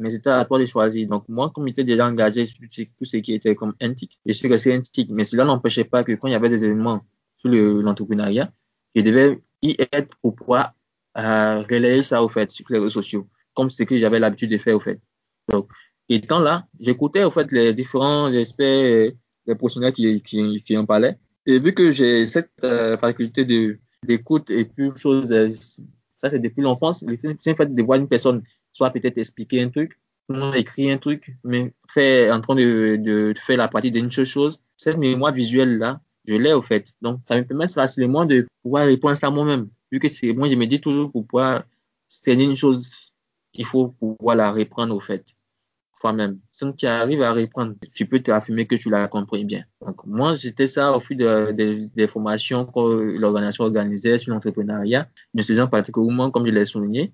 mais 0.00 0.10
c'était 0.10 0.30
à 0.30 0.44
toi 0.44 0.58
de 0.58 0.64
choisir. 0.64 1.08
Donc, 1.08 1.28
moi, 1.28 1.50
comme 1.54 1.66
j'étais 1.66 1.84
déjà 1.84 2.06
engagé 2.06 2.46
sur 2.46 2.58
tout 2.96 3.04
ce 3.04 3.16
qui 3.18 3.34
était 3.34 3.54
comme 3.54 3.74
NTIC, 3.80 4.18
je 4.24 4.32
suis 4.32 4.48
resté 4.48 4.76
NTIC, 4.76 5.10
mais 5.10 5.24
cela 5.24 5.44
n'empêchait 5.44 5.84
pas 5.84 6.04
que 6.04 6.12
quand 6.12 6.28
il 6.28 6.32
y 6.32 6.36
avait 6.36 6.48
des 6.48 6.64
événements 6.64 7.00
sur 7.36 7.50
l'entrepreneuriat, 7.50 8.50
je 8.94 9.02
devais 9.02 9.40
y 9.62 9.76
être 9.92 10.16
pour 10.22 10.34
pouvoir 10.34 10.74
euh, 11.16 11.62
relayer 11.62 12.02
ça 12.02 12.22
au 12.22 12.28
fait 12.28 12.50
sur 12.50 12.64
les 12.70 12.78
réseaux 12.78 12.90
sociaux, 12.90 13.28
comme 13.54 13.70
ce 13.70 13.82
que 13.82 13.98
j'avais 13.98 14.18
l'habitude 14.18 14.50
de 14.50 14.58
faire 14.58 14.76
au 14.76 14.80
fait. 14.80 15.00
Donc, 15.48 15.68
étant 16.08 16.40
là, 16.40 16.66
j'écoutais 16.80 17.24
au 17.24 17.30
fait 17.30 17.50
les 17.52 17.72
différents 17.74 18.32
aspects, 18.32 18.62
des 18.62 19.54
professionnels 19.56 19.92
qui, 19.92 20.20
qui, 20.22 20.62
qui 20.62 20.76
en 20.76 20.84
parlaient. 20.84 21.18
Et 21.46 21.58
vu 21.58 21.72
que 21.72 21.90
j'ai 21.90 22.26
cette 22.26 22.52
euh, 22.62 22.96
faculté 22.96 23.44
de 23.44 23.78
d'écoute 24.04 24.50
et 24.50 24.64
puis 24.64 24.90
chose, 24.94 25.32
euh, 25.32 25.48
ça 26.18 26.30
c'est 26.30 26.38
depuis 26.38 26.62
l'enfance, 26.62 27.04
c'est 27.40 27.56
fait 27.56 27.74
de 27.74 27.82
voir 27.82 27.98
une 27.98 28.06
personne 28.06 28.42
soit 28.72 28.90
peut-être 28.90 29.18
expliquer 29.18 29.62
un 29.62 29.70
truc, 29.70 29.98
écrire 30.54 30.94
un 30.94 30.98
truc, 30.98 31.36
mais 31.42 31.72
fait 31.88 32.30
en 32.30 32.40
train 32.40 32.54
de, 32.54 32.96
de, 32.96 33.34
faire 33.40 33.56
la 33.56 33.68
partie 33.68 33.90
d'une 33.90 34.10
seule 34.12 34.26
chose. 34.26 34.60
Cette 34.76 34.98
mémoire 34.98 35.32
visuelle 35.32 35.78
là, 35.78 36.00
je 36.26 36.34
l'ai 36.34 36.52
au 36.52 36.62
fait. 36.62 36.94
Donc 37.02 37.20
ça 37.26 37.36
me 37.36 37.44
permet 37.44 37.66
facilement 37.66 38.24
de 38.24 38.46
pouvoir 38.62 38.86
répondre 38.86 39.16
à 39.20 39.30
moi-même. 39.30 39.68
Vu 39.90 39.98
que 39.98 40.08
c'est 40.08 40.32
moi 40.32 40.48
je 40.48 40.54
me 40.54 40.66
dis 40.66 40.80
toujours 40.80 41.10
pour 41.10 41.26
pouvoir 41.26 41.64
c'est 42.06 42.34
une 42.34 42.54
chose, 42.54 43.12
il 43.54 43.64
faut 43.64 43.88
pouvoir 43.88 44.36
la 44.36 44.52
reprendre 44.52 44.94
au 44.94 45.00
fait 45.00 45.24
toi-même. 46.00 46.38
Si 46.48 46.64
tu 46.76 46.86
arrives 46.86 47.22
à 47.22 47.32
reprendre, 47.32 47.74
tu 47.94 48.06
peux 48.06 48.20
te 48.20 48.30
affirmer 48.30 48.66
que 48.66 48.76
tu 48.76 48.90
l'as 48.90 49.08
compris 49.08 49.44
bien. 49.44 49.64
Donc, 49.84 50.04
moi, 50.06 50.34
j'étais 50.34 50.66
ça 50.66 50.96
au 50.96 51.00
fil 51.00 51.16
des 51.18 52.06
formations 52.06 52.66
que 52.66 53.16
l'organisation 53.18 53.64
organisait 53.64 54.18
sur 54.18 54.32
l'entrepreneuriat, 54.32 55.08
mais 55.34 55.42
ce 55.42 55.52
genre 55.52 55.70
particulièrement, 55.70 56.30
comme 56.30 56.46
je 56.46 56.52
l'ai 56.52 56.64
souligné. 56.64 57.12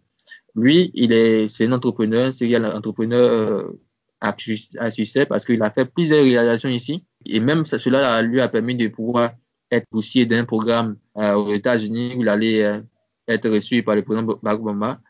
Lui, 0.55 0.91
il 0.95 1.13
est, 1.13 1.49
c'est 1.49 1.67
un 1.67 1.73
entrepreneur, 1.73 2.33
c'est 2.33 2.55
un 2.55 2.65
entrepreneur 2.65 3.31
euh, 3.31 3.81
à, 4.21 4.91
succès 4.91 5.27
parce 5.27 5.45
qu'il 5.45 5.63
a 5.63 5.71
fait 5.71 5.85
plusieurs 5.85 6.23
réalisations 6.23 6.69
ici. 6.69 7.05
Et 7.27 7.41
même 7.41 7.65
cela 7.65 8.23
lui 8.23 8.41
a 8.41 8.49
permis 8.49 8.75
de 8.75 8.89
pouvoir 8.89 9.33
être 9.71 9.87
poussé 9.91 10.27
d'un 10.27 10.45
programme 10.45 10.97
euh, 11.19 11.35
aux 11.35 11.53
États-Unis 11.53 12.15
où 12.17 12.23
il 12.23 12.29
allait 12.29 12.65
euh, 12.65 12.81
être 13.29 13.49
reçu 13.51 13.83
par 13.83 13.97
le 13.97 14.03
président 14.03 14.39
Barack 14.43 14.61
Obama 14.61 15.01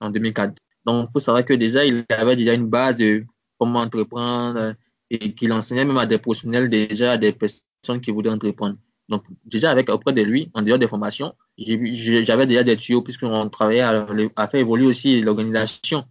en 0.00 0.10
2004. 0.10 0.54
Donc, 0.84 1.06
il 1.08 1.12
faut 1.12 1.18
savoir 1.18 1.44
que 1.44 1.54
déjà, 1.54 1.84
il 1.84 2.04
avait 2.08 2.36
déjà 2.36 2.54
une 2.54 2.66
base 2.66 2.96
de 2.96 3.24
comment 3.58 3.80
entreprendre 3.80 4.74
et 5.10 5.34
qu'il 5.34 5.52
enseignait 5.52 5.84
même 5.84 5.98
à 5.98 6.06
des 6.06 6.18
professionnels 6.18 6.68
déjà, 6.68 7.12
à 7.12 7.16
des 7.16 7.32
personnes 7.32 8.00
qui 8.00 8.10
voulaient 8.10 8.30
entreprendre. 8.30 8.76
Donc, 9.08 9.24
déjà, 9.44 9.70
avec 9.70 9.90
auprès 9.90 10.12
de 10.12 10.22
lui, 10.22 10.50
en 10.54 10.62
dehors 10.62 10.78
des 10.78 10.88
formations, 10.88 11.34
j'avais 11.58 12.46
déjà 12.46 12.62
des 12.62 12.76
tuyaux 12.76 13.02
puisqu'on 13.02 13.48
travaillait 13.48 13.82
à, 13.82 14.06
à, 14.36 14.48
faire 14.48 14.60
évoluer 14.60 14.86
aussi 14.86 15.20
l'organisation. 15.20 16.04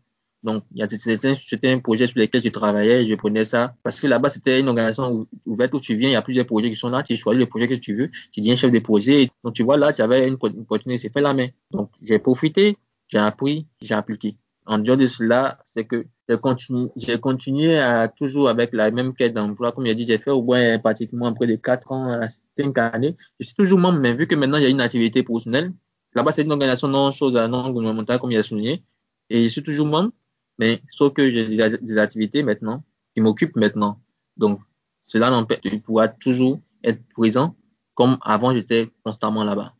Donc, 0.43 0.63
c'était 0.97 1.71
un 1.71 1.79
projet 1.79 2.07
sur 2.07 2.19
lequel 2.19 2.43
je 2.43 2.49
travaillais, 2.49 3.05
je 3.05 3.15
prenais 3.15 3.43
ça. 3.43 3.75
Parce 3.83 3.99
que 3.99 4.07
là-bas, 4.07 4.29
c'était 4.29 4.59
une 4.59 4.67
organisation 4.69 5.27
ouverte 5.45 5.73
où 5.73 5.79
tu 5.79 5.95
viens, 5.95 6.09
il 6.09 6.13
y 6.13 6.15
a 6.15 6.21
plusieurs 6.21 6.45
projets 6.45 6.69
qui 6.69 6.75
sont 6.75 6.89
là, 6.89 7.03
tu 7.03 7.15
choisis 7.15 7.39
le 7.39 7.45
projet 7.47 7.67
que 7.67 7.75
tu 7.75 7.95
veux, 7.95 8.09
tu 8.31 8.41
deviens 8.41 8.55
chef 8.55 8.71
de 8.71 8.79
projet. 8.79 9.29
Donc, 9.43 9.53
tu 9.53 9.63
vois, 9.63 9.77
là, 9.77 9.91
j'avais 9.95 10.27
une 10.27 10.35
opportunité, 10.35 10.97
c'est 10.97 11.13
fait 11.13 11.21
la 11.21 11.33
main. 11.33 11.47
Donc, 11.71 11.91
j'ai 12.01 12.19
profité, 12.19 12.75
j'ai 13.07 13.19
appris, 13.19 13.67
j'ai 13.81 13.93
appliqué 13.93 14.35
en 14.65 14.79
dehors 14.79 14.97
de 14.97 15.07
cela, 15.07 15.59
c'est 15.65 15.85
que 15.85 16.05
j'ai 16.27 17.19
continué, 17.19 17.79
à 17.79 18.07
toujours 18.07 18.49
avec 18.49 18.73
la 18.73 18.91
même 18.91 19.13
quête 19.13 19.33
d'emploi. 19.33 19.71
Comme 19.71 19.85
j'ai 19.85 19.95
dit, 19.95 20.05
j'ai 20.05 20.17
fait 20.17 20.31
au 20.31 20.43
moins 20.43 20.77
pratiquement 20.79 21.33
près 21.33 21.47
de 21.47 21.55
4 21.55 21.91
ans 21.91 22.11
à 22.11 22.27
5 22.27 22.77
années. 22.77 23.15
Je 23.39 23.47
suis 23.47 23.55
toujours 23.55 23.79
membre, 23.79 23.99
mais 23.99 24.13
vu 24.13 24.27
que 24.27 24.35
maintenant 24.35 24.57
il 24.57 24.63
y 24.63 24.65
a 24.67 24.69
une 24.69 24.81
activité 24.81 25.23
professionnelle, 25.23 25.73
là-bas 26.13 26.31
c'est 26.31 26.43
une 26.43 26.51
organisation 26.51 26.87
non 26.87 27.11
chose 27.11 27.35
non 27.35 27.69
gouvernementale, 27.71 28.19
comme 28.19 28.31
il 28.31 28.37
a 28.37 28.43
souligné, 28.43 28.83
et 29.29 29.43
je 29.43 29.47
suis 29.47 29.63
toujours 29.63 29.87
membre, 29.87 30.11
mais 30.59 30.81
sauf 30.89 31.13
que 31.13 31.29
j'ai 31.29 31.45
des, 31.45 31.97
activités 31.97 32.43
maintenant 32.43 32.83
qui 33.15 33.21
m'occupent 33.21 33.55
maintenant. 33.55 33.99
Donc, 34.37 34.59
cela 35.01 35.29
n'empêche 35.29 35.61
de 35.61 35.77
pouvoir 35.77 36.17
toujours 36.19 36.59
être 36.83 37.01
présent 37.09 37.55
comme 37.93 38.17
avant 38.21 38.53
j'étais 38.53 38.91
constamment 39.03 39.43
là-bas. 39.43 39.73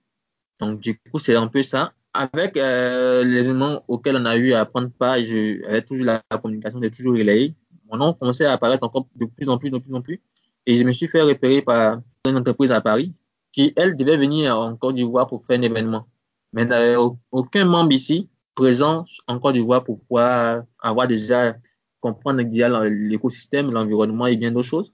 Donc, 0.60 0.80
du 0.80 0.98
coup, 0.98 1.20
c'est 1.20 1.36
un 1.36 1.48
peu 1.48 1.64
ça 1.64 1.94
avec 2.14 2.58
euh, 2.58 3.24
l'événement 3.24 3.84
auquel 3.88 4.18
on 4.18 4.26
a 4.26 4.36
eu 4.38 4.54
à 4.54 4.66
prendre 4.66 4.90
part, 4.90 5.18
je 5.18 5.66
avais 5.66 5.82
toujours 5.82 6.06
la, 6.06 6.22
communication 6.42 6.80
de 6.80 6.90
toujours 6.90 7.14
relayé. 7.14 7.56
Mon 7.90 7.98
nom 7.98 8.14
commençait 8.14 8.46
à 8.46 8.54
apparaître 8.54 8.84
encore 8.84 9.08
de 9.16 9.26
plus 9.26 9.50
en 9.50 9.58
plus, 9.58 9.70
de 9.70 9.78
plus 9.78 9.94
en 9.94 10.02
plus. 10.02 10.22
Et 10.66 10.78
je 10.78 10.84
me 10.84 10.92
suis 10.92 11.08
fait 11.08 11.22
repérer 11.22 11.62
par 11.62 12.02
une 12.28 12.38
entreprise 12.38 12.72
à 12.72 12.82
Paris 12.82 13.14
qui, 13.52 13.74
elle, 13.76 13.96
devait 13.96 14.18
venir 14.18 14.58
en 14.58 14.76
Côte 14.76 14.96
d'Ivoire 14.96 15.28
pour 15.28 15.44
faire 15.44 15.60
un 15.60 15.64
événement. 15.64 16.08
Mais 16.54 16.64
il 16.64 16.68
n'y 16.68 16.74
avait 16.74 16.96
aucun 17.32 17.66
membre 17.66 17.94
ici 17.94 18.30
présent 18.56 19.06
en 19.28 19.40
Côte 19.40 19.54
d'Ivoire 19.54 19.84
pour 19.84 20.00
pouvoir 20.02 20.64
avoir 20.80 21.08
déjà 21.08 21.56
comprendre 22.00 22.42
l'écosystème, 22.42 23.72
l'environnement 23.72 24.28
et 24.28 24.36
bien 24.36 24.52
d'autres 24.52 24.68
choses. 24.68 24.94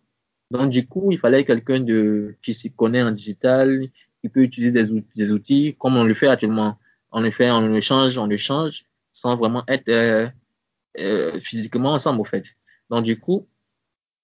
Donc, 0.52 0.70
du 0.70 0.88
coup, 0.88 1.12
il 1.12 1.18
fallait 1.18 1.44
quelqu'un 1.44 1.80
de, 1.80 2.36
qui 2.42 2.54
s'y 2.54 2.72
connaît 2.72 3.04
en 3.04 3.12
digital, 3.12 3.88
qui 4.22 4.30
peut 4.30 4.42
utiliser 4.42 4.72
des 4.72 5.32
outils, 5.32 5.76
comme 5.78 5.98
on 5.98 6.04
le 6.04 6.14
fait 6.14 6.28
actuellement. 6.28 6.78
On 7.18 7.22
le 7.22 7.32
fait, 7.32 7.50
on 7.50 7.74
échange, 7.74 8.16
on 8.20 8.30
échange, 8.30 8.86
sans 9.12 9.36
vraiment 9.38 9.64
être 9.68 9.90
euh, 9.90 10.28
euh, 11.00 11.40
physiquement 11.40 11.94
ensemble, 11.94 12.22
au 12.22 12.24
fait. 12.24 12.56
Donc, 12.92 13.06
du 13.06 13.20
coup, 13.20 13.48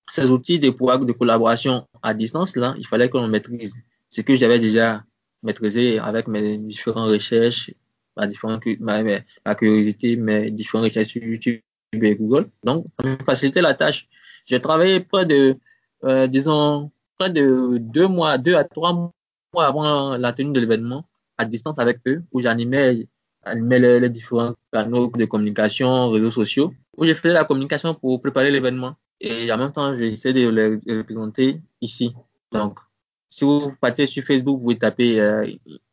ces 0.08 0.30
outils 0.30 0.60
de, 0.60 0.70
de 0.70 1.12
collaboration 1.12 1.88
à 2.04 2.14
distance, 2.14 2.56
là, 2.56 2.76
il 2.78 2.86
fallait 2.86 3.10
qu'on 3.10 3.28
maîtrise. 3.28 3.76
Ce 4.10 4.22
que 4.22 4.36
j'avais 4.36 4.60
déjà 4.60 5.04
maîtrisé 5.41 5.98
avec 5.98 6.28
mes 6.28 6.60
différentes 6.60 7.10
recherches, 7.10 7.74
ma, 8.16 8.28
différente, 8.28 8.62
ma, 8.80 9.56
curiosité, 9.56 10.16
mes 10.16 10.52
différentes 10.52 10.86
recherches 10.86 11.08
sur 11.08 11.24
YouTube 11.24 11.62
et 11.94 12.14
Google. 12.14 12.52
Donc, 12.64 12.86
ça 13.00 13.08
m'a 13.08 13.18
facilité 13.26 13.60
la 13.62 13.74
tâche. 13.74 14.08
J'ai 14.46 14.62
travaillé 14.62 15.00
près 15.00 15.26
de, 15.26 15.58
euh, 16.04 16.28
disons, 16.28 16.91
près 17.18 17.32
de 17.32 17.80
deux 17.80 18.08
mois, 18.08 18.38
deux 18.38 18.54
à 18.54 18.64
trois 18.64 18.94
mois 18.94 19.66
avant 19.66 20.16
la 20.16 20.32
tenue 20.32 20.54
de 20.54 20.60
l'événement, 20.60 21.08
à 21.38 21.46
distance 21.46 21.80
avec 21.80 22.00
eux, 22.08 22.24
où 22.32 22.42
j'animais 22.42 23.08
les, 23.54 24.10
différents 24.10 24.54
canaux 24.72 25.12
de 25.16 25.26
communication, 25.26 26.10
réseaux 26.10 26.30
sociaux, 26.30 26.74
où 26.98 27.06
j'ai 27.06 27.16
fait 27.16 27.34
la 27.34 27.44
communication 27.46 27.94
pour 27.94 28.22
préparer 28.22 28.52
l'événement. 28.52 28.96
Et 29.20 29.52
en 29.52 29.58
même 29.58 29.72
temps, 29.72 29.94
j'essaie 29.94 30.34
de 30.34 30.50
les 30.50 30.96
représenter 30.96 31.62
ici. 31.82 32.14
Donc, 32.52 32.80
si 33.30 33.46
vous 33.46 33.74
partez 33.82 34.06
sur 34.06 34.24
Facebook, 34.24 34.62
vous 34.62 34.74
tapez 34.76 35.20
euh, 35.20 35.46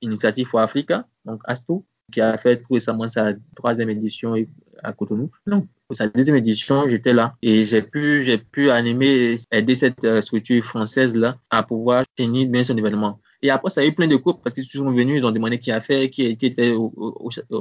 Initiative 0.02 0.46
for 0.46 0.60
Africa, 0.60 1.06
donc 1.24 1.40
ASTO, 1.44 1.84
qui 2.10 2.20
a 2.20 2.36
fait 2.36 2.58
tout 2.60 2.74
récemment 2.74 3.08
sa 3.08 3.32
troisième 3.56 3.88
édition 3.88 4.34
à 4.82 4.92
Cotonou. 4.92 5.30
Donc, 5.46 5.66
pour 5.86 5.96
sa 5.96 6.08
deuxième 6.08 6.36
édition, 6.36 6.88
j'étais 6.88 7.12
là 7.12 7.36
et 7.42 7.64
j'ai 7.64 7.82
pu, 7.82 8.22
j'ai 8.22 8.38
pu 8.38 8.70
animer, 8.70 9.36
aider 9.50 9.74
cette 9.74 10.04
euh, 10.04 10.20
structure 10.20 10.62
française-là 10.62 11.38
à 11.50 11.62
pouvoir 11.62 12.04
tenir 12.14 12.48
bien 12.48 12.62
son 12.62 12.76
événement. 12.76 13.20
Et 13.42 13.50
après, 13.50 13.70
ça 13.70 13.80
a 13.80 13.86
eu 13.86 13.94
plein 13.94 14.06
de 14.06 14.16
coupes 14.16 14.42
parce 14.42 14.54
qu'ils 14.54 14.64
sont 14.64 14.90
venus, 14.92 15.18
ils 15.18 15.24
ont 15.24 15.30
demandé 15.30 15.58
qui 15.58 15.72
a 15.72 15.80
fait, 15.80 16.10
qui, 16.10 16.24
était 16.24 16.74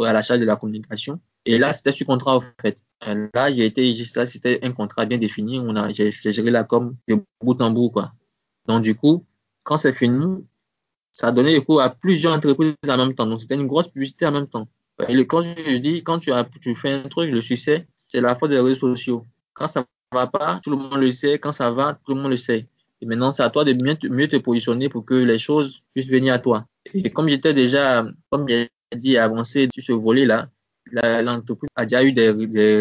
à 0.06 0.14
la 0.14 0.22
charge 0.22 0.42
de 0.42 0.46
la 0.46 0.58
communication. 0.58 1.20
Et 1.46 1.58
là, 1.58 1.72
c'était 1.72 1.92
sur 1.92 2.06
contrat, 2.06 2.38
en 2.38 2.44
fait. 2.62 2.84
Là, 3.34 3.50
j'ai 3.52 3.66
été 3.66 3.94
c'était 3.94 4.60
un 4.64 4.72
contrat 4.72 5.06
bien 5.06 5.18
défini. 5.18 5.60
On 5.60 5.76
a, 5.76 5.90
j'ai, 5.90 6.12
géré 6.12 6.52
la 6.52 6.66
com 6.66 6.96
de 7.08 7.24
bout 7.42 7.62
en 7.62 7.72
bout, 7.72 7.92
quoi. 7.92 8.12
Donc, 8.68 8.84
du 8.84 8.94
coup, 8.96 9.26
quand 9.64 9.78
c'est 9.78 9.94
fini, 9.94 10.44
ça 11.12 11.28
a 11.28 11.32
donné 11.32 11.60
cours 11.62 11.82
à 11.82 11.90
plusieurs 11.90 12.34
entreprises 12.34 12.74
en 12.88 12.98
même 12.98 13.16
temps. 13.16 13.26
Donc, 13.26 13.40
c'était 13.40 13.56
une 13.56 13.68
grosse 13.68 13.88
publicité 13.88 14.26
en 14.26 14.32
même 14.32 14.48
temps. 14.48 14.68
Et 15.08 15.14
le, 15.14 15.24
quand 15.24 15.42
je 15.42 15.78
dis, 15.78 16.04
quand 16.04 16.20
tu 16.20 16.76
fais 16.76 16.92
un 16.92 17.08
truc, 17.08 17.32
le 17.32 17.42
succès, 17.42 17.88
c'est 17.96 18.20
la 18.20 18.36
faute 18.36 18.50
des 18.50 18.60
réseaux 18.60 18.76
sociaux. 18.96 19.26
Quand 19.54 19.68
ça 19.68 19.86
va 20.12 20.28
pas, 20.28 20.60
tout 20.62 20.72
le 20.72 20.78
monde 20.78 21.00
le 21.00 21.12
sait. 21.14 21.40
Quand 21.40 21.54
ça 21.54 21.72
va, 21.72 21.98
tout 22.06 22.14
le 22.14 22.22
monde 22.22 22.32
le 22.32 22.38
sait. 22.38 22.68
Et 23.02 23.06
maintenant, 23.06 23.32
c'est 23.32 23.44
à 23.44 23.50
toi 23.50 23.64
de 23.64 23.74
mieux 23.74 23.96
te, 23.96 24.08
mieux 24.08 24.28
te 24.28 24.36
positionner 24.36 24.90
pour 24.90 25.06
que 25.06 25.14
les 25.14 25.40
choses 25.40 25.82
puissent 25.94 26.10
venir 26.10 26.34
à 26.34 26.40
toi. 26.40 26.66
Et 26.94 27.10
comme 27.10 27.30
j'étais 27.30 27.54
déjà, 27.54 28.06
comme 28.30 28.48
j'ai 28.48 28.70
dit, 28.96 29.18
avancé 29.18 29.70
sur 29.74 29.84
ce 29.84 29.92
volet-là, 29.94 30.50
l'entreprise 30.92 31.70
a 31.76 31.86
déjà 31.86 32.04
eu 32.04 32.12
des, 32.12 32.34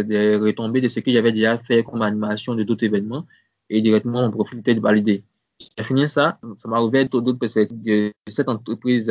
des, 0.05 0.37
retombées 0.37 0.81
de 0.81 0.89
ce 0.89 1.01
que 1.01 1.11
j'avais 1.11 1.33
déjà 1.33 1.59
fait 1.59 1.85
comme 1.85 2.03
animation 2.03 2.55
de 2.55 2.63
d'autres 2.63 2.85
événements 2.85 3.27
et 3.69 3.81
directement 3.83 4.23
mon 4.23 4.31
profil 4.31 4.61
était 4.61 4.75
de 4.75 4.81
valider. 4.81 5.25
J'ai 5.77 5.85
fini 5.85 6.09
ça, 6.09 6.39
ça 6.57 6.69
m'a 6.69 6.81
ouvert 6.81 7.07
d'autres 7.07 7.33
perspectives 7.33 7.83
de 7.83 8.13
cette 8.29 8.49
entreprise 8.49 9.11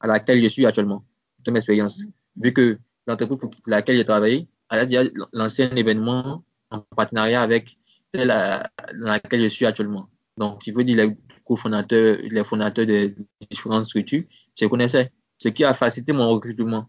à 0.00 0.06
laquelle 0.06 0.42
je 0.42 0.48
suis 0.48 0.66
actuellement, 0.66 1.04
de 1.44 1.50
mon 1.50 1.56
expérience. 1.56 2.02
Vu 2.36 2.52
que 2.52 2.78
l'entreprise 3.06 3.38
pour 3.38 3.50
laquelle 3.66 3.96
j'ai 3.96 4.04
travaillé 4.04 4.46
a 4.68 4.84
déjà 4.84 5.08
lancé 5.32 5.64
un 5.64 5.76
événement 5.76 6.44
en 6.70 6.80
partenariat 6.80 7.42
avec 7.42 7.78
celle 8.12 8.28
dans 8.28 9.06
laquelle 9.06 9.42
je 9.42 9.48
suis 9.48 9.66
actuellement. 9.66 10.08
Donc, 10.36 10.62
je 10.66 10.72
veux 10.72 10.84
dire, 10.84 11.06
les 11.06 11.16
cofondateurs, 11.44 12.18
les 12.22 12.44
fondateurs 12.44 12.86
de 12.86 13.14
différentes 13.50 13.84
structures, 13.84 14.24
je 14.58 14.66
connaissais, 14.66 15.12
ce 15.38 15.48
qui 15.48 15.64
a 15.64 15.74
facilité 15.74 16.12
mon 16.12 16.28
recrutement. 16.30 16.88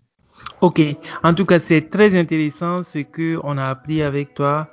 Ok, 0.61 0.81
en 1.23 1.33
tout 1.33 1.45
cas, 1.45 1.59
c'est 1.59 1.89
très 1.89 2.17
intéressant 2.17 2.83
ce 2.83 2.99
que 2.99 3.39
on 3.43 3.57
a 3.57 3.65
appris 3.65 4.01
avec 4.01 4.33
toi. 4.33 4.69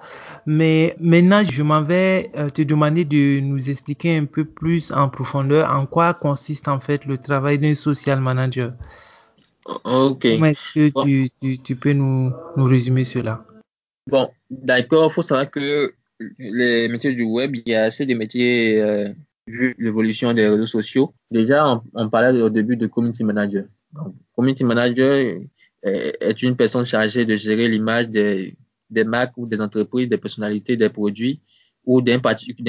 Mais 0.46 0.96
maintenant, 1.00 1.42
je 1.44 1.62
m'en 1.62 1.82
vais 1.82 2.30
euh, 2.36 2.50
te 2.50 2.62
demander 2.62 3.04
de 3.04 3.40
nous 3.40 3.70
expliquer 3.70 4.16
un 4.16 4.24
peu 4.24 4.44
plus 4.44 4.92
en 4.92 5.08
profondeur 5.08 5.70
en 5.70 5.86
quoi 5.86 6.14
consiste 6.14 6.68
en 6.68 6.80
fait 6.80 7.04
le 7.04 7.18
travail 7.18 7.58
d'un 7.58 7.74
social 7.74 8.20
manager. 8.20 8.72
Ok. 9.84 10.24
est-ce 10.24 10.74
que 10.74 11.02
tu, 11.02 11.30
tu, 11.40 11.58
tu, 11.58 11.76
peux 11.76 11.92
nous, 11.92 12.32
nous 12.56 12.64
résumer 12.64 13.04
cela? 13.04 13.44
Bon, 14.08 14.30
d'accord. 14.50 15.10
Il 15.10 15.14
faut 15.14 15.22
savoir 15.22 15.50
que 15.50 15.94
les 16.38 16.88
métiers 16.88 17.14
du 17.14 17.22
web, 17.22 17.56
il 17.56 17.62
y 17.66 17.74
a 17.74 17.84
assez 17.84 18.06
de 18.06 18.14
métiers 18.14 18.80
euh, 18.80 19.08
vu 19.46 19.74
l'évolution 19.78 20.32
des 20.32 20.48
réseaux 20.48 20.66
sociaux. 20.66 21.14
Déjà, 21.30 21.80
on, 21.94 22.08
parlait 22.08 22.40
au 22.40 22.50
début 22.50 22.76
de 22.76 22.86
community 22.86 23.24
manager. 23.24 23.64
Community 24.34 24.64
manager 24.64 25.40
est 25.82 26.42
une 26.42 26.56
personne 26.56 26.84
chargée 26.84 27.24
de 27.26 27.36
gérer 27.36 27.68
l'image 27.68 28.08
des, 28.08 28.56
des 28.92 29.04
marques 29.04 29.36
ou 29.36 29.46
des 29.46 29.60
entreprises, 29.60 30.08
des 30.08 30.18
personnalités, 30.18 30.76
des 30.76 30.88
produits 30.88 31.40
ou 31.84 32.00
d'un 32.00 32.18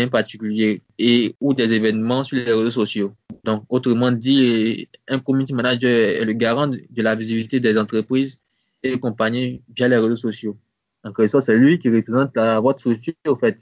particulier 0.09 0.81
et 0.97 1.35
ou 1.39 1.53
des 1.53 1.71
événements 1.73 2.23
sur 2.23 2.37
les 2.37 2.51
réseaux 2.51 2.71
sociaux. 2.71 3.13
Donc, 3.43 3.63
autrement 3.69 4.11
dit, 4.11 4.87
un 5.07 5.19
community 5.19 5.53
manager 5.53 5.91
est 5.91 6.25
le 6.25 6.33
garant 6.33 6.67
de 6.67 7.01
la 7.01 7.15
visibilité 7.15 7.59
des 7.59 7.77
entreprises 7.77 8.39
et 8.81 8.97
compagnies 8.97 9.61
via 9.75 9.87
les 9.87 9.97
réseaux 9.97 10.15
sociaux. 10.15 10.57
Donc, 11.03 11.15
c'est 11.27 11.55
lui 11.55 11.79
qui 11.79 11.89
représente 11.89 12.35
la, 12.35 12.59
votre 12.59 12.79
structure, 12.79 13.13
au 13.27 13.35
fait, 13.35 13.57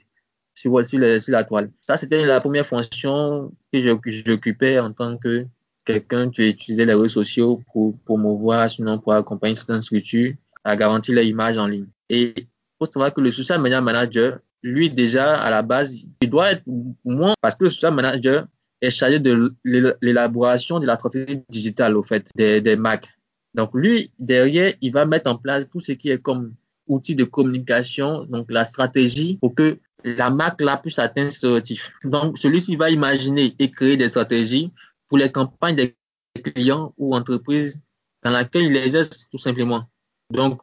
sur, 0.54 0.80
la 1.28 1.44
toile. 1.44 1.70
Ça, 1.80 1.96
c'était 1.96 2.24
la 2.24 2.40
première 2.40 2.66
fonction 2.66 3.52
que 3.72 3.80
j'occupais 3.80 4.78
en 4.78 4.92
tant 4.92 5.16
que 5.16 5.46
quelqu'un 5.84 6.30
qui 6.30 6.48
utilisait 6.50 6.84
les 6.84 6.94
réseaux 6.94 7.08
sociaux 7.08 7.60
pour 7.72 7.94
promouvoir, 8.04 8.70
sinon 8.70 8.98
pour 8.98 9.14
accompagner 9.14 9.56
certaines 9.56 9.82
structures 9.82 10.34
à 10.64 10.76
garantir 10.76 11.16
l'image 11.16 11.58
en 11.58 11.66
ligne. 11.66 11.88
Et 12.08 12.34
il 12.36 12.46
faut 12.78 12.86
savoir 12.86 13.12
que 13.12 13.20
le 13.20 13.30
social 13.30 13.60
media 13.60 13.80
manager, 13.80 14.38
lui, 14.62 14.90
déjà, 14.90 15.40
à 15.40 15.50
la 15.50 15.62
base, 15.62 16.04
il 16.20 16.30
doit 16.30 16.52
être 16.52 16.62
moins, 17.04 17.34
parce 17.40 17.56
que 17.56 17.64
le 17.64 17.70
social 17.70 17.94
manager 17.94 18.46
est 18.80 18.90
chargé 18.90 19.18
de 19.18 19.52
l'élaboration 19.64 20.78
de 20.78 20.86
la 20.86 20.94
stratégie 20.94 21.42
digitale, 21.48 21.96
au 21.96 22.02
fait, 22.02 22.28
des, 22.36 22.60
des 22.60 22.76
Mac. 22.76 23.08
Donc, 23.54 23.70
lui, 23.74 24.12
derrière, 24.18 24.72
il 24.80 24.92
va 24.92 25.04
mettre 25.04 25.30
en 25.30 25.36
place 25.36 25.68
tout 25.68 25.80
ce 25.80 25.92
qui 25.92 26.10
est 26.10 26.18
comme 26.18 26.54
outil 26.86 27.14
de 27.14 27.24
communication, 27.24 28.24
donc 28.24 28.50
la 28.50 28.64
stratégie 28.64 29.38
pour 29.40 29.54
que 29.54 29.78
la 30.04 30.30
marque 30.30 30.60
là 30.60 30.76
puisse 30.76 30.98
atteindre 30.98 31.30
ce 31.30 31.46
objectif. 31.46 31.92
Donc, 32.04 32.38
celui-ci 32.38 32.76
va 32.76 32.90
imaginer 32.90 33.54
et 33.58 33.70
créer 33.70 33.96
des 33.96 34.08
stratégies 34.08 34.72
pour 35.08 35.18
les 35.18 35.30
campagnes 35.30 35.76
des 35.76 35.94
clients 36.42 36.92
ou 36.98 37.14
entreprises 37.14 37.80
dans 38.22 38.30
laquelle 38.30 38.64
il 38.64 38.76
exerce 38.76 39.28
tout 39.30 39.38
simplement. 39.38 39.84
Donc, 40.30 40.60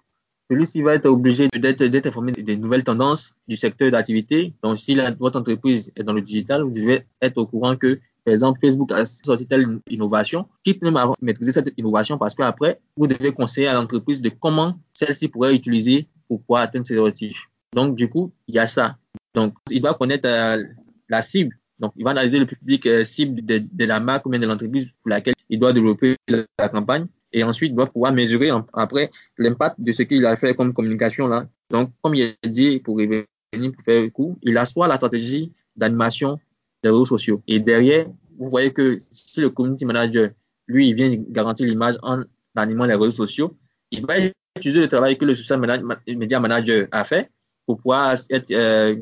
celui-ci 0.50 0.82
va 0.82 0.96
être 0.96 1.06
obligé 1.06 1.48
d'être 1.48 2.08
informé 2.08 2.32
des 2.32 2.58
nouvelles 2.58 2.84
tendances 2.84 3.36
du 3.48 3.56
secteur 3.56 3.92
d'activité. 3.92 4.54
Donc, 4.64 4.80
si 4.80 4.98
votre 5.20 5.40
entreprise 5.40 5.92
est 5.96 6.04
dans 6.04 6.14
le 6.14 6.22
digital, 6.22 6.64
vous 6.64 6.72
devez 6.72 7.06
être 7.22 7.38
au 7.38 7.46
courant 7.46 7.76
que, 7.76 8.00
exemple, 8.30 8.60
Facebook 8.60 8.92
a 8.92 9.06
sorti 9.06 9.46
telle 9.46 9.80
innovation, 9.90 10.48
quitte 10.64 10.82
même 10.82 10.98
à 10.98 11.12
maîtriser 11.22 11.52
cette 11.52 11.74
innovation 11.78 12.18
parce 12.18 12.36
qu'après, 12.36 12.80
vous 12.98 13.08
devez 13.08 13.32
conseiller 13.32 13.68
à 13.68 13.74
l'entreprise 13.74 14.22
de 14.22 14.30
comment 14.30 14.80
celle-ci 14.94 15.28
pourrait 15.28 15.56
utiliser 15.56 16.08
pour 16.28 16.42
pouvoir 16.42 16.64
atteindre 16.64 16.86
ses 16.86 16.98
objectifs. 16.98 17.50
Donc, 17.76 17.96
du 17.96 18.10
coup, 18.10 18.32
il 18.48 18.56
y 18.56 18.60
a 18.60 18.68
ça. 18.68 18.98
Donc, 19.36 19.56
il 19.70 19.82
doit 19.82 19.94
connaître 19.94 20.28
euh, 20.28 20.64
la 21.08 21.22
cible 21.22 21.60
donc, 21.80 21.94
il 21.96 22.04
va 22.04 22.12
analyser 22.12 22.40
le 22.40 22.46
public 22.46 22.86
euh, 22.86 23.04
cible 23.04 23.44
de, 23.46 23.86
la 23.86 24.00
marque 24.00 24.26
ou 24.26 24.30
bien 24.30 24.40
de 24.40 24.46
l'entreprise 24.46 24.88
pour 25.02 25.10
laquelle 25.10 25.34
il 25.50 25.60
doit 25.60 25.74
développer 25.74 26.16
la, 26.28 26.70
campagne. 26.70 27.08
Et 27.32 27.44
ensuite, 27.44 27.72
il 27.72 27.76
doit 27.76 27.88
pouvoir 27.88 28.12
mesurer 28.12 28.50
après 28.74 29.10
l'impact 29.38 29.76
de 29.80 29.92
ce 29.92 30.04
qu'il 30.04 30.26
a 30.26 30.36
fait 30.36 30.54
comme 30.54 30.74
communication 30.74 31.28
là. 31.28 31.48
Donc, 31.70 31.92
comme 32.02 32.16
il 32.16 32.36
a 32.44 32.48
dit, 32.48 32.80
pour 32.80 32.98
revenir, 32.98 33.26
pour 33.54 33.84
faire 33.84 34.02
le 34.02 34.10
coup, 34.10 34.38
il 34.42 34.58
assoit 34.58 34.88
la 34.88 34.98
stratégie 34.98 35.54
d'animation 35.76 36.40
des 36.84 36.90
réseaux 36.90 37.06
sociaux. 37.06 37.42
Et 37.48 37.60
derrière, 37.60 38.06
vous 38.38 38.50
voyez 38.50 38.72
que 38.72 38.98
si 39.12 39.42
le 39.42 39.50
community 39.50 39.86
manager, 39.86 40.30
lui, 40.68 40.90
il 40.90 40.96
vient 40.96 41.14
garantir 41.30 41.68
l'image 41.68 41.96
en 42.02 42.22
animant 42.56 42.86
les 42.86 42.96
réseaux 42.96 43.12
sociaux, 43.12 43.58
il 43.92 44.06
va 44.06 44.16
utiliser 44.56 44.82
le 44.82 44.88
travail 44.88 45.18
que 45.18 45.26
le 45.26 45.36
social 45.36 45.60
media 46.08 46.40
manager 46.40 46.88
a 46.92 47.04
fait 47.04 47.32
pour 47.66 47.78
pouvoir 47.78 48.16
être 48.30 48.52
euh, 48.52 48.96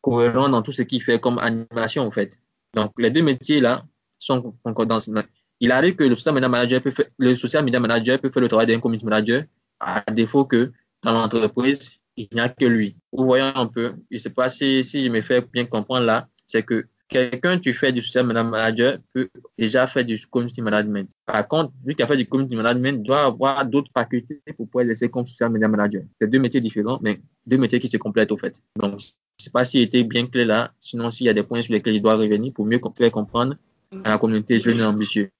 cohérent 0.00 0.48
dans 0.48 0.62
tout 0.62 0.72
ce 0.72 0.82
qu'il 0.82 1.02
fait 1.02 1.18
comme 1.20 1.38
animation, 1.38 2.06
en 2.06 2.10
fait. 2.10 2.38
Donc, 2.74 2.92
les 2.98 3.10
deux 3.10 3.22
métiers-là 3.22 3.84
sont 4.18 4.54
concordants. 4.62 4.98
Il 5.60 5.72
arrive 5.72 5.96
que 5.96 6.04
le 6.04 6.14
social 6.14 6.34
media 6.34 6.48
manager 6.48 6.80
peut 6.80 6.90
faire, 6.90 7.06
le 7.18 7.34
social 7.34 7.64
media 7.64 7.80
manager 7.80 8.18
peut 8.20 8.30
faire 8.30 8.42
le 8.42 8.48
travail 8.48 8.66
d'un 8.66 8.78
community 8.78 9.04
manager, 9.06 9.44
à 9.80 10.02
défaut 10.12 10.44
que 10.44 10.72
dans 11.02 11.12
l'entreprise, 11.12 11.98
il 12.16 12.28
n'y 12.32 12.40
a 12.40 12.48
que 12.48 12.64
lui. 12.64 12.96
Vous 13.12 13.24
voyez 13.24 13.44
un 13.54 13.66
peu, 13.66 13.94
je 14.10 14.16
ne 14.16 14.18
sais 14.18 14.30
pas 14.30 14.48
si, 14.48 14.82
si 14.82 15.04
je 15.04 15.10
me 15.10 15.20
fais 15.20 15.40
bien 15.40 15.64
comprendre 15.64 16.06
là, 16.06 16.28
c'est 16.46 16.62
que 16.62 16.86
quelqu'un 17.08 17.58
qui 17.58 17.72
fait 17.72 17.92
du 17.92 18.00
social 18.00 18.26
manager 18.26 18.98
peut 19.12 19.28
déjà 19.58 19.86
faire 19.86 20.04
du 20.04 20.18
community 20.26 20.62
management. 20.62 21.10
Par 21.24 21.46
contre, 21.46 21.72
lui 21.84 21.94
qui 21.94 22.02
a 22.02 22.06
fait 22.06 22.16
du 22.16 22.26
community 22.26 22.56
management 22.56 23.02
doit 23.02 23.24
avoir 23.24 23.64
d'autres 23.64 23.90
facultés 23.94 24.40
pour 24.56 24.66
pouvoir 24.66 24.82
exercer 24.82 25.08
comme 25.08 25.26
social 25.26 25.50
media 25.50 25.68
manager. 25.68 26.02
C'est 26.20 26.28
deux 26.28 26.38
métiers 26.38 26.60
différents, 26.60 26.98
mais 27.02 27.20
deux 27.46 27.58
métiers 27.58 27.78
qui 27.78 27.88
se 27.88 27.96
complètent 27.96 28.32
au 28.32 28.36
fait. 28.36 28.62
Donc, 28.76 29.00
je 29.00 29.06
ne 29.06 29.44
sais 29.44 29.50
pas 29.50 29.64
s'il 29.64 29.82
était 29.82 30.02
bien 30.04 30.26
clair 30.26 30.46
là, 30.46 30.72
sinon 30.80 31.10
s'il 31.10 31.26
y 31.26 31.28
a 31.28 31.34
des 31.34 31.42
points 31.42 31.62
sur 31.62 31.72
lesquels 31.74 31.94
il 31.94 32.02
doit 32.02 32.16
revenir 32.16 32.52
pour 32.52 32.66
mieux 32.66 32.80
faire 32.96 33.10
comprendre 33.10 33.56
à 34.04 34.10
la 34.10 34.18
communauté 34.18 34.58
jeune 34.58 34.80
et 34.80 34.84
ambitieux. 34.84 35.30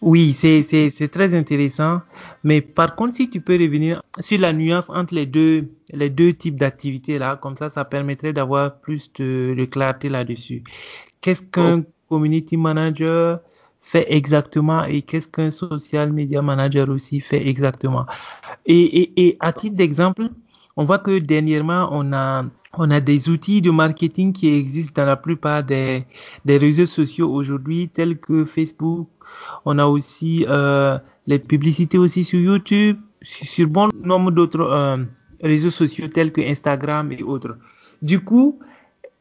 Oui, 0.00 0.32
c'est 0.34 1.08
très 1.10 1.34
intéressant. 1.34 2.00
Mais 2.44 2.60
par 2.60 2.94
contre, 2.96 3.14
si 3.14 3.30
tu 3.30 3.40
peux 3.40 3.54
revenir 3.54 4.02
sur 4.20 4.38
la 4.40 4.52
nuance 4.52 4.88
entre 4.90 5.14
les 5.14 5.26
deux, 5.26 5.68
les 5.90 6.10
deux 6.10 6.32
types 6.32 6.56
d'activités 6.56 7.18
là, 7.18 7.36
comme 7.36 7.56
ça, 7.56 7.70
ça 7.70 7.84
permettrait 7.84 8.32
d'avoir 8.32 8.78
plus 8.78 9.12
de, 9.14 9.54
de 9.56 9.64
clarté 9.64 10.08
là-dessus. 10.08 10.62
Qu'est-ce 11.20 11.42
qu'un 11.42 11.80
oh. 11.80 11.84
community 12.08 12.56
manager 12.56 13.40
fait 13.82 14.06
exactement 14.08 14.84
et 14.84 15.02
qu'est-ce 15.02 15.28
qu'un 15.28 15.50
social 15.50 16.12
media 16.12 16.42
manager 16.42 16.88
aussi 16.88 17.20
fait 17.20 17.46
exactement? 17.46 18.06
Et, 18.66 19.02
et, 19.02 19.26
et 19.26 19.36
à 19.40 19.52
titre 19.52 19.76
d'exemple, 19.76 20.28
on 20.76 20.84
voit 20.84 20.98
que 20.98 21.18
dernièrement, 21.18 21.88
on 21.90 22.12
a 22.12 22.44
on 22.78 22.90
a 22.90 23.00
des 23.00 23.28
outils 23.28 23.62
de 23.62 23.70
marketing 23.70 24.32
qui 24.32 24.48
existent 24.54 25.02
dans 25.02 25.06
la 25.06 25.16
plupart 25.16 25.64
des, 25.64 26.04
des 26.44 26.58
réseaux 26.58 26.86
sociaux 26.86 27.32
aujourd'hui, 27.32 27.88
tels 27.88 28.18
que 28.18 28.44
Facebook. 28.44 29.08
On 29.64 29.78
a 29.78 29.86
aussi 29.86 30.44
euh, 30.48 30.98
les 31.26 31.38
publicités 31.38 31.98
aussi 31.98 32.24
sur 32.24 32.40
YouTube, 32.40 32.98
sur, 33.22 33.68
bon 33.68 33.88
nombre 34.02 34.30
d'autres 34.30 34.60
euh, 34.60 34.98
réseaux 35.42 35.70
sociaux 35.70 36.08
tels 36.08 36.32
que 36.32 36.40
Instagram 36.40 37.12
et 37.12 37.22
autres. 37.22 37.56
Du 38.02 38.20
coup, 38.20 38.58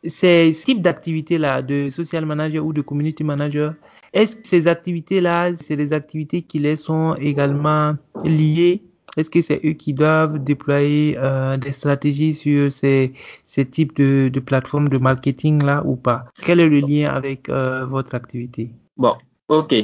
ces 0.03 0.51
types 0.53 0.81
d'activités-là, 0.81 1.61
de 1.61 1.89
social 1.89 2.25
manager 2.25 2.65
ou 2.65 2.73
de 2.73 2.81
community 2.81 3.23
manager, 3.23 3.73
est-ce 4.13 4.35
que 4.35 4.47
ces 4.47 4.67
activités-là, 4.67 5.55
c'est 5.55 5.75
des 5.75 5.93
activités 5.93 6.41
qui 6.41 6.59
les 6.59 6.75
sont 6.75 7.15
également 7.15 7.95
liées 8.23 8.83
est-ce 9.17 9.29
que 9.29 9.41
c'est 9.41 9.61
eux 9.65 9.73
qui 9.73 9.93
doivent 9.93 10.43
déployer 10.43 11.17
euh, 11.17 11.57
des 11.57 11.71
stratégies 11.71 12.33
sur 12.33 12.71
ces, 12.71 13.13
ces 13.45 13.65
types 13.65 13.95
de, 13.95 14.29
de 14.31 14.39
plateformes 14.39 14.89
de 14.89 14.97
marketing 14.97 15.63
là 15.63 15.83
ou 15.85 15.95
pas? 15.95 16.25
Quel 16.43 16.59
est 16.59 16.67
le 16.67 16.79
lien 16.79 17.09
avec 17.09 17.49
euh, 17.49 17.85
votre 17.85 18.15
activité? 18.15 18.71
Bon, 18.97 19.13
ok. 19.47 19.75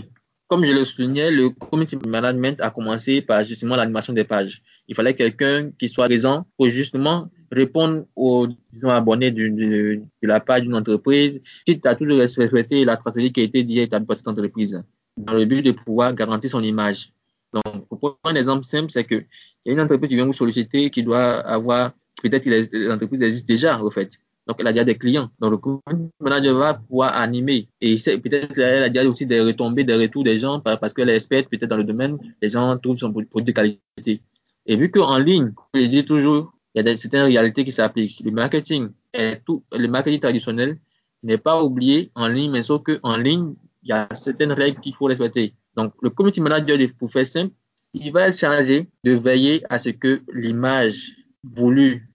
Comme 0.48 0.66
je 0.66 0.74
le 0.74 0.84
soulignais, 0.84 1.32
le 1.32 1.50
community 1.50 1.98
management 2.06 2.60
a 2.60 2.72
commencé 2.72 3.22
par 3.22 3.42
justement 3.46 3.78
l'animation 3.78 4.12
des 4.12 4.26
pages. 4.26 4.62
Il 4.90 4.96
fallait 4.96 5.14
quelqu'un 5.14 5.72
qui 5.80 5.88
soit 5.88 6.08
présent 6.08 6.46
pour 6.58 6.70
justement 6.70 7.30
répondre 7.52 8.04
aux 8.18 8.48
disons, 8.74 8.90
abonnés 8.90 9.32
de, 9.32 9.48
de, 9.48 10.02
la 10.24 10.42
page 10.42 10.64
d'une 10.64 10.76
entreprise, 10.76 11.42
qui 11.66 11.80
a 11.86 11.96
toujours 11.96 12.18
respecté 12.18 12.84
la 12.84 12.96
stratégie 12.96 13.32
qui 13.32 13.40
a 13.40 13.44
été 13.44 13.64
dit 13.64 13.88
par 13.88 14.18
cette 14.18 14.28
entreprise, 14.28 14.84
dans 15.16 15.34
le 15.34 15.46
but 15.46 15.62
de 15.62 15.72
pouvoir 15.72 16.14
garantir 16.14 16.50
son 16.50 16.64
image. 16.64 17.14
Donc, 17.54 17.88
pour 17.88 18.00
prendre 18.00 18.18
un 18.24 18.36
exemple 18.36 18.64
simple, 18.64 18.92
c'est 18.92 19.06
qu'il 19.06 19.26
y 19.66 19.70
a 19.70 19.74
une 19.74 19.82
entreprise 19.82 20.10
qui 20.10 20.16
vient 20.16 20.26
vous 20.26 20.34
solliciter 20.34 20.90
qui 20.90 21.04
doit 21.04 21.40
avoir, 21.42 21.92
peut-être 22.22 22.44
que 22.44 22.88
l'entreprise 22.88 23.22
existe 23.22 23.48
déjà, 23.48 23.82
au 23.82 23.92
fait. 23.92 24.20
Donc, 24.48 24.58
elle 24.60 24.68
a 24.68 24.74
déjà 24.74 24.84
des 24.84 24.98
clients. 24.98 25.30
Donc, 25.40 25.66
le 25.66 26.10
manager 26.20 26.56
va 26.56 26.74
pouvoir 26.74 27.16
animer. 27.16 27.68
Et 27.80 27.96
peut-être 27.96 28.54
qu'elle 28.54 28.84
a 28.84 28.90
déjà 28.90 29.08
aussi 29.08 29.26
des 29.26 29.40
retombées, 29.42 29.84
des 29.84 29.96
retours 29.96 30.24
des 30.24 30.40
gens 30.40 30.60
parce 30.60 30.94
qu'elle 30.94 31.10
est 31.10 31.16
experte 31.16 31.48
peut-être 31.50 31.70
dans 31.70 31.78
le 31.78 31.84
domaine. 31.84 32.18
Les 32.42 32.50
gens 32.50 32.78
trouvent 32.78 32.98
son 32.98 33.12
produit 33.12 33.44
de 33.46 33.52
qualité. 33.52 34.22
Et 34.66 34.76
vu 34.76 34.90
qu'en 34.90 35.18
ligne, 35.18 35.54
je 35.74 35.82
dis 35.82 36.06
toujours, 36.06 36.54
il 36.74 36.86
y 36.86 36.90
a 36.90 36.98
certaines 36.98 37.24
réalités 37.24 37.64
qui 37.64 37.72
s'appliquent. 37.72 38.22
Le 38.24 38.32
marketing 38.32 38.90
est 39.14 39.44
tout, 39.46 39.64
le 39.78 39.88
marketing 39.88 40.20
traditionnel 40.20 40.78
n'est 41.24 41.38
pas 41.38 41.62
oublié 41.64 42.12
en 42.16 42.28
ligne, 42.28 42.52
mais 42.52 42.64
sauf 42.64 42.82
qu'en 42.84 43.18
ligne, 43.18 43.54
il 43.84 43.90
y 43.90 43.92
a 43.92 44.08
certaines 44.14 44.54
règles 44.54 44.80
qu'il 44.80 44.96
faut 44.96 45.06
respecter. 45.06 45.54
Donc, 45.76 45.94
le 46.02 46.10
community 46.10 46.42
manager, 46.42 46.78
pour 46.98 47.12
faire 47.12 47.26
simple, 47.26 47.54
il 47.94 48.12
va 48.12 48.28
être 48.28 48.38
chargé 48.38 48.90
de 49.04 49.14
veiller 49.14 49.64
à 49.70 49.78
ce 49.78 49.90
que 49.90 50.22
l'image 50.34 51.14
voulue, 51.44 52.08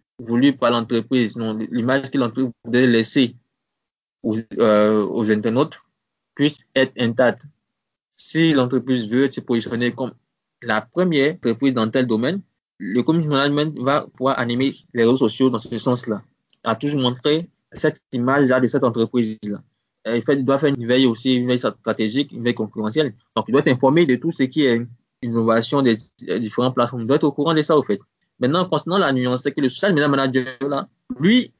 par 0.58 0.70
l'entreprise, 0.70 1.36
l'image 1.70 2.10
que 2.10 2.18
l'entreprise 2.18 2.52
voudrait 2.64 2.86
laisser 2.86 3.36
aux, 4.22 4.36
euh, 4.58 5.04
aux 5.04 5.30
internautes 5.30 5.78
puisse 6.34 6.66
être 6.74 6.92
intacte. 7.00 7.46
Si 8.16 8.52
l'entreprise 8.52 9.08
veut 9.08 9.30
se 9.30 9.40
positionner 9.40 9.92
comme 9.92 10.12
la 10.62 10.80
première 10.80 11.34
entreprise 11.34 11.74
dans 11.74 11.88
tel 11.90 12.06
domaine, 12.06 12.40
le 12.78 13.02
community 13.02 13.28
management 13.28 13.78
va 13.78 14.06
pouvoir 14.16 14.38
animer 14.38 14.72
les 14.94 15.04
réseaux 15.04 15.16
sociaux 15.16 15.50
dans 15.50 15.58
ce 15.58 15.76
sens-là, 15.78 16.22
à 16.64 16.76
toujours 16.76 17.00
montrer 17.02 17.48
cette 17.72 18.00
image-là 18.12 18.60
de 18.60 18.66
cette 18.66 18.84
entreprise-là. 18.84 19.62
Euh, 20.06 20.20
il, 20.28 20.44
doit 20.44 20.58
faire 20.58 20.72
une 20.76 20.86
veille 20.86 21.06
aussi, 21.06 21.34
une 21.34 21.48
veille 21.48 21.58
stratégique, 21.58 22.32
une 22.32 22.44
veille 22.44 22.54
concurrentielle. 22.54 23.14
Donc, 23.34 23.46
il 23.48 23.52
doit 23.52 23.60
être 23.60 23.68
informé 23.68 24.06
de 24.06 24.14
tout 24.14 24.30
ce 24.30 24.44
qui 24.44 24.64
est 24.64 24.80
innovation 25.22 25.82
des, 25.82 25.96
différentes 26.40 26.74
plateformes. 26.74 27.02
Il 27.02 27.06
doit 27.06 27.16
être 27.16 27.24
au 27.24 27.32
courant 27.32 27.54
de 27.54 27.62
ça, 27.62 27.76
au 27.76 27.82
fait. 27.82 27.98
Maintenant, 28.38 28.66
concernant 28.66 28.98
la 28.98 29.12
nuance, 29.12 29.42
c'est 29.42 29.52
que 29.52 29.60
le 29.60 29.68
social 29.68 29.94
media 29.94 30.08
manager, 30.08 30.44
là, 30.68 30.88
lui 31.18 31.52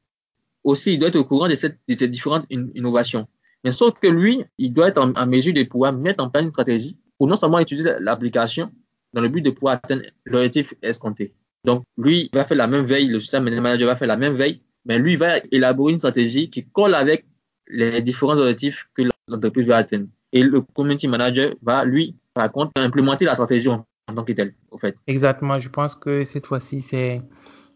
aussi, 0.63 0.95
il 0.95 0.99
doit 0.99 1.09
être 1.09 1.17
au 1.17 1.25
courant 1.25 1.49
de, 1.49 1.55
ces 1.55 2.09
différentes 2.09 2.47
innovations. 2.51 3.27
Mais 3.65 3.73
sauf 3.73 3.95
que 4.01 4.07
lui, 4.07 4.45
il 4.59 4.73
doit 4.73 4.89
être 4.89 4.99
en, 4.99 5.27
mesure 5.27 5.53
de 5.53 5.63
pouvoir 5.65 5.93
mettre 5.93 6.23
en 6.23 6.31
place 6.31 6.45
une 6.45 6.51
stratégie 6.51 6.99
pour 7.19 7.27
non 7.27 7.37
seulement 7.37 7.59
utiliser 7.59 7.95
l'application 8.01 8.71
dans 9.13 9.23
le 9.23 9.29
but 9.29 9.41
de 9.41 9.51
pouvoir 9.51 9.75
atteindre 9.77 10.03
l'objectif 10.25 10.75
escompté. 10.83 11.35
Donc, 11.65 11.83
lui, 11.97 12.29
il 12.33 12.37
va 12.37 12.45
faire 12.45 12.57
la 12.57 12.67
même 12.69 12.85
veille, 12.85 13.09
le 13.09 13.19
social 13.19 13.43
media 13.43 13.61
manager 13.61 13.89
va 13.89 13.97
faire 13.97 14.07
la 14.07 14.17
même 14.17 14.35
veille, 14.35 14.61
mais 14.85 14.99
lui, 14.99 15.13
il 15.13 15.19
va 15.19 15.39
élaborer 15.51 15.95
une 15.95 15.99
stratégie 15.99 16.49
qui 16.49 16.65
colle 16.69 16.95
avec 16.95 17.27
les 17.69 18.03
différents 18.03 18.37
objectifs 18.37 18.89
que 18.95 19.03
l'entreprise 19.29 19.67
veut 19.67 19.75
atteindre. 19.75 20.07
Et 20.33 20.43
le 20.43 20.61
community 20.61 21.09
manager 21.09 21.55
va, 21.63 21.85
lui, 21.85 22.15
par 22.35 22.51
contre, 22.51 22.73
implémenter 22.77 23.25
la 23.25 23.35
stratégie 23.35 23.69
en, 23.69 23.85
tant 24.15 24.25
que 24.25 24.33
telle, 24.33 24.55
au 24.71 24.77
fait. 24.77 24.97
Exactement. 25.07 25.59
Je 25.61 25.69
pense 25.69 25.95
que 25.95 26.25
cette 26.25 26.47
fois-ci, 26.47 26.81
c'est, 26.81 27.23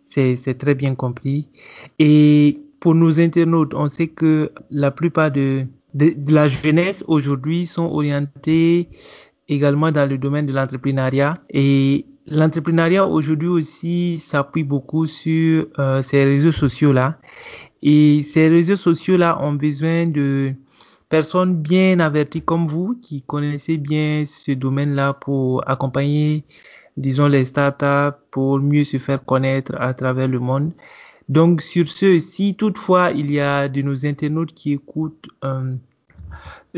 c'est, 0.07 0.59
très 0.59 0.74
bien 0.74 0.95
compris. 0.95 1.49
Et 1.99 2.61
pour 2.80 2.95
nos 2.95 3.20
internautes, 3.20 3.74
on 3.74 3.88
sait 3.88 4.09
que 4.09 4.53
la 4.70 4.91
plupart 4.91 5.30
de, 5.30 5.66
la 5.95 6.49
jeunesse 6.49 7.05
aujourd'hui 7.07 7.66
sont 7.66 7.86
orientés 7.86 8.88
également 9.49 9.91
dans 9.91 10.09
le 10.09 10.18
domaine 10.18 10.47
de 10.47 10.53
l'entrepreneuriat 10.53 11.34
et 11.51 12.07
l'entrepreneuriat 12.26 13.07
aujourd'hui 13.07 13.49
aussi 13.49 14.18
s'appuie 14.20 14.62
beaucoup 14.62 15.07
sur 15.07 15.66
euh, 15.78 16.01
ces 16.01 16.24
réseaux 16.24 16.53
sociaux 16.53 16.93
là 16.93 17.18
et 17.83 18.22
ces 18.22 18.49
réseaux 18.49 18.76
sociaux-là 18.76 19.41
ont 19.43 19.55
besoin 19.55 20.07
de 20.07 20.55
personnes 21.09 21.57
bien 21.57 21.99
averties 22.01 22.43
comme 22.43 22.66
vous 22.68 22.99
qui 23.03 23.22
connaissez 23.22 23.78
bien 23.78 24.24
ce 24.24 24.53
domaine-là 24.53 25.14
pour 25.14 25.68
accompagner, 25.68 26.45
disons, 26.97 27.26
les 27.28 27.45
startups 27.45 28.18
pour 28.31 28.59
mieux 28.61 28.85
se 28.85 28.99
faire 28.99 29.24
connaître 29.24 29.74
à 29.78 29.95
travers 29.95 30.28
le 30.28 30.39
monde. 30.39 30.72
Donc, 31.28 31.62
sur 31.62 31.89
ce, 31.89 32.18
si 32.18 32.55
toutefois 32.57 33.12
il 33.12 33.31
y 33.31 33.41
a 33.41 33.68
de 33.68 33.83
nos 33.83 34.07
internautes 34.07 34.53
qui 34.55 34.72
écoutent 34.72 35.28
euh, 35.45 35.74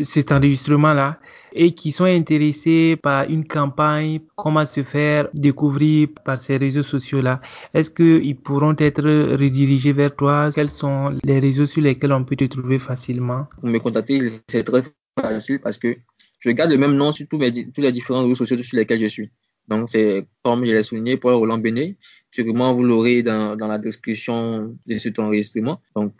cet 0.02 0.32
enregistrement-là, 0.32 1.18
et 1.54 1.74
qui 1.74 1.92
sont 1.92 2.04
intéressés 2.04 2.96
par 3.02 3.28
une 3.28 3.46
campagne, 3.46 4.20
comment 4.36 4.64
se 4.64 4.82
faire 4.82 5.28
découvrir 5.34 6.08
par 6.24 6.40
ces 6.40 6.56
réseaux 6.56 6.82
sociaux-là. 6.82 7.40
Est-ce 7.74 7.90
qu'ils 7.90 8.36
pourront 8.36 8.74
être 8.78 9.02
redirigés 9.02 9.92
vers 9.92 10.14
toi? 10.16 10.50
Quels 10.54 10.70
sont 10.70 11.14
les 11.24 11.40
réseaux 11.40 11.66
sur 11.66 11.82
lesquels 11.82 12.12
on 12.12 12.24
peut 12.24 12.36
te 12.36 12.44
trouver 12.44 12.78
facilement? 12.78 13.46
Pour 13.60 13.68
me 13.68 13.78
contacter, 13.78 14.20
c'est 14.48 14.64
très 14.64 14.82
facile 15.20 15.60
parce 15.60 15.76
que 15.76 15.96
je 16.38 16.50
garde 16.50 16.70
le 16.70 16.78
même 16.78 16.96
nom 16.96 17.12
sur 17.12 17.28
tous, 17.28 17.38
tous 17.38 17.80
les 17.80 17.92
différents 17.92 18.22
réseaux 18.22 18.34
sociaux 18.34 18.62
sur 18.62 18.78
lesquels 18.78 19.00
je 19.00 19.06
suis. 19.06 19.30
Donc, 19.68 19.88
c'est 19.90 20.26
comme 20.42 20.64
je 20.64 20.72
l'ai 20.72 20.82
souligné, 20.82 21.16
Paul 21.16 21.34
Roland 21.34 21.58
Béné. 21.58 21.96
Sûrement, 22.30 22.74
vous 22.74 22.82
l'aurez 22.82 23.22
dans, 23.22 23.56
dans 23.56 23.68
la 23.68 23.78
description 23.78 24.76
de 24.86 24.98
cet 24.98 25.18
enregistrement. 25.18 25.80
Donc, 25.94 26.14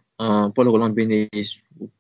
Paul 0.55 0.69
Roland 0.69 0.91
Béné, 0.91 1.29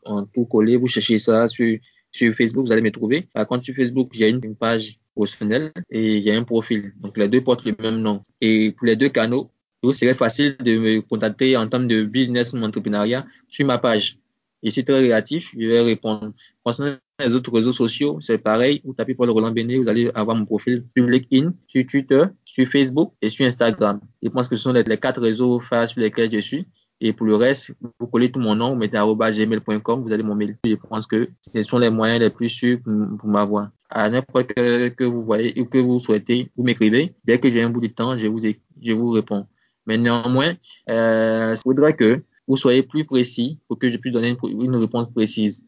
en 0.05 0.25
tout 0.25 0.45
collé, 0.47 0.77
vous 0.77 0.89
cherchez 0.89 1.19
ça 1.19 1.49
sur 1.49 1.79
sur 2.13 2.35
Facebook, 2.35 2.67
vous 2.67 2.73
allez 2.73 2.83
me 2.83 2.91
trouver. 2.91 3.23
Par 3.33 3.47
contre, 3.47 3.65
sur 3.65 3.75
Facebook, 3.75 4.11
j'ai 4.13 4.29
une, 4.29 4.55
page 4.55 4.99
professionnelle 5.15 5.73
et 5.91 6.19
il 6.19 6.23
y 6.23 6.31
a 6.31 6.37
un 6.37 6.45
profil. 6.45 6.93
Donc, 7.01 7.17
les 7.17 7.29
deux 7.29 7.43
portent 7.43 7.65
le 7.65 7.75
même 7.81 8.01
nom. 8.01 8.23
Et 8.41 8.73
pour 8.73 8.87
les 8.87 8.97
deux 8.97 9.09
canaux, 9.09 9.51
il 9.83 9.95
serait 9.95 10.15
facile 10.15 10.57
de 10.59 10.79
me 10.79 11.01
contacter 11.01 11.57
en 11.57 11.67
termes 11.67 11.89
de 11.89 12.05
business 12.05 12.53
ou 12.53 12.59
d'entrepreneuriat 12.59 13.27
sur 13.49 13.67
ma 13.67 13.79
page. 13.79 14.19
Je 14.63 14.71
suis 14.71 14.85
très 14.85 15.01
réactif, 15.01 15.51
je 15.59 15.67
vais 15.67 15.81
répondre. 15.81 16.33
Concernant 16.63 16.97
les 17.19 17.35
autres 17.35 17.53
réseaux 17.53 17.73
sociaux, 17.73 18.21
c'est 18.21 18.39
pareil. 18.39 18.81
Vous 18.85 18.93
tapez 18.93 19.15
Paul 19.15 19.29
Roland 19.31 19.51
Béné, 19.51 19.77
vous 19.77 19.89
allez 19.89 20.09
avoir 20.15 20.37
mon 20.37 20.45
profil 20.45 20.85
sur 20.97 21.05
LinkedIn, 21.05 21.53
sur 21.67 21.85
Twitter, 21.85 22.25
sur 22.45 22.69
Facebook 22.69 23.13
et 23.21 23.29
sur 23.29 23.45
Instagram. 23.45 24.01
Je 24.23 24.29
pense 24.29 24.47
que 24.47 24.55
ce 24.55 24.63
sont 24.63 24.73
les, 24.73 24.85
quatre 24.85 25.21
réseaux 25.21 25.59
phares 25.59 25.89
sur 25.89 26.01
lesquels 26.01 26.31
je 26.31 26.39
suis. 26.39 26.67
Et 27.05 27.13
pour 27.13 27.27
le 27.27 27.35
reste, 27.35 27.75
vous 27.99 28.07
collez 28.07 28.31
tout 28.31 28.39
mon 28.39 28.55
nom, 28.55 28.71
vous 28.71 28.77
mettez 28.77 28.97
gmail.com, 28.97 30.03
vous 30.03 30.13
avez 30.13 30.23
mon 30.23 30.37
mail. 30.37 30.57
Je 30.65 30.77
pense 30.77 31.05
que 31.05 31.29
ce 31.41 31.61
sont 31.63 31.79
les 31.79 31.91
moyens 31.91 32.21
les 32.21 32.31
plus 32.31 32.49
sûrs 32.49 32.79
pour, 32.85 33.29
m'avoir. 33.29 33.71
À 33.91 34.09
n'importe 34.09 34.55
que, 34.55 34.87
que 34.87 35.03
vous 35.03 35.21
voyez 35.21 35.53
ou 35.61 35.65
que 35.65 35.79
vous 35.79 35.99
souhaitez, 35.99 36.49
vous 36.57 36.63
m'écrivez. 36.63 37.13
Dès 37.25 37.41
que 37.41 37.51
j'ai 37.51 37.61
un 37.61 37.71
bout 37.71 37.81
de 37.81 37.89
temps, 37.89 38.17
je 38.17 38.29
vous, 38.29 38.39
je 38.41 38.93
vous 38.93 39.11
réponds. 39.11 39.47
Mais 39.85 39.99
néanmoins, 39.99 40.53
euh, 40.91 41.57
je 41.57 41.61
voudrais 41.67 41.95
que 41.95 42.23
vous 42.47 42.57
soyez 42.57 42.85
plus 42.85 43.05
précis 43.05 43.59
pour 43.67 43.81
que 43.81 43.89
je 43.89 43.97
puisse 43.97 44.13
donner 44.13 44.37
une, 44.49 44.77
réponse 44.77 45.11
précise. 45.11 45.67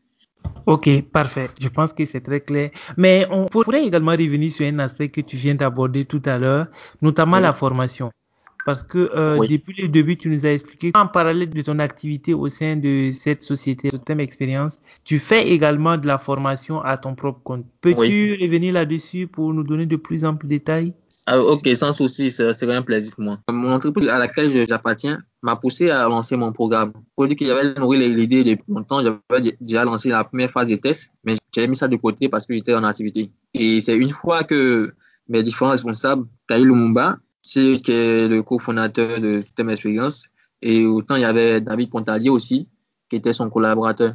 Ok, 0.66 1.02
parfait. 1.10 1.48
Je 1.60 1.68
pense 1.68 1.92
que 1.92 2.04
c'est 2.04 2.20
très 2.20 2.42
clair. 2.42 2.70
Mais 2.96 3.26
on 3.32 3.46
pourrait 3.46 3.84
également 3.84 4.12
revenir 4.12 4.52
sur 4.52 4.66
un 4.66 4.78
aspect 4.78 5.08
que 5.08 5.20
tu 5.20 5.36
viens 5.36 5.56
d'aborder 5.56 6.04
tout 6.04 6.22
à 6.26 6.38
l'heure, 6.38 6.68
notamment 7.02 7.40
la 7.40 7.52
formation. 7.52 8.12
Parce 8.64 8.82
que 8.82 9.10
euh, 9.14 9.38
depuis 9.46 9.80
le 9.82 9.88
début, 9.88 10.16
tu 10.16 10.28
nous 10.28 10.46
as 10.46 10.52
expliqué 10.52 10.92
en 10.94 11.06
parallèle 11.06 11.50
de 11.50 11.62
ton 11.62 11.78
activité 11.78 12.32
au 12.32 12.48
sein 12.48 12.76
de 12.76 13.10
cette 13.12 13.44
société 13.44 13.90
thème 14.04 14.20
Expérience, 14.20 14.80
tu 15.04 15.18
fais 15.18 15.48
également 15.48 15.96
de 15.96 16.06
la 16.06 16.18
formation 16.18 16.80
à 16.80 16.96
ton 16.96 17.14
propre 17.14 17.40
compte. 17.42 17.66
Peux-tu 17.80 18.38
revenir 18.40 18.72
là-dessus 18.72 19.26
pour 19.26 19.52
nous 19.52 19.64
donner 19.64 19.86
de 19.86 19.96
plus 19.96 20.24
amples 20.24 20.46
détails? 20.46 20.94
Ah, 21.26 21.40
ok, 21.40 21.66
sans 21.74 21.92
souci, 21.92 22.30
c'est 22.30 22.70
un 22.70 22.82
plaisir 22.82 23.14
pour 23.14 23.24
moi. 23.24 23.38
Mon 23.50 23.72
entreprise 23.72 24.08
à 24.08 24.18
laquelle 24.18 24.66
j'appartiens 24.68 25.22
m'a 25.42 25.56
poussé 25.56 25.90
à 25.90 26.04
lancer 26.04 26.36
mon 26.36 26.52
programme. 26.52 26.92
Pour 27.16 27.26
dire 27.26 27.36
qu'il 27.36 27.46
y 27.46 27.50
avait 27.50 27.74
nourri 27.74 27.98
l'idée 28.14 28.44
depuis 28.44 28.64
longtemps, 28.68 29.02
j'avais 29.02 29.56
déjà 29.60 29.84
lancé 29.84 30.10
la 30.10 30.24
première 30.24 30.50
phase 30.50 30.66
des 30.66 30.78
tests, 30.78 31.12
mais 31.24 31.34
j'avais 31.54 31.68
mis 31.68 31.76
ça 31.76 31.88
de 31.88 31.96
côté 31.96 32.28
parce 32.28 32.46
que 32.46 32.54
j'étais 32.54 32.74
en 32.74 32.84
activité. 32.84 33.30
Et 33.54 33.80
c'est 33.80 33.96
une 33.96 34.12
fois 34.12 34.44
que 34.44 34.92
mes 35.28 35.42
différents 35.42 35.70
responsables, 35.70 36.26
Taï 36.46 36.62
Lumumba, 36.62 37.18
qui 37.44 37.92
est 37.92 38.28
le 38.28 38.42
cofondateur 38.42 39.20
de 39.20 39.40
Système 39.40 39.70
Expérience, 39.70 40.28
et 40.62 40.86
autant 40.86 41.16
il 41.16 41.22
y 41.22 41.24
avait 41.24 41.60
David 41.60 41.90
Pontalier 41.90 42.30
aussi, 42.30 42.68
qui 43.08 43.16
était 43.16 43.32
son 43.32 43.50
collaborateur. 43.50 44.14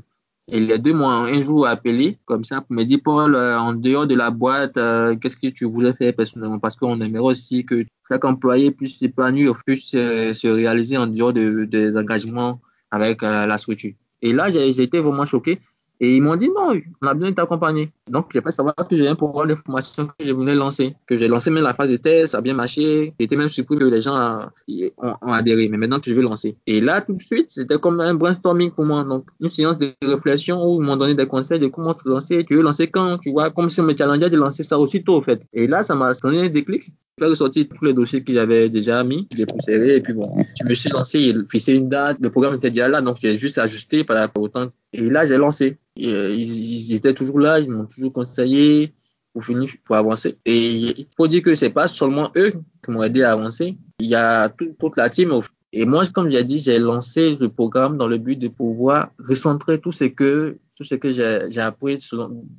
Et 0.52 0.60
les 0.60 0.80
deux 0.80 0.94
m'ont 0.94 1.10
un 1.10 1.40
jour 1.40 1.68
appelé 1.68 2.18
comme 2.26 2.44
ça 2.44 2.62
pour 2.62 2.76
me 2.76 2.84
dire 2.84 3.00
Paul, 3.04 3.36
euh, 3.36 3.60
en 3.60 3.74
dehors 3.74 4.08
de 4.08 4.16
la 4.16 4.32
boîte, 4.32 4.78
euh, 4.78 5.16
qu'est-ce 5.16 5.38
que 5.38 5.48
tu 5.48 5.66
voulais 5.66 5.94
faire 5.94 6.12
personnellement? 6.16 6.58
Parce 6.58 6.76
qu'on 6.76 7.00
aimerait 7.02 7.20
aussi 7.34 7.64
que 7.66 7.86
chaque 8.08 8.26
employé 8.26 8.72
puisse 8.72 8.98
s'épanouir, 8.98 9.54
puisse 9.64 9.92
euh, 9.94 10.34
se 10.34 10.48
réaliser 10.48 10.98
en 10.98 11.06
dehors 11.06 11.34
de, 11.34 11.66
des 11.66 11.96
engagements 11.96 12.60
avec 12.90 13.22
la 13.22 13.56
structure. 13.58 13.94
Et 14.24 14.34
là, 14.34 14.50
j'ai 14.50 14.82
été 14.82 15.00
vraiment 15.00 15.26
choqué 15.26 15.60
et 16.00 16.16
ils 16.16 16.22
m'ont 16.22 16.36
dit 16.36 16.50
non, 16.50 16.74
on 17.02 17.08
a 17.08 17.14
besoin 17.14 17.32
de 17.32 17.36
t'accompagner. 17.36 17.92
Donc, 18.10 18.28
j'ai 18.34 18.42
pas 18.42 18.52
savoir 18.52 18.76
que 18.76 18.96
j'ai 18.96 19.08
un 19.08 19.16
programme 19.16 19.50
d'information 19.50 20.08
que 20.08 20.26
je 20.26 20.32
voulais 20.32 20.56
lancer, 20.56 20.96
que 21.06 21.16
j'ai 21.16 21.28
lancé 21.28 21.52
même 21.52 21.64
la 21.64 21.74
phase 21.74 21.92
de 21.92 21.98
test, 21.98 22.32
ça 22.32 22.38
a 22.38 22.42
bien 22.42 22.54
marché. 22.54 23.14
J'étais 23.20 23.36
même 23.36 23.50
surpris 23.50 23.78
que 23.78 23.84
les 23.84 24.02
gens 24.02 24.50
ont, 24.98 25.34
adhéré, 25.34 25.68
mais 25.70 25.78
maintenant 25.78 26.00
que 26.00 26.10
je 26.10 26.16
veux 26.16 26.22
lancer. 26.22 26.56
Et 26.68 26.80
là, 26.82 27.02
tout 27.02 27.14
de 27.14 27.22
suite, 27.22 27.50
c'était 27.50 27.78
comme 27.78 28.00
un 28.00 28.14
brainstorming 28.14 28.72
pour 28.72 28.86
moi. 28.86 29.04
Donc, 29.04 29.26
une 29.40 29.50
séance 29.50 29.78
de 29.78 29.94
réflexion 30.02 30.64
où 30.66 30.82
ils 30.82 30.86
m'ont 30.86 30.98
donné 30.98 31.14
des 31.14 31.28
conseils 31.28 31.60
de 31.60 31.68
comment 31.68 31.94
tu 31.94 32.08
lancer, 32.08 32.46
tu 32.46 32.56
veux 32.56 32.64
lancer 32.64 32.88
quand, 32.88 33.18
tu 33.18 33.32
vois, 33.32 33.50
comme 33.50 33.70
si 33.70 33.82
on 33.82 33.84
me 33.84 33.96
challengeait 33.96 34.30
de 34.30 34.38
lancer 34.38 34.64
ça 34.64 34.80
aussitôt, 34.80 35.18
en 35.18 35.22
fait. 35.22 35.42
Et 35.54 35.68
là, 35.68 35.84
ça 35.84 35.96
m'a 35.96 36.12
donné 36.24 36.44
un 36.46 36.50
déclic 36.50 36.92
fait 37.20 37.26
ressortir 37.26 37.66
tous 37.68 37.86
les 37.86 37.94
dossiers 37.94 38.24
que 38.24 38.34
j'avais 38.34 38.70
déjà 38.70 39.04
mis, 39.04 39.28
dépoussiérés, 39.36 39.98
et 39.98 40.02
puis 40.02 40.14
bon, 40.14 40.34
je 40.60 40.66
me 40.66 40.74
suis 40.74 40.90
lancé, 40.90 41.20
il 41.20 41.46
fixé 41.52 41.74
une 41.74 41.90
date, 41.90 42.18
le 42.22 42.30
programme 42.30 42.56
était 42.56 42.70
déjà 42.70 42.88
là, 42.88 43.02
donc 43.02 43.18
j'ai 43.22 43.36
juste 43.36 43.58
ajusté 43.58 44.04
par 44.04 44.18
rapport 44.18 44.44
au 44.44 44.48
temps. 44.48 44.72
Et 44.94 45.10
là, 45.10 45.26
j'ai 45.26 45.38
lancé. 45.38 45.78
Euh, 46.00 46.34
ils, 46.36 46.94
étaient 46.94 47.14
toujours 47.14 47.40
là, 47.40 47.60
ils 47.60 47.70
m'ont 47.70 47.86
toujours 47.86 48.14
conseillé 48.14 48.94
pour 49.34 49.46
finir, 49.46 49.70
pour 49.86 49.96
avancer. 49.96 50.38
Et 50.46 51.00
il 51.02 51.08
faut 51.16 51.28
dire 51.28 51.42
que 51.42 51.56
c'est 51.56 51.70
pas 51.70 51.88
seulement 51.88 52.32
eux 52.36 52.54
qui 52.84 52.92
m'ont 52.92 53.04
aidé 53.04 53.24
à 53.24 53.34
avancer, 53.34 53.78
il 54.00 54.08
y 54.08 54.16
a 54.16 54.50
toute 54.50 54.98
la 54.98 55.10
team. 55.10 55.32
Et 55.72 55.86
moi, 55.86 56.06
comme 56.08 56.30
j'ai 56.32 56.44
dit, 56.44 56.60
j'ai 56.60 56.80
lancé 56.80 57.36
le 57.36 57.50
programme 57.50 57.98
dans 57.98 58.08
le 58.08 58.18
but 58.18 58.38
de 58.38 58.48
pouvoir 58.48 59.12
recentrer 59.20 59.80
tout 59.80 59.92
ce 59.92 60.06
que 60.06 60.58
tout 60.76 60.86
ce 60.86 60.96
que 60.96 61.12
j'ai 61.12 61.60
appris 61.60 61.98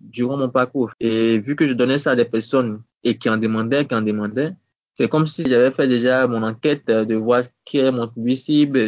durant 0.03 0.37
mon 0.37 0.51
parcours. 0.51 0.93
Et 1.01 1.39
vu 1.39 1.57
que 1.57 1.65
je 1.65 1.73
donnais 1.73 1.97
ça 1.97 2.11
à 2.11 2.17
des 2.17 2.27
personnes 2.27 2.83
et 3.03 3.17
qui 3.17 3.31
en 3.31 3.39
demandaient, 3.39 3.87
qui 3.87 3.95
en 3.95 4.03
demandaient, 4.03 4.53
c'est 4.95 5.09
comme 5.09 5.27
si 5.27 5.43
j'avais 5.49 5.71
fait 5.71 5.89
déjà 5.89 6.27
mon 6.27 6.43
enquête 6.43 6.87
de 6.87 7.15
voir 7.15 7.43
qui 7.65 7.79
est 7.79 7.91
mon 7.91 8.07
public 8.09 8.37
cible 8.37 8.79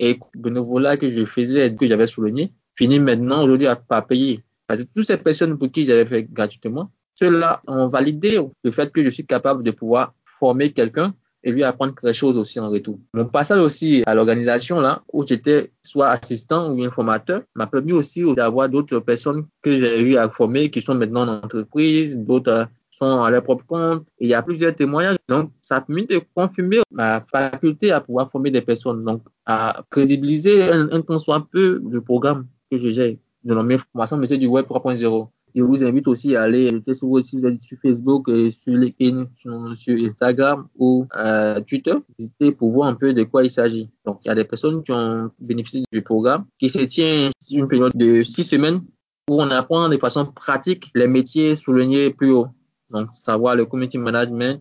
et 0.00 0.18
le 0.34 0.80
là 0.80 0.96
que 0.96 1.08
je 1.08 1.24
faisais 1.24 1.72
que 1.72 1.86
j'avais 1.86 2.08
souligné, 2.08 2.52
finit 2.76 3.00
maintenant 3.00 3.42
aujourd'hui 3.44 3.66
à 3.66 3.76
pas 3.76 4.02
payer. 4.02 4.42
Parce 4.66 4.80
que 4.80 4.86
toutes 4.94 5.06
ces 5.06 5.16
personnes 5.16 5.58
pour 5.58 5.70
qui 5.70 5.84
j'avais 5.84 6.06
fait 6.06 6.22
gratuitement, 6.24 6.90
ceux-là 7.14 7.62
ont 7.66 7.88
validé 7.88 8.40
le 8.64 8.70
fait 8.70 8.90
que 8.92 9.02
je 9.04 9.10
suis 9.10 9.26
capable 9.26 9.62
de 9.62 9.70
pouvoir 9.70 10.14
former 10.38 10.72
quelqu'un 10.72 11.14
et 11.44 11.52
lui 11.52 11.62
apprendre 11.62 11.94
quelque 11.94 12.14
chose 12.14 12.38
aussi 12.38 12.58
en 12.58 12.70
retour. 12.70 12.98
Mon 13.12 13.26
passage 13.26 13.60
aussi 13.60 14.02
à 14.06 14.14
l'organisation 14.14 14.80
là, 14.80 15.02
où 15.12 15.26
j'étais 15.26 15.72
soit 15.82 16.08
assistant 16.08 16.72
ou 16.72 16.82
informateur, 16.82 17.42
m'a 17.54 17.66
permis 17.66 17.92
aussi 17.92 18.24
d'avoir 18.34 18.68
d'autres 18.68 18.98
personnes 18.98 19.46
que 19.62 19.76
j'ai 19.76 20.00
eu 20.00 20.16
à 20.16 20.28
former 20.28 20.70
qui 20.70 20.80
sont 20.80 20.94
maintenant 20.94 21.28
en 21.28 21.42
entreprise, 21.44 22.16
d'autres 22.16 22.66
sont 22.90 23.22
à 23.22 23.30
leur 23.30 23.42
propre 23.42 23.66
compte. 23.66 24.06
Il 24.20 24.28
y 24.28 24.34
a 24.34 24.42
plusieurs 24.42 24.74
témoignages. 24.74 25.16
Donc, 25.28 25.50
ça 25.60 25.76
a 25.76 25.80
permis 25.80 26.06
de 26.06 26.20
confirmer 26.34 26.80
ma 26.90 27.20
faculté 27.20 27.90
à 27.92 28.00
pouvoir 28.00 28.30
former 28.30 28.50
des 28.50 28.60
personnes, 28.60 29.04
donc 29.04 29.22
à 29.46 29.84
crédibiliser 29.90 30.62
un, 30.70 30.88
un 30.92 31.18
soit 31.18 31.46
peu 31.50 31.82
le 31.90 32.00
programme 32.00 32.46
que 32.82 32.90
j'ai 32.90 33.18
de 33.44 33.54
la 33.54 33.78
formation 33.78 34.16
métier 34.16 34.38
du 34.38 34.46
web 34.46 34.66
3.0. 34.66 35.28
Je 35.54 35.62
vous 35.62 35.84
invite 35.84 36.08
aussi 36.08 36.34
à 36.34 36.42
aller 36.42 36.82
sur, 36.92 37.08
aussi, 37.10 37.38
sur 37.38 37.78
Facebook, 37.80 38.28
sur 38.50 38.74
LinkedIn, 38.74 39.26
sur, 39.36 39.94
Instagram 40.04 40.66
ou 40.76 41.06
euh, 41.16 41.60
Twitter. 41.60 41.94
Visitez 42.18 42.50
pour 42.50 42.72
voir 42.72 42.88
un 42.88 42.94
peu 42.94 43.12
de 43.12 43.22
quoi 43.22 43.44
il 43.44 43.50
s'agit. 43.50 43.88
Donc, 44.04 44.18
il 44.24 44.28
y 44.28 44.30
a 44.30 44.34
des 44.34 44.44
personnes 44.44 44.82
qui 44.82 44.90
ont 44.90 45.30
bénéficié 45.38 45.84
du 45.92 46.02
programme 46.02 46.46
qui 46.58 46.68
se 46.68 46.80
tient 46.80 47.30
une 47.52 47.68
période 47.68 47.92
de 47.94 48.24
six 48.24 48.42
semaines 48.42 48.80
où 49.28 49.40
on 49.40 49.50
apprend 49.50 49.88
de 49.88 49.96
façon 49.96 50.26
pratique 50.26 50.90
les 50.94 51.06
métiers 51.06 51.54
soulignés 51.54 52.10
plus 52.10 52.32
haut. 52.32 52.48
Donc, 52.90 53.10
savoir 53.12 53.54
le 53.54 53.64
community 53.64 53.98
management, 53.98 54.60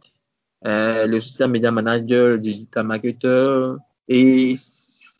euh, 0.66 1.08
le 1.08 1.20
social 1.20 1.50
media 1.50 1.72
manager, 1.72 2.30
le 2.30 2.38
digital 2.38 2.86
marketer. 2.86 3.74
Et 4.08 4.54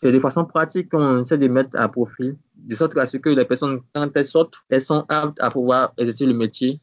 c'est 0.04 0.12
de 0.12 0.20
façon 0.20 0.46
pratique 0.46 0.90
qu'on 0.90 1.24
essaie 1.24 1.38
de 1.38 1.48
mettre 1.48 1.78
à 1.80 1.88
profit 1.88 2.34
de 2.56 2.76
sorte 2.76 2.98
à 2.98 3.06
ce 3.06 3.18
que 3.18 3.30
les 3.30 3.46
personnes, 3.46 3.82
quand 3.94 4.10
elles 4.16 4.26
sortent, 4.26 4.56
elles 4.70 4.82
sont 4.82 5.06
aptes 5.10 5.42
à 5.42 5.50
pouvoir 5.50 5.94
exercer 5.98 6.26
le 6.26 6.34
métier 6.34 6.80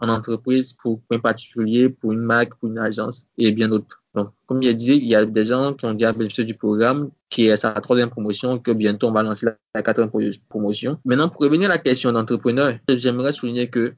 en 0.00 0.08
entreprise 0.08 0.72
pour 0.72 1.00
un 1.10 1.18
particulier, 1.18 1.88
pour 1.88 2.12
une 2.12 2.20
marque, 2.20 2.54
pour 2.56 2.68
une 2.68 2.78
agence 2.78 3.26
et 3.38 3.52
bien 3.52 3.68
d'autres. 3.68 4.02
Donc, 4.14 4.30
comme 4.46 4.62
je 4.62 4.70
disais, 4.70 4.96
il 4.96 5.06
y 5.06 5.14
a 5.14 5.24
des 5.24 5.44
gens 5.44 5.72
qui 5.74 5.86
ont 5.86 5.92
déjà 5.92 6.12
bénéficié 6.12 6.44
du 6.44 6.54
programme, 6.54 7.10
qui 7.30 7.46
est 7.46 7.56
sa 7.56 7.72
troisième 7.72 8.10
promotion, 8.10 8.58
que 8.58 8.72
bientôt 8.72 9.08
on 9.08 9.12
va 9.12 9.22
lancer 9.22 9.46
la, 9.74 9.82
quatrième 9.82 10.10
promotion. 10.48 10.98
Maintenant, 11.04 11.28
pour 11.28 11.42
revenir 11.42 11.70
à 11.70 11.74
la 11.74 11.78
question 11.78 12.12
d'entrepreneur, 12.12 12.74
j'aimerais 12.88 13.32
souligner 13.32 13.68
que 13.68 13.94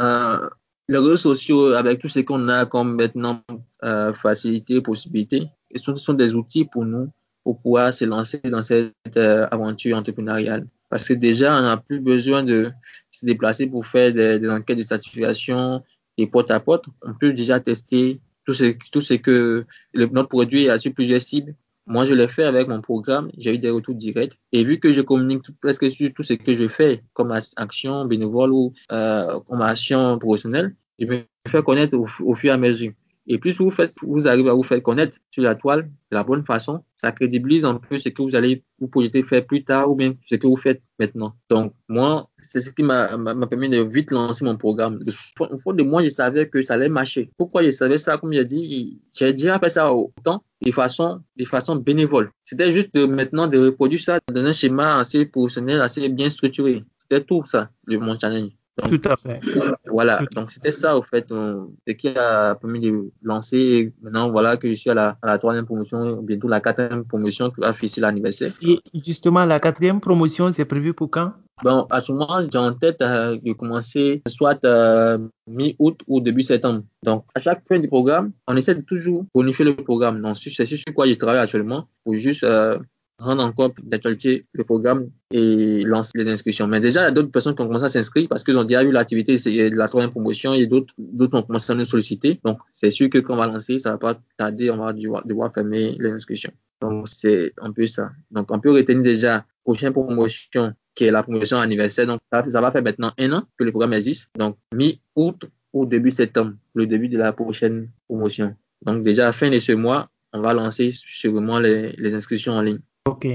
euh, 0.00 0.48
les 0.88 0.98
réseaux 0.98 1.16
sociaux, 1.16 1.72
avec 1.72 2.00
tout 2.00 2.08
ce 2.08 2.20
qu'on 2.20 2.48
a 2.48 2.64
comme 2.64 2.96
maintenant 2.96 3.42
euh, 3.84 4.12
facilité, 4.12 4.80
possibilité, 4.80 5.46
ce 5.74 5.94
sont 5.94 6.14
des 6.14 6.34
outils 6.34 6.64
pour 6.64 6.84
nous 6.84 7.10
pour 7.44 7.60
pouvoir 7.60 7.92
se 7.92 8.04
lancer 8.04 8.40
dans 8.44 8.62
cette 8.62 8.92
euh, 9.16 9.46
aventure 9.50 9.96
entrepreneuriale. 9.96 10.66
Parce 10.88 11.06
que 11.06 11.14
déjà, 11.14 11.56
on 11.56 11.62
n'a 11.62 11.76
plus 11.76 12.00
besoin 12.00 12.42
de 12.42 12.70
se 13.10 13.24
déplacer 13.24 13.66
pour 13.66 13.86
faire 13.86 14.12
des, 14.12 14.48
enquêtes 14.48 14.78
de 14.78 14.82
certification 14.82 15.82
et 16.18 16.26
porte 16.26 16.50
à 16.50 16.60
porte. 16.60 16.86
On 17.02 17.14
peut 17.14 17.32
déjà 17.32 17.60
tester 17.60 18.20
tout 18.44 18.54
ce, 18.54 18.74
tout 18.90 19.00
ce 19.00 19.14
que 19.14 19.64
notre 19.94 20.28
produit 20.28 20.68
a 20.68 20.78
sur 20.78 20.92
plusieurs 20.92 21.20
cibles. 21.20 21.54
Moi, 21.86 22.04
je 22.04 22.14
l'ai 22.14 22.28
fait 22.28 22.44
avec 22.44 22.68
mon 22.68 22.80
programme. 22.80 23.30
J'ai 23.38 23.54
eu 23.54 23.58
des 23.58 23.70
retours 23.70 23.94
directs. 23.94 24.38
Et 24.52 24.64
vu 24.64 24.78
que 24.78 24.92
je 24.92 25.00
communique 25.00 25.44
presque 25.60 25.90
sur 25.90 26.12
tout 26.12 26.22
ce 26.22 26.34
que 26.34 26.54
je 26.54 26.68
fais 26.68 27.02
comme 27.14 27.32
action 27.56 28.04
bénévole 28.04 28.52
ou 28.52 28.72
euh, 28.92 29.40
comme 29.48 29.62
action 29.62 30.18
professionnelle, 30.18 30.74
je 30.98 31.06
me 31.06 31.22
fais 31.48 31.62
connaître 31.62 31.96
au, 31.96 32.06
au 32.24 32.34
fur 32.34 32.50
et 32.50 32.52
à 32.52 32.58
mesure. 32.58 32.92
Et 33.32 33.38
plus 33.38 33.56
vous, 33.60 34.26
arrivez 34.26 34.50
à 34.50 34.54
vous 34.54 34.64
faire 34.64 34.82
connaître 34.82 35.16
sur 35.30 35.44
la 35.44 35.54
toile 35.54 35.84
de 35.84 36.16
la 36.16 36.24
bonne 36.24 36.44
façon, 36.44 36.82
ça 36.96 37.12
crédibilise 37.12 37.64
un 37.64 37.76
peu 37.76 37.96
ce 37.96 38.08
que 38.08 38.22
vous 38.22 38.34
allez 38.34 38.64
vous 38.80 38.88
projeter 38.88 39.22
faire 39.22 39.46
plus 39.46 39.62
tard 39.62 39.88
ou 39.88 39.94
bien 39.94 40.14
ce 40.28 40.34
que 40.34 40.48
vous 40.48 40.56
faites 40.56 40.82
maintenant. 40.98 41.36
Donc, 41.48 41.72
moi, 41.88 42.28
c'est 42.40 42.60
ce 42.60 42.70
qui 42.70 42.82
m'a 42.82 43.16
permis 43.48 43.68
de 43.68 43.82
vite 43.84 44.10
lancer 44.10 44.44
mon 44.44 44.56
programme. 44.56 44.98
Au 45.38 45.56
fond 45.58 45.72
de 45.72 45.84
moi, 45.84 46.02
je 46.02 46.08
savais 46.08 46.48
que 46.48 46.60
ça 46.62 46.74
allait 46.74 46.88
marcher. 46.88 47.30
Pourquoi 47.36 47.62
je 47.62 47.70
savais 47.70 47.98
ça? 47.98 48.18
Comme 48.18 48.32
j'ai 48.32 48.44
dit, 48.44 49.00
j'ai 49.16 49.32
déjà 49.32 49.60
fait 49.60 49.68
ça 49.68 49.94
autant 49.94 50.42
de 50.60 50.72
façon, 50.72 51.20
de 51.36 51.44
façon 51.44 51.76
bénévole. 51.76 52.32
C'était 52.44 52.72
juste 52.72 52.96
maintenant 52.96 53.46
de 53.46 53.58
reproduire 53.58 54.00
ça 54.00 54.18
dans 54.32 54.44
un 54.44 54.52
schéma 54.52 54.98
assez 54.98 55.24
professionnel, 55.24 55.80
assez 55.82 56.08
bien 56.08 56.28
structuré. 56.28 56.82
C'était 56.98 57.22
tout 57.22 57.44
ça, 57.46 57.70
le, 57.84 58.00
mon 58.00 58.18
challenge. 58.18 58.50
Tout 58.88 59.00
à 59.04 59.16
fait. 59.16 59.40
Voilà, 59.86 60.22
donc 60.34 60.50
c'était 60.50 60.72
ça 60.72 60.96
au 60.96 61.02
fait, 61.02 61.26
ce 61.28 61.92
qui 61.92 62.08
a 62.08 62.54
permis 62.54 62.80
de 62.80 63.10
lancer. 63.22 63.92
maintenant, 64.02 64.30
voilà 64.30 64.56
que 64.56 64.68
je 64.68 64.74
suis 64.74 64.90
à 64.90 64.94
la, 64.94 65.16
à 65.22 65.26
la 65.26 65.38
troisième 65.38 65.66
promotion, 65.66 66.22
bientôt 66.22 66.48
la 66.48 66.60
quatrième 66.60 67.04
promotion 67.04 67.50
qui 67.50 67.60
va 67.60 67.72
fêter 67.72 68.00
l'anniversaire. 68.00 68.52
Et 68.62 68.80
justement, 68.94 69.44
la 69.44 69.60
quatrième 69.60 70.00
promotion, 70.00 70.52
c'est 70.52 70.64
prévu 70.64 70.94
pour 70.94 71.10
quand? 71.10 71.32
Bon, 71.62 71.86
à 71.90 72.00
ce 72.00 72.12
moment, 72.12 72.40
j'ai 72.50 72.58
en 72.58 72.72
tête 72.72 73.02
euh, 73.02 73.36
de 73.36 73.52
commencer 73.52 74.22
soit 74.26 74.64
euh, 74.64 75.18
mi-août 75.46 76.00
ou 76.06 76.20
début 76.20 76.42
septembre. 76.42 76.84
Donc, 77.02 77.24
à 77.34 77.40
chaque 77.40 77.66
fin 77.68 77.78
du 77.78 77.86
programme, 77.86 78.32
on 78.46 78.56
essaie 78.56 78.74
de 78.74 78.80
toujours 78.80 79.26
bonifier 79.34 79.66
le 79.66 79.76
programme. 79.76 80.22
Donc, 80.22 80.38
c'est 80.38 80.64
sur 80.64 80.78
quoi 80.94 81.06
je 81.06 81.14
travaille 81.14 81.40
actuellement 81.40 81.86
pour 82.02 82.16
juste 82.16 82.44
euh, 82.44 82.78
rendre 83.20 83.44
encore 83.44 83.72
d'actualité 83.82 84.46
le 84.52 84.64
programme 84.64 85.10
et 85.30 85.82
lancer 85.84 86.12
les 86.14 86.28
inscriptions. 86.30 86.66
Mais 86.66 86.80
déjà, 86.80 87.02
il 87.02 87.04
y 87.04 87.06
a 87.06 87.10
d'autres 87.10 87.30
personnes 87.30 87.54
qui 87.54 87.62
ont 87.62 87.66
commencé 87.66 87.84
à 87.84 87.88
s'inscrire 87.88 88.28
parce 88.28 88.42
qu'ils 88.42 88.56
ont 88.56 88.64
déjà 88.64 88.82
vu 88.82 88.90
l'activité 88.90 89.36
de 89.36 89.76
la 89.76 89.88
troisième 89.88 90.10
promotion 90.10 90.52
et 90.52 90.66
d'autres 90.66 90.94
ont 90.98 91.42
commencé 91.42 91.72
à 91.72 91.74
nous 91.74 91.84
solliciter. 91.84 92.40
Donc, 92.44 92.58
c'est 92.72 92.90
sûr 92.90 93.08
que 93.10 93.18
quand 93.18 93.34
on 93.34 93.36
va 93.36 93.46
lancer, 93.46 93.78
ça 93.78 93.92
va 93.92 93.98
pas 93.98 94.20
tarder, 94.36 94.70
on 94.70 94.78
va 94.78 94.92
devoir, 94.92 95.52
fermer 95.52 95.96
les 95.98 96.10
inscriptions. 96.10 96.52
Donc, 96.80 97.08
c'est 97.08 97.52
un 97.60 97.72
peu 97.72 97.86
ça. 97.86 98.10
Donc, 98.30 98.50
on 98.50 98.58
peut 98.58 98.70
retenir 98.70 99.02
déjà 99.02 99.44
prochaine 99.64 99.92
promotion 99.92 100.72
qui 100.94 101.04
est 101.04 101.10
la 101.10 101.22
promotion 101.22 101.58
anniversaire. 101.58 102.06
Donc, 102.06 102.20
ça, 102.32 102.42
va 102.42 102.70
faire 102.70 102.82
maintenant 102.82 103.12
un 103.18 103.32
an 103.32 103.44
que 103.58 103.64
le 103.64 103.70
programme 103.70 103.92
existe. 103.92 104.30
Donc, 104.38 104.56
mi-août 104.74 105.44
ou 105.72 105.86
début 105.86 106.10
septembre, 106.10 106.54
le 106.74 106.86
début 106.86 107.08
de 107.08 107.18
la 107.18 107.32
prochaine 107.32 107.90
promotion. 108.08 108.56
Donc, 108.82 109.02
déjà, 109.02 109.24
à 109.24 109.26
la 109.26 109.32
fin 109.32 109.50
de 109.50 109.58
ce 109.58 109.72
mois, 109.72 110.08
on 110.32 110.40
va 110.40 110.54
lancer 110.54 110.90
sûrement 110.90 111.58
les, 111.58 111.92
les 111.92 112.14
inscriptions 112.14 112.54
en 112.54 112.62
ligne. 112.62 112.80
Ok, 113.08 113.26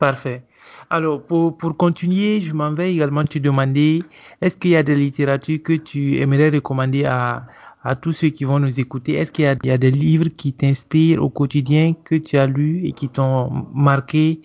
parfait. 0.00 0.42
Alors, 0.90 1.22
pour, 1.22 1.56
pour 1.56 1.76
continuer, 1.76 2.40
je 2.40 2.52
m'en 2.52 2.72
vais 2.72 2.92
également 2.92 3.22
te 3.22 3.38
demander, 3.38 4.02
est-ce 4.40 4.56
qu'il 4.56 4.72
y 4.72 4.76
a 4.76 4.82
de 4.82 4.92
littérature 4.92 5.60
que 5.62 5.74
tu 5.74 6.18
aimerais 6.18 6.50
recommander 6.50 7.04
à, 7.04 7.46
à 7.84 7.94
tous 7.94 8.12
ceux 8.12 8.30
qui 8.30 8.44
vont 8.44 8.58
nous 8.58 8.80
écouter? 8.80 9.14
Est-ce 9.14 9.30
qu'il 9.30 9.44
y 9.44 9.70
a, 9.70 9.78
des 9.78 9.90
livres 9.92 10.30
qui 10.36 10.52
t'inspirent 10.52 11.22
au 11.22 11.30
quotidien, 11.30 11.94
que 12.04 12.16
tu 12.16 12.36
as 12.36 12.46
lus 12.46 12.86
et 12.88 12.92
qui 12.92 13.08
t'ont 13.08 13.50
marqué 13.72 14.40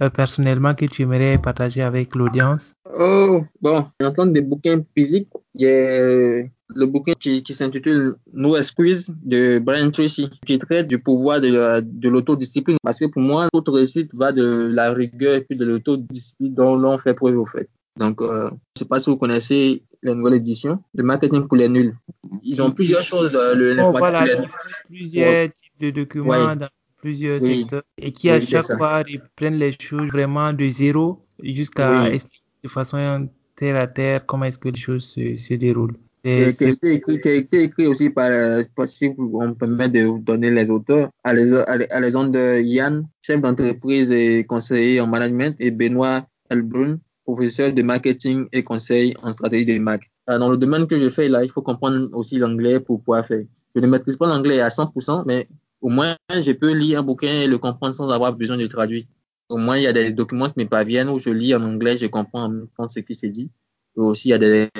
euh, 0.00 0.08
personnellement, 0.08 0.74
que 0.74 0.86
tu 0.86 1.02
aimerais 1.02 1.36
partager 1.36 1.82
avec 1.82 2.14
l'audience? 2.14 2.74
Oh, 2.98 3.44
bon, 3.60 3.84
en 4.00 4.26
des 4.26 4.40
bouquins 4.40 4.82
physiques, 4.96 5.28
il 5.56 5.66
y 5.66 5.68
a 5.68 6.48
le 6.74 6.86
bouquin 6.86 7.12
qui, 7.18 7.42
qui 7.42 7.52
s'intitule 7.52 8.16
No 8.32 8.56
Excuse 8.56 9.10
de 9.24 9.58
Brian 9.58 9.90
Tracy, 9.90 10.30
qui 10.44 10.58
traite 10.58 10.88
du 10.88 10.98
pouvoir 10.98 11.40
de, 11.40 12.08
l'autodiscipline. 12.08 12.76
Parce 12.82 12.98
que 12.98 13.06
pour 13.06 13.22
moi, 13.22 13.48
toute 13.52 13.68
réussite 13.68 14.14
va 14.14 14.32
de 14.32 14.70
la 14.72 14.92
rigueur 14.92 15.36
et 15.36 15.40
puis 15.42 15.56
de 15.56 15.64
l'autodiscipline 15.64 16.54
dont 16.54 16.76
l'on 16.76 16.98
fait 16.98 17.14
preuve 17.14 17.38
au 17.38 17.46
fait. 17.46 17.68
Donc, 17.96 18.20
euh, 18.20 18.48
je 18.48 18.52
ne 18.54 18.58
sais 18.78 18.84
pas 18.84 18.98
si 18.98 19.08
vous 19.08 19.16
connaissez 19.16 19.82
la 20.02 20.14
nouvelle 20.14 20.34
édition 20.34 20.82
de 20.94 21.02
Marketing 21.02 21.48
pour 21.48 21.56
les 21.56 21.68
nuls. 21.68 21.94
Ils 22.42 22.60
ont 22.60 22.70
plusieurs 22.70 23.02
choses, 23.02 23.34
euh, 23.34 23.54
le 23.54 23.82
oh, 23.82 23.92
voilà, 23.96 24.26
ils 24.26 24.46
plusieurs 24.86 25.52
types 25.52 25.72
de 25.80 25.90
documents 25.90 26.56
dans 26.56 26.68
plusieurs 26.98 27.40
secteurs 27.40 27.82
et 27.96 28.12
qui 28.12 28.28
à 28.28 28.40
chaque 28.40 28.66
fois 28.76 28.98
reprennent 28.98 29.56
les 29.56 29.72
choses 29.80 30.08
vraiment 30.10 30.52
de 30.52 30.68
zéro 30.68 31.24
jusqu'à 31.42 32.10
expliquer 32.10 32.44
de 32.64 32.68
façon 32.68 33.28
terre 33.56 33.76
à 33.76 33.86
terre 33.86 34.24
comment 34.26 34.44
est-ce 34.44 34.58
que 34.58 34.68
les 34.68 34.78
choses 34.78 35.04
se, 35.04 35.36
se 35.36 35.54
déroulent 35.54 35.96
qui 36.26 36.64
a, 36.64 36.68
été 36.70 36.92
écrit, 36.94 37.20
qui 37.20 37.28
a 37.28 37.34
été 37.34 37.62
écrit 37.64 37.86
aussi 37.86 38.10
par, 38.10 38.30
euh, 38.30 38.62
si 38.86 39.14
on 39.18 39.54
permet 39.54 39.88
de 39.88 40.18
donner 40.18 40.50
les 40.50 40.68
auteurs, 40.70 41.08
à 41.22 41.32
de 41.34 42.60
Yann, 42.62 43.06
chef 43.22 43.40
d'entreprise 43.40 44.10
et 44.10 44.44
conseiller 44.44 45.00
en 45.00 45.06
management, 45.06 45.54
et 45.60 45.70
Benoît 45.70 46.26
Elbrun, 46.50 46.98
professeur 47.24 47.72
de 47.72 47.82
marketing 47.82 48.46
et 48.52 48.64
conseil 48.64 49.14
en 49.22 49.32
stratégie 49.32 49.66
de 49.66 49.78
marque. 49.78 50.10
Euh, 50.28 50.38
dans 50.38 50.50
le 50.50 50.56
domaine 50.56 50.86
que 50.88 50.98
je 50.98 51.08
fais 51.08 51.28
là, 51.28 51.44
il 51.44 51.50
faut 51.50 51.62
comprendre 51.62 52.08
aussi 52.12 52.38
l'anglais 52.38 52.80
pour 52.80 53.00
pouvoir 53.02 53.24
faire. 53.24 53.44
Je 53.74 53.80
ne 53.80 53.86
maîtrise 53.86 54.16
pas 54.16 54.26
l'anglais 54.26 54.60
à 54.60 54.68
100%, 54.68 55.24
mais 55.26 55.48
au 55.80 55.88
moins, 55.88 56.16
je 56.30 56.52
peux 56.52 56.72
lire 56.72 57.00
un 57.00 57.02
bouquin 57.02 57.42
et 57.42 57.46
le 57.46 57.58
comprendre 57.58 57.94
sans 57.94 58.08
avoir 58.10 58.32
besoin 58.32 58.56
de 58.56 58.66
traduire. 58.66 59.04
Au 59.48 59.58
moins, 59.58 59.76
il 59.76 59.84
y 59.84 59.86
a 59.86 59.92
des 59.92 60.12
documents 60.12 60.50
qui 60.50 60.58
me 60.58 60.68
parviennent 60.68 61.08
où 61.08 61.18
je 61.18 61.30
lis 61.30 61.54
en 61.54 61.62
anglais, 61.62 61.96
je 61.96 62.06
comprends 62.06 62.50
ce 62.88 63.00
qui 63.00 63.14
s'est 63.14 63.30
dit 63.30 63.50
aussi 63.96 64.28
il 64.28 64.32
y 64.32 64.34
a 64.34 64.38
des, 64.38 64.70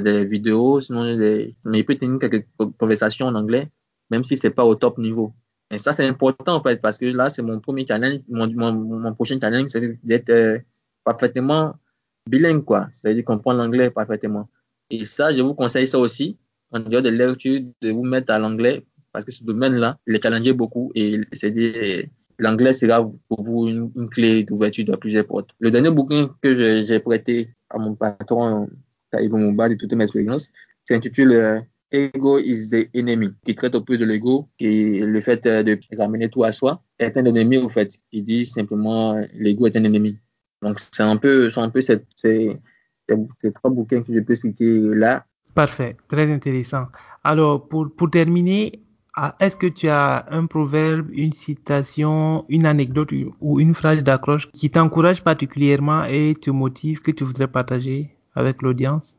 des, 0.00 0.24
vidéos, 0.24 0.80
sinon 0.80 1.16
mais 1.64 1.78
il 1.78 1.84
peut 1.84 1.96
tenir 1.96 2.18
quelques 2.18 2.46
conversations 2.78 3.26
en 3.26 3.34
anglais, 3.34 3.68
même 4.10 4.24
si 4.24 4.36
c'est 4.36 4.50
pas 4.50 4.64
au 4.64 4.74
top 4.74 4.98
niveau. 4.98 5.32
Et 5.70 5.78
ça, 5.78 5.92
c'est 5.92 6.06
important 6.06 6.56
en 6.56 6.60
fait, 6.62 6.80
parce 6.80 6.98
que 6.98 7.06
là, 7.06 7.28
c'est 7.28 7.42
mon 7.42 7.60
premier 7.60 7.86
challenge, 7.86 8.20
mon, 8.28 8.48
mon, 8.54 8.72
mon 8.72 9.14
prochain 9.14 9.38
challenge, 9.40 9.68
c'est 9.68 9.98
d'être 10.04 10.30
euh, 10.30 10.58
parfaitement 11.04 11.74
bilingue, 12.28 12.64
quoi. 12.64 12.88
C'est-à-dire 12.92 13.24
comprendre 13.24 13.62
l'anglais 13.62 13.90
parfaitement. 13.90 14.48
Et 14.90 15.04
ça, 15.04 15.32
je 15.32 15.42
vous 15.42 15.54
conseille 15.54 15.86
ça 15.86 15.98
aussi, 15.98 16.38
en 16.72 16.80
dehors 16.80 17.02
de 17.02 17.08
lecture, 17.08 17.60
de 17.80 17.90
vous 17.90 18.04
mettre 18.04 18.32
à 18.32 18.38
l'anglais, 18.38 18.84
parce 19.12 19.24
que 19.24 19.32
ce 19.32 19.44
domaine-là, 19.44 19.98
il 20.06 20.16
est 20.16 20.22
challengé 20.22 20.52
beaucoup 20.52 20.90
et 20.94 21.20
c'est 21.32 22.10
l'anglais 22.40 22.72
sera 22.72 23.06
pour 23.28 23.42
vous 23.42 23.68
une, 23.68 24.08
clé 24.10 24.42
d'ouverture 24.42 24.84
de 24.84 24.96
plusieurs 24.96 25.26
portes. 25.26 25.50
Le 25.58 25.70
dernier 25.70 25.90
bouquin 25.90 26.30
que 26.42 26.52
j'ai 26.82 27.00
prêté 27.00 27.50
à 27.68 27.78
mon 27.78 27.94
patron, 27.94 28.68
Taïbo 29.10 29.36
Mouba, 29.36 29.68
de 29.68 29.74
toute 29.74 29.92
ma 29.92 30.04
expérience, 30.04 30.50
s'intitule 30.84 31.32
euh, 31.32 31.60
Ego 31.92 32.38
is 32.38 32.70
the 32.70 32.88
enemy, 32.94 33.30
qui 33.44 33.54
traite 33.54 33.74
au 33.74 33.80
peu 33.80 33.98
de 33.98 34.04
l'ego, 34.04 34.48
qui 34.58 35.00
le 35.00 35.20
fait 35.20 35.44
euh, 35.46 35.62
de 35.62 35.78
ramener 35.98 36.28
tout 36.28 36.44
à 36.44 36.52
soi, 36.52 36.82
est 36.98 37.16
un 37.16 37.24
ennemi, 37.24 37.58
au 37.58 37.68
fait, 37.68 37.92
qui 38.10 38.22
dit 38.22 38.46
simplement 38.46 39.16
l'ego 39.34 39.66
est 39.66 39.76
un 39.76 39.84
ennemi. 39.84 40.18
Donc, 40.62 40.78
c'est 40.78 41.02
un 41.02 41.16
peu, 41.16 41.50
c'est 41.50 41.60
un 41.60 41.70
peu 41.70 41.80
ces, 41.80 42.00
ces 42.16 42.58
trois 43.54 43.70
bouquins 43.70 44.02
que 44.02 44.14
je 44.14 44.20
peux 44.20 44.34
citer 44.34 44.94
là. 44.94 45.26
Parfait, 45.54 45.96
très 46.08 46.30
intéressant. 46.32 46.86
Alors, 47.24 47.68
pour, 47.68 47.88
pour 47.96 48.10
terminer, 48.10 48.80
ah, 49.16 49.36
est-ce 49.40 49.56
que 49.56 49.66
tu 49.66 49.88
as 49.88 50.26
un 50.30 50.46
proverbe, 50.46 51.08
une 51.12 51.32
citation, 51.32 52.44
une 52.48 52.64
anecdote 52.64 53.10
ou 53.40 53.60
une 53.60 53.74
phrase 53.74 54.02
d'accroche 54.02 54.50
qui 54.52 54.70
t'encourage 54.70 55.22
particulièrement 55.22 56.04
et 56.04 56.34
te 56.40 56.50
motive 56.50 57.00
que 57.00 57.10
tu 57.10 57.24
voudrais 57.24 57.48
partager 57.48 58.14
avec 58.34 58.62
l'audience? 58.62 59.16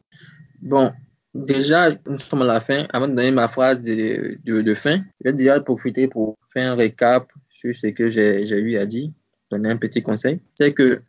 Bon, 0.62 0.92
déjà, 1.36 1.90
nous 2.08 2.18
sommes 2.18 2.44
à 2.44 2.46
la 2.46 2.60
fin. 2.62 2.86
Avant 2.94 3.08
de 3.08 3.16
donner 3.16 3.32
ma 3.32 3.50
phrase 3.50 3.82
de, 3.82 4.38
de, 4.46 4.74
fin, 4.74 5.04
je 5.20 5.30
vais 5.30 5.34
déjà 5.34 5.60
profiter 5.60 6.08
pour 6.08 6.38
faire 6.54 6.72
un 6.72 6.76
récap 6.76 7.32
sur 7.50 7.76
ce 7.76 7.88
que 7.88 8.08
j'ai 8.08 8.44
eu 8.44 8.78
à 8.78 8.86
dire, 8.86 9.10
donner 9.50 9.70
un 9.70 9.78
petit 9.78 10.02
conseil. 10.02 10.40
C'est 10.56 10.74
que 10.74 11.02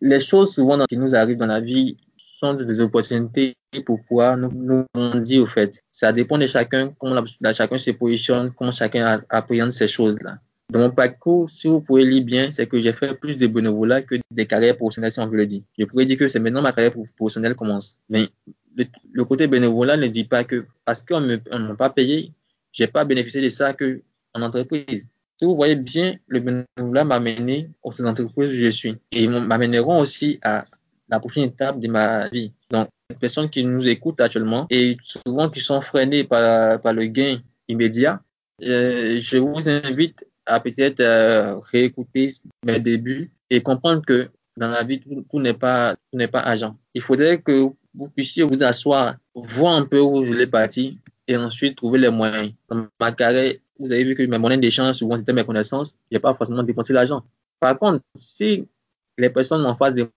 les 0.00 0.20
choses 0.20 0.52
souvent 0.52 0.84
qui 0.86 0.96
nous 0.96 1.14
arrivent 1.14 1.38
dans 1.38 1.46
la 1.46 1.60
vie 1.60 1.96
sont 2.38 2.54
des 2.54 2.80
opportunités 2.80 3.56
pour 3.84 4.02
pouvoir 4.04 4.36
nous, 4.36 4.84
nous 4.94 5.42
au 5.42 5.46
fait. 5.46 5.82
Ça 5.90 6.12
dépend 6.12 6.38
de 6.38 6.46
chacun, 6.46 6.92
comment 6.98 7.22
chacun 7.52 7.78
se 7.78 7.90
positionne, 7.92 8.52
comment 8.52 8.72
chacun 8.72 9.22
appréhende 9.28 9.72
ces 9.72 9.88
choses-là. 9.88 10.38
Dans 10.70 10.80
mon 10.80 10.90
parcours, 10.90 11.48
si 11.48 11.68
vous 11.68 11.80
pouvez 11.80 12.04
lire 12.04 12.24
bien, 12.24 12.50
c'est 12.50 12.66
que 12.66 12.80
j'ai 12.80 12.92
fait 12.92 13.14
plus 13.14 13.38
de 13.38 13.46
bénévolat 13.46 14.02
que 14.02 14.16
des 14.30 14.46
carrières 14.46 14.76
professionnelles, 14.76 15.12
si 15.12 15.20
on 15.20 15.28
veut 15.28 15.36
le 15.36 15.46
dire. 15.46 15.62
Je 15.78 15.84
pourrais 15.84 16.06
dire 16.06 16.18
que 16.18 16.28
c'est 16.28 16.40
maintenant 16.40 16.62
ma 16.62 16.72
carrière 16.72 16.92
professionnelle 17.16 17.54
commence. 17.54 17.96
Mais 18.08 18.28
le, 19.12 19.24
côté 19.24 19.46
bénévolat 19.46 19.96
ne 19.96 20.08
dit 20.08 20.24
pas 20.24 20.44
que 20.44 20.66
parce 20.84 21.02
qu'on 21.02 21.20
ne 21.20 21.36
m'a 21.36 21.76
pas 21.76 21.90
payé, 21.90 22.32
j'ai 22.72 22.88
pas 22.88 23.04
bénéficié 23.04 23.40
de 23.40 23.48
ça 23.48 23.72
que 23.74 24.02
en 24.34 24.42
entreprise. 24.42 25.06
Si 25.38 25.44
vous 25.44 25.54
voyez 25.54 25.76
bien, 25.76 26.16
le 26.26 26.40
bénévolat 26.40 27.04
m'a 27.04 27.20
mené 27.20 27.70
aux 27.82 27.92
entreprises 28.02 28.50
où 28.50 28.54
je 28.54 28.70
suis. 28.70 28.96
Et 29.12 29.28
m'amèneront 29.28 30.00
aussi 30.00 30.40
à 30.42 30.64
la 31.08 31.20
prochaine 31.20 31.44
étape 31.44 31.78
de 31.80 31.88
ma 31.88 32.28
vie. 32.28 32.52
Donc, 32.70 32.88
les 33.10 33.16
personnes 33.16 33.48
qui 33.48 33.64
nous 33.64 33.88
écoutent 33.88 34.20
actuellement 34.20 34.66
et 34.70 34.96
souvent 35.02 35.48
qui 35.48 35.60
sont 35.60 35.80
freinées 35.80 36.24
par, 36.24 36.80
par 36.80 36.92
le 36.92 37.06
gain 37.06 37.38
immédiat, 37.68 38.20
euh, 38.62 39.18
je 39.18 39.38
vous 39.38 39.68
invite 39.68 40.26
à 40.46 40.60
peut-être 40.60 41.00
euh, 41.00 41.58
réécouter 41.72 42.32
mes 42.64 42.78
débuts 42.78 43.30
et 43.50 43.60
comprendre 43.60 44.02
que 44.04 44.28
dans 44.56 44.68
la 44.68 44.82
vie, 44.82 45.00
tout, 45.00 45.38
n'est 45.38 45.52
pas, 45.52 45.94
tout 45.94 46.18
n'est 46.18 46.28
pas 46.28 46.40
agent. 46.40 46.76
Il 46.94 47.02
faudrait 47.02 47.40
que 47.40 47.68
vous 47.94 48.08
puissiez 48.08 48.42
vous 48.42 48.62
asseoir, 48.62 49.16
voir 49.34 49.74
un 49.74 49.84
peu 49.84 50.00
où 50.00 50.16
vous 50.16 50.26
voulez 50.26 50.46
partir 50.46 50.94
et 51.28 51.36
ensuite 51.36 51.76
trouver 51.76 51.98
les 51.98 52.08
moyens. 52.08 52.52
Dans 52.70 52.86
ma 52.98 53.12
carrière, 53.12 53.54
vous 53.78 53.92
avez 53.92 54.04
vu 54.04 54.14
que 54.14 54.22
mes 54.22 54.38
moyens 54.38 54.60
d'échange, 54.60 54.96
souvent 54.96 55.16
c'était 55.16 55.32
mes 55.32 55.44
connaissances, 55.44 55.94
je 56.10 56.16
n'ai 56.16 56.20
pas 56.20 56.32
forcément 56.32 56.62
dépensé 56.62 56.92
l'argent. 56.92 57.22
Par 57.60 57.78
contre, 57.78 58.02
si 58.16 58.66
les 59.18 59.30
personnes 59.30 59.64
en 59.66 59.74
face 59.74 59.94
de 59.94 60.08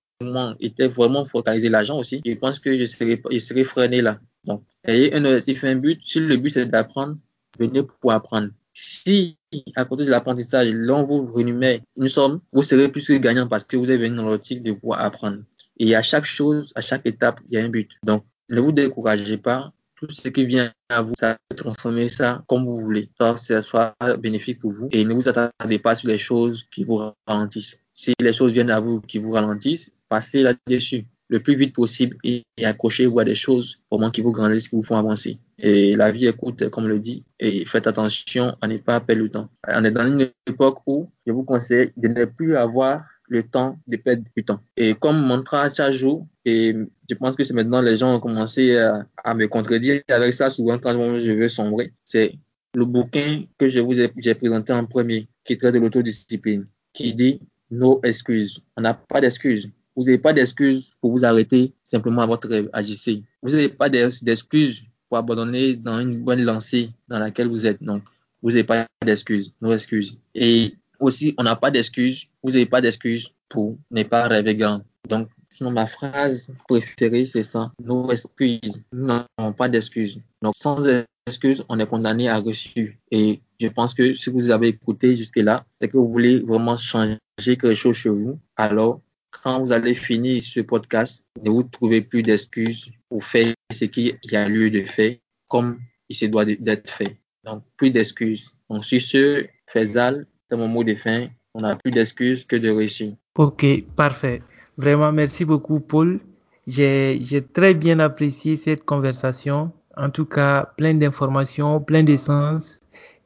était 0.60 0.88
vraiment 0.88 1.26
focaliser 1.26 1.70
l'argent 1.70 1.98
aussi, 1.98 2.22
je 2.26 2.34
pense 2.34 2.60
que 2.60 2.76
je 2.78 2.86
serais, 2.86 3.64
freiné 3.64 4.02
là. 4.02 4.20
Donc, 4.44 4.64
ayez 4.84 5.14
un 5.16 5.24
objectif, 5.26 5.64
un 5.64 5.76
but. 5.76 6.00
Si 6.04 6.20
le 6.20 6.38
but 6.38 6.50
c'est 6.50 6.66
d'apprendre, 6.66 7.18
venez 7.58 7.84
pour 7.84 8.12
apprendre. 8.12 8.50
Si 8.74 9.38
à 9.76 9.86
côté 9.86 10.06
de 10.06 10.10
l'apprentissage, 10.10 10.70
l'on 10.74 11.04
vous 11.04 11.32
rémunère 11.34 11.80
une 11.98 12.08
somme, 12.08 12.42
vous 12.54 12.64
serez 12.64 12.90
plus 12.90 13.08
que 13.08 13.14
gagnant 13.14 13.48
parce 13.48 13.64
que 13.64 13.78
vous 13.78 13.90
êtes 13.90 14.00
venu 14.00 14.16
dans 14.16 14.26
l'optique 14.26 14.62
de 14.62 14.74
pouvoir 14.74 15.02
apprendre. 15.02 15.40
Et 15.80 15.96
à 15.96 16.02
chaque 16.02 16.26
chose, 16.26 16.72
à 16.76 16.82
chaque 16.82 17.06
étape, 17.06 17.40
il 17.50 17.58
y 17.58 17.62
a 17.62 17.64
un 17.64 17.70
but. 17.70 17.90
Donc, 18.04 18.26
ne 18.50 18.60
vous 18.60 18.72
découragez 18.72 19.38
pas. 19.38 19.74
Tout 19.96 20.10
ce 20.10 20.30
qui 20.30 20.46
vient 20.46 20.72
à 20.88 21.02
vous, 21.02 21.14
ça 21.18 21.38
peut 21.50 21.58
transformer 21.58 22.08
ça 22.08 22.42
comme 22.48 22.64
vous 22.64 22.80
voulez. 22.80 23.10
que 23.20 23.36
ce 23.38 23.60
soit 23.60 23.96
bénéfique 24.20 24.60
pour 24.60 24.72
vous. 24.72 24.88
Et 24.92 25.04
ne 25.04 25.14
vous 25.14 25.28
attendez 25.28 25.78
pas 25.78 25.96
sur 25.96 26.08
les 26.08 26.18
choses 26.18 26.64
qui 26.72 26.86
vous 26.86 27.02
ralentissent. 27.28 27.82
Si 27.94 28.14
les 28.22 28.32
choses 28.32 28.54
viennent 28.54 28.72
à 28.72 28.80
vous 28.80 29.02
qui 29.02 29.18
vous 29.18 29.32
ralentissent, 29.32 29.92
passez 30.10 30.42
là-dessus 30.42 31.06
le 31.30 31.40
plus 31.40 31.56
vite 31.56 31.74
possible 31.74 32.18
et, 32.24 32.44
accrochez-vous 32.62 33.20
à 33.20 33.24
des 33.24 33.36
choses 33.36 33.80
vraiment 33.90 34.12
qui 34.12 34.22
vous 34.22 34.32
grandissent, 34.32 34.68
qui 34.68 34.76
vous 34.76 34.84
font 34.84 34.98
avancer. 34.98 35.38
Et 35.60 35.96
la 35.96 36.12
vie 36.12 36.26
est 36.26 36.36
courte, 36.36 36.70
comme 36.70 36.88
le 36.88 37.00
dit, 37.00 37.24
et 37.40 37.66
faites 37.66 37.88
attention 37.88 38.58
à 38.62 38.68
ne 38.68 38.78
pas 38.78 39.00
perdre 39.00 39.22
le 39.24 39.30
temps. 39.30 39.50
On 39.68 39.84
est 39.86 39.92
dans 39.92 40.08
une 40.08 40.28
époque 40.48 40.80
où 40.88 41.10
je 41.26 41.32
vous 41.32 41.44
conseille 41.44 41.94
de 41.96 42.08
ne 42.08 42.26
plus 42.26 42.58
avoir 42.58 43.04
le 43.30 43.44
temps 43.44 43.78
de 43.88 43.96
perdre 43.98 44.24
du 44.36 44.44
temps. 44.44 44.60
Et 44.76 44.96
comme 44.96 45.24
mantra 45.24 45.70
chaque 45.70 45.94
jour, 45.94 46.28
et 46.46 46.76
je 47.08 47.16
pense 47.16 47.36
que 47.36 47.44
c'est 47.44 47.54
maintenant 47.54 47.82
les 47.82 47.96
gens 47.96 48.16
ont 48.16 48.20
commencé 48.20 48.78
à, 48.78 49.36
me 49.36 49.46
contredire 49.46 50.02
avec 50.10 50.34
ça 50.34 50.50
souvent 50.50 50.80
quand 50.80 51.20
je 51.20 51.32
veux 51.32 51.50
sombrer, 51.50 51.94
c'est 52.04 52.34
le 52.74 52.86
bouquin 52.86 53.44
que 53.58 53.68
je 53.68 53.80
vous 53.80 54.00
ai 54.00 54.12
j'ai 54.18 54.34
présenté 54.34 54.74
en 54.74 54.86
premier, 54.86 55.28
qui 55.44 55.58
traite 55.58 55.76
de 55.76 55.80
l'autodiscipline, 55.80 56.68
qui 56.94 57.14
dit 57.14 57.40
nos 57.70 58.00
excuses. 58.04 58.62
On 58.76 58.82
n'a 58.82 58.96
pas 58.96 59.22
d'excuses. 59.22 59.72
Vous 60.00 60.06
n'avez 60.06 60.18
pas 60.18 60.32
d'excuses 60.32 60.94
pour 61.02 61.12
vous 61.12 61.26
arrêter 61.26 61.74
simplement 61.84 62.22
à 62.22 62.26
votre. 62.26 62.70
Agissez. 62.72 63.22
Vous 63.44 63.52
n'avez 63.52 63.68
pas 63.68 63.90
d'excuses 63.90 64.86
pour 65.10 65.18
abandonner 65.18 65.76
dans 65.76 66.00
une 66.00 66.24
bonne 66.24 66.42
lancée 66.42 66.92
dans 67.10 67.20
laquelle 67.20 67.50
vous 67.50 67.66
êtes. 67.66 67.84
Donc, 67.84 68.04
vous 68.42 68.52
n'avez 68.52 68.64
pas 68.64 68.88
d'excuses, 69.06 69.54
nos 69.60 69.74
excuses. 69.74 70.18
Et 70.34 70.74
aussi, 71.02 71.36
on 71.38 71.44
n'a 71.44 71.58
pas 71.58 71.70
d'excuses, 71.70 72.28
vous 72.42 72.52
n'avez 72.52 72.66
pas 72.66 72.80
d'excuses 72.80 73.34
pour 73.50 73.78
ne 73.92 74.04
pas 74.04 74.30
rêver 74.30 74.56
grand. 74.56 74.84
Donc, 75.10 75.28
sinon, 75.50 75.72
ma 75.72 75.86
phrase 75.86 76.54
préférée, 76.70 77.26
c'est 77.26 77.44
ça. 77.44 77.74
Nos 77.84 78.10
excuses. 78.10 78.86
Nous 78.94 79.06
n'avons 79.06 79.52
pas 79.52 79.68
d'excuses. 79.68 80.22
Donc, 80.42 80.54
sans 80.56 80.88
excuses, 81.28 81.62
on 81.68 81.78
est 81.78 81.86
condamné 81.86 82.30
à 82.30 82.38
reçu. 82.38 83.02
Et 83.12 83.42
je 83.60 83.68
pense 83.68 83.94
que 83.94 84.14
si 84.14 84.30
vous 84.30 84.50
avez 84.50 84.70
écouté 84.70 85.18
jusque-là, 85.18 85.66
et 85.82 85.90
que 85.90 85.98
vous 85.98 86.10
voulez 86.10 86.40
vraiment 86.40 86.78
changer 86.78 87.18
quelque 87.44 87.74
chose 87.74 87.98
chez 87.98 88.08
vous, 88.10 88.40
alors 88.56 89.02
quand 89.32 89.62
vous 89.62 89.72
allez 89.72 89.94
finir 89.94 90.42
ce 90.42 90.60
podcast, 90.60 91.26
ne 91.44 91.50
vous 91.50 91.64
trouvez 91.64 92.02
plus 92.02 92.24
d'excuses 92.24 92.92
pour 93.10 93.24
faire 93.24 93.54
ce 93.72 93.86
qu'il 93.86 94.18
y 94.24 94.36
a 94.36 94.48
lieu 94.48 94.70
de 94.70 94.84
faire 94.84 95.16
comme 95.48 95.80
il 96.10 96.16
se 96.16 96.26
doit 96.26 96.46
d'être 96.46 96.90
fait. 96.90 97.18
Donc, 97.44 97.64
plus 97.78 97.92
d'excuses. 97.92 98.54
Donc, 98.70 98.86
sur 98.86 99.02
ce, 99.02 99.46
Faisal, 99.68 100.28
c'est 100.50 100.58
mon 100.58 100.68
mot 100.68 100.84
de 100.84 100.96
fin. 100.96 101.28
On 101.54 101.62
n'a 101.62 101.76
plus 101.76 101.92
d'excuses 101.92 102.46
que 102.46 102.56
de 102.56 102.70
réussir. 102.70 103.14
Ok, 103.36 103.66
parfait. 103.96 104.42
Vraiment, 104.78 105.12
merci 105.12 105.46
beaucoup, 105.46 105.80
Paul. 105.80 106.20
J'ai 106.68 107.44
très 107.54 107.74
bien 107.74 108.00
apprécié 108.00 108.56
cette 108.56 108.86
conversation. 108.86 109.72
En 109.98 110.10
tout 110.10 110.26
cas, 110.26 110.74
plein 110.78 110.94
d'informations, 110.94 111.80
plein 111.80 112.04
d'essence. 112.04 112.80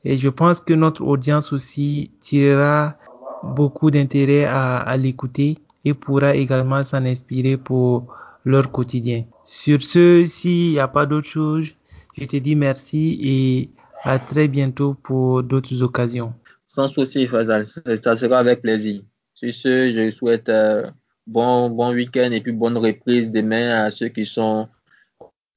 Et 0.06 0.18
je 0.18 0.30
pense 0.30 0.60
que 0.60 0.74
notre 0.74 1.04
audience 1.04 1.52
aussi 1.54 2.12
tirera 2.22 2.98
beaucoup 3.44 3.92
d'intérêt 3.92 4.46
à 4.46 4.96
l'écouter 4.98 5.58
et 5.86 5.94
pourra 5.94 6.36
également 6.36 6.84
s'en 6.84 7.06
inspirer 7.06 7.58
pour 7.58 8.14
leur 8.46 8.72
quotidien. 8.72 9.26
Sur 9.46 9.82
ce, 9.82 10.26
s'il 10.26 10.72
n'y 10.72 10.80
a 10.80 10.88
pas 10.88 11.06
d'autre 11.06 11.28
chose, 11.28 11.70
je 12.18 12.26
te 12.26 12.38
dis 12.38 12.56
merci 12.56 13.20
et 13.22 13.70
à 14.04 14.20
très 14.20 14.48
bientôt 14.48 14.94
pour 14.94 15.44
d'autres 15.44 15.82
occasions. 15.82 16.34
Sans 16.68 16.88
souci, 16.88 17.28
Fazal, 17.28 17.66
ça 17.66 18.16
sera 18.16 18.40
avec 18.40 18.62
plaisir. 18.62 19.02
Sur 19.34 19.54
ce, 19.54 19.94
je 19.94 20.10
souhaite 20.10 20.50
euh, 20.50 20.90
bon, 21.28 21.70
bon 21.70 21.94
week-end 21.94 22.32
et 22.32 22.42
puis 22.42 22.52
bonne 22.52 22.78
reprise 22.78 23.30
demain 23.30 23.84
à 23.84 23.92
ceux 23.92 24.10
qui 24.10 24.26
sont 24.26 24.68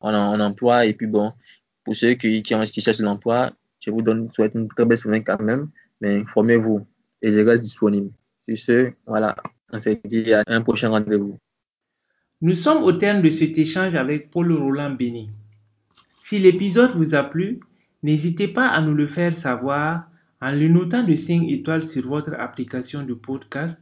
en, 0.00 0.40
emploi 0.40 0.86
et 0.86 0.94
puis 0.94 1.06
bon, 1.06 1.32
pour 1.84 1.96
ceux 1.96 2.14
qui, 2.14 2.42
qui, 2.42 2.54
qui 2.54 2.80
cherchent 2.80 3.00
l'emploi, 3.00 3.52
je 3.80 3.90
vous 3.90 4.02
donne, 4.02 4.30
souhaite 4.32 4.54
une 4.54 4.68
très 4.68 4.84
belle 4.84 4.98
semaine 4.98 5.24
quand 5.24 5.40
même, 5.40 5.70
mais 6.00 6.20
informez-vous 6.20 6.86
et 7.22 7.30
je 7.30 7.40
reste 7.40 7.62
disponible. 7.62 8.10
Sur 8.48 8.58
ce, 8.58 8.92
voilà, 9.06 9.36
Nous 12.40 12.54
sommes 12.54 12.82
au 12.84 12.92
terme 12.92 13.22
de 13.22 13.30
cet 13.30 13.58
échange 13.58 13.94
avec 13.94 14.30
Paul 14.30 14.52
Roland 14.52 14.90
Béni. 14.94 15.30
Si 16.22 16.38
l'épisode 16.38 16.94
vous 16.96 17.14
a 17.14 17.24
plu, 17.24 17.60
n'hésitez 18.02 18.48
pas 18.48 18.68
à 18.68 18.80
nous 18.80 18.94
le 18.94 19.06
faire 19.06 19.34
savoir 19.34 20.08
en 20.40 20.52
le 20.52 20.68
notant 20.68 21.02
de 21.02 21.14
5 21.14 21.48
étoiles 21.48 21.84
sur 21.84 22.06
votre 22.06 22.34
application 22.34 23.02
de 23.02 23.14
podcast 23.14 23.80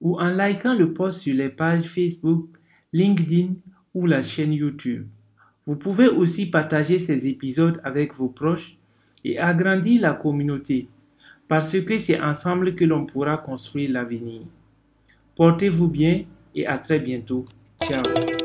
ou 0.00 0.18
en 0.18 0.28
likant 0.28 0.74
le 0.74 0.92
post 0.92 1.20
sur 1.20 1.34
les 1.34 1.48
pages 1.48 1.88
Facebook, 1.88 2.48
LinkedIn 2.92 3.54
ou 3.94 4.06
la 4.06 4.22
chaîne 4.22 4.52
YouTube. 4.52 5.06
Vous 5.66 5.76
pouvez 5.76 6.08
aussi 6.08 6.46
partager 6.46 6.98
ces 6.98 7.26
épisodes 7.28 7.80
avec 7.84 8.14
vos 8.14 8.28
proches 8.28 8.76
et 9.24 9.38
agrandir 9.38 10.02
la 10.02 10.12
communauté 10.12 10.88
parce 11.48 11.80
que 11.80 11.98
c'est 11.98 12.20
ensemble 12.20 12.74
que 12.74 12.84
l'on 12.84 13.06
pourra 13.06 13.38
construire 13.38 13.90
l'avenir. 13.90 14.42
Portez-vous 15.36 15.88
bien 15.88 16.24
et 16.54 16.66
à 16.66 16.78
très 16.78 16.98
bientôt. 16.98 17.46
Ciao. 17.80 18.43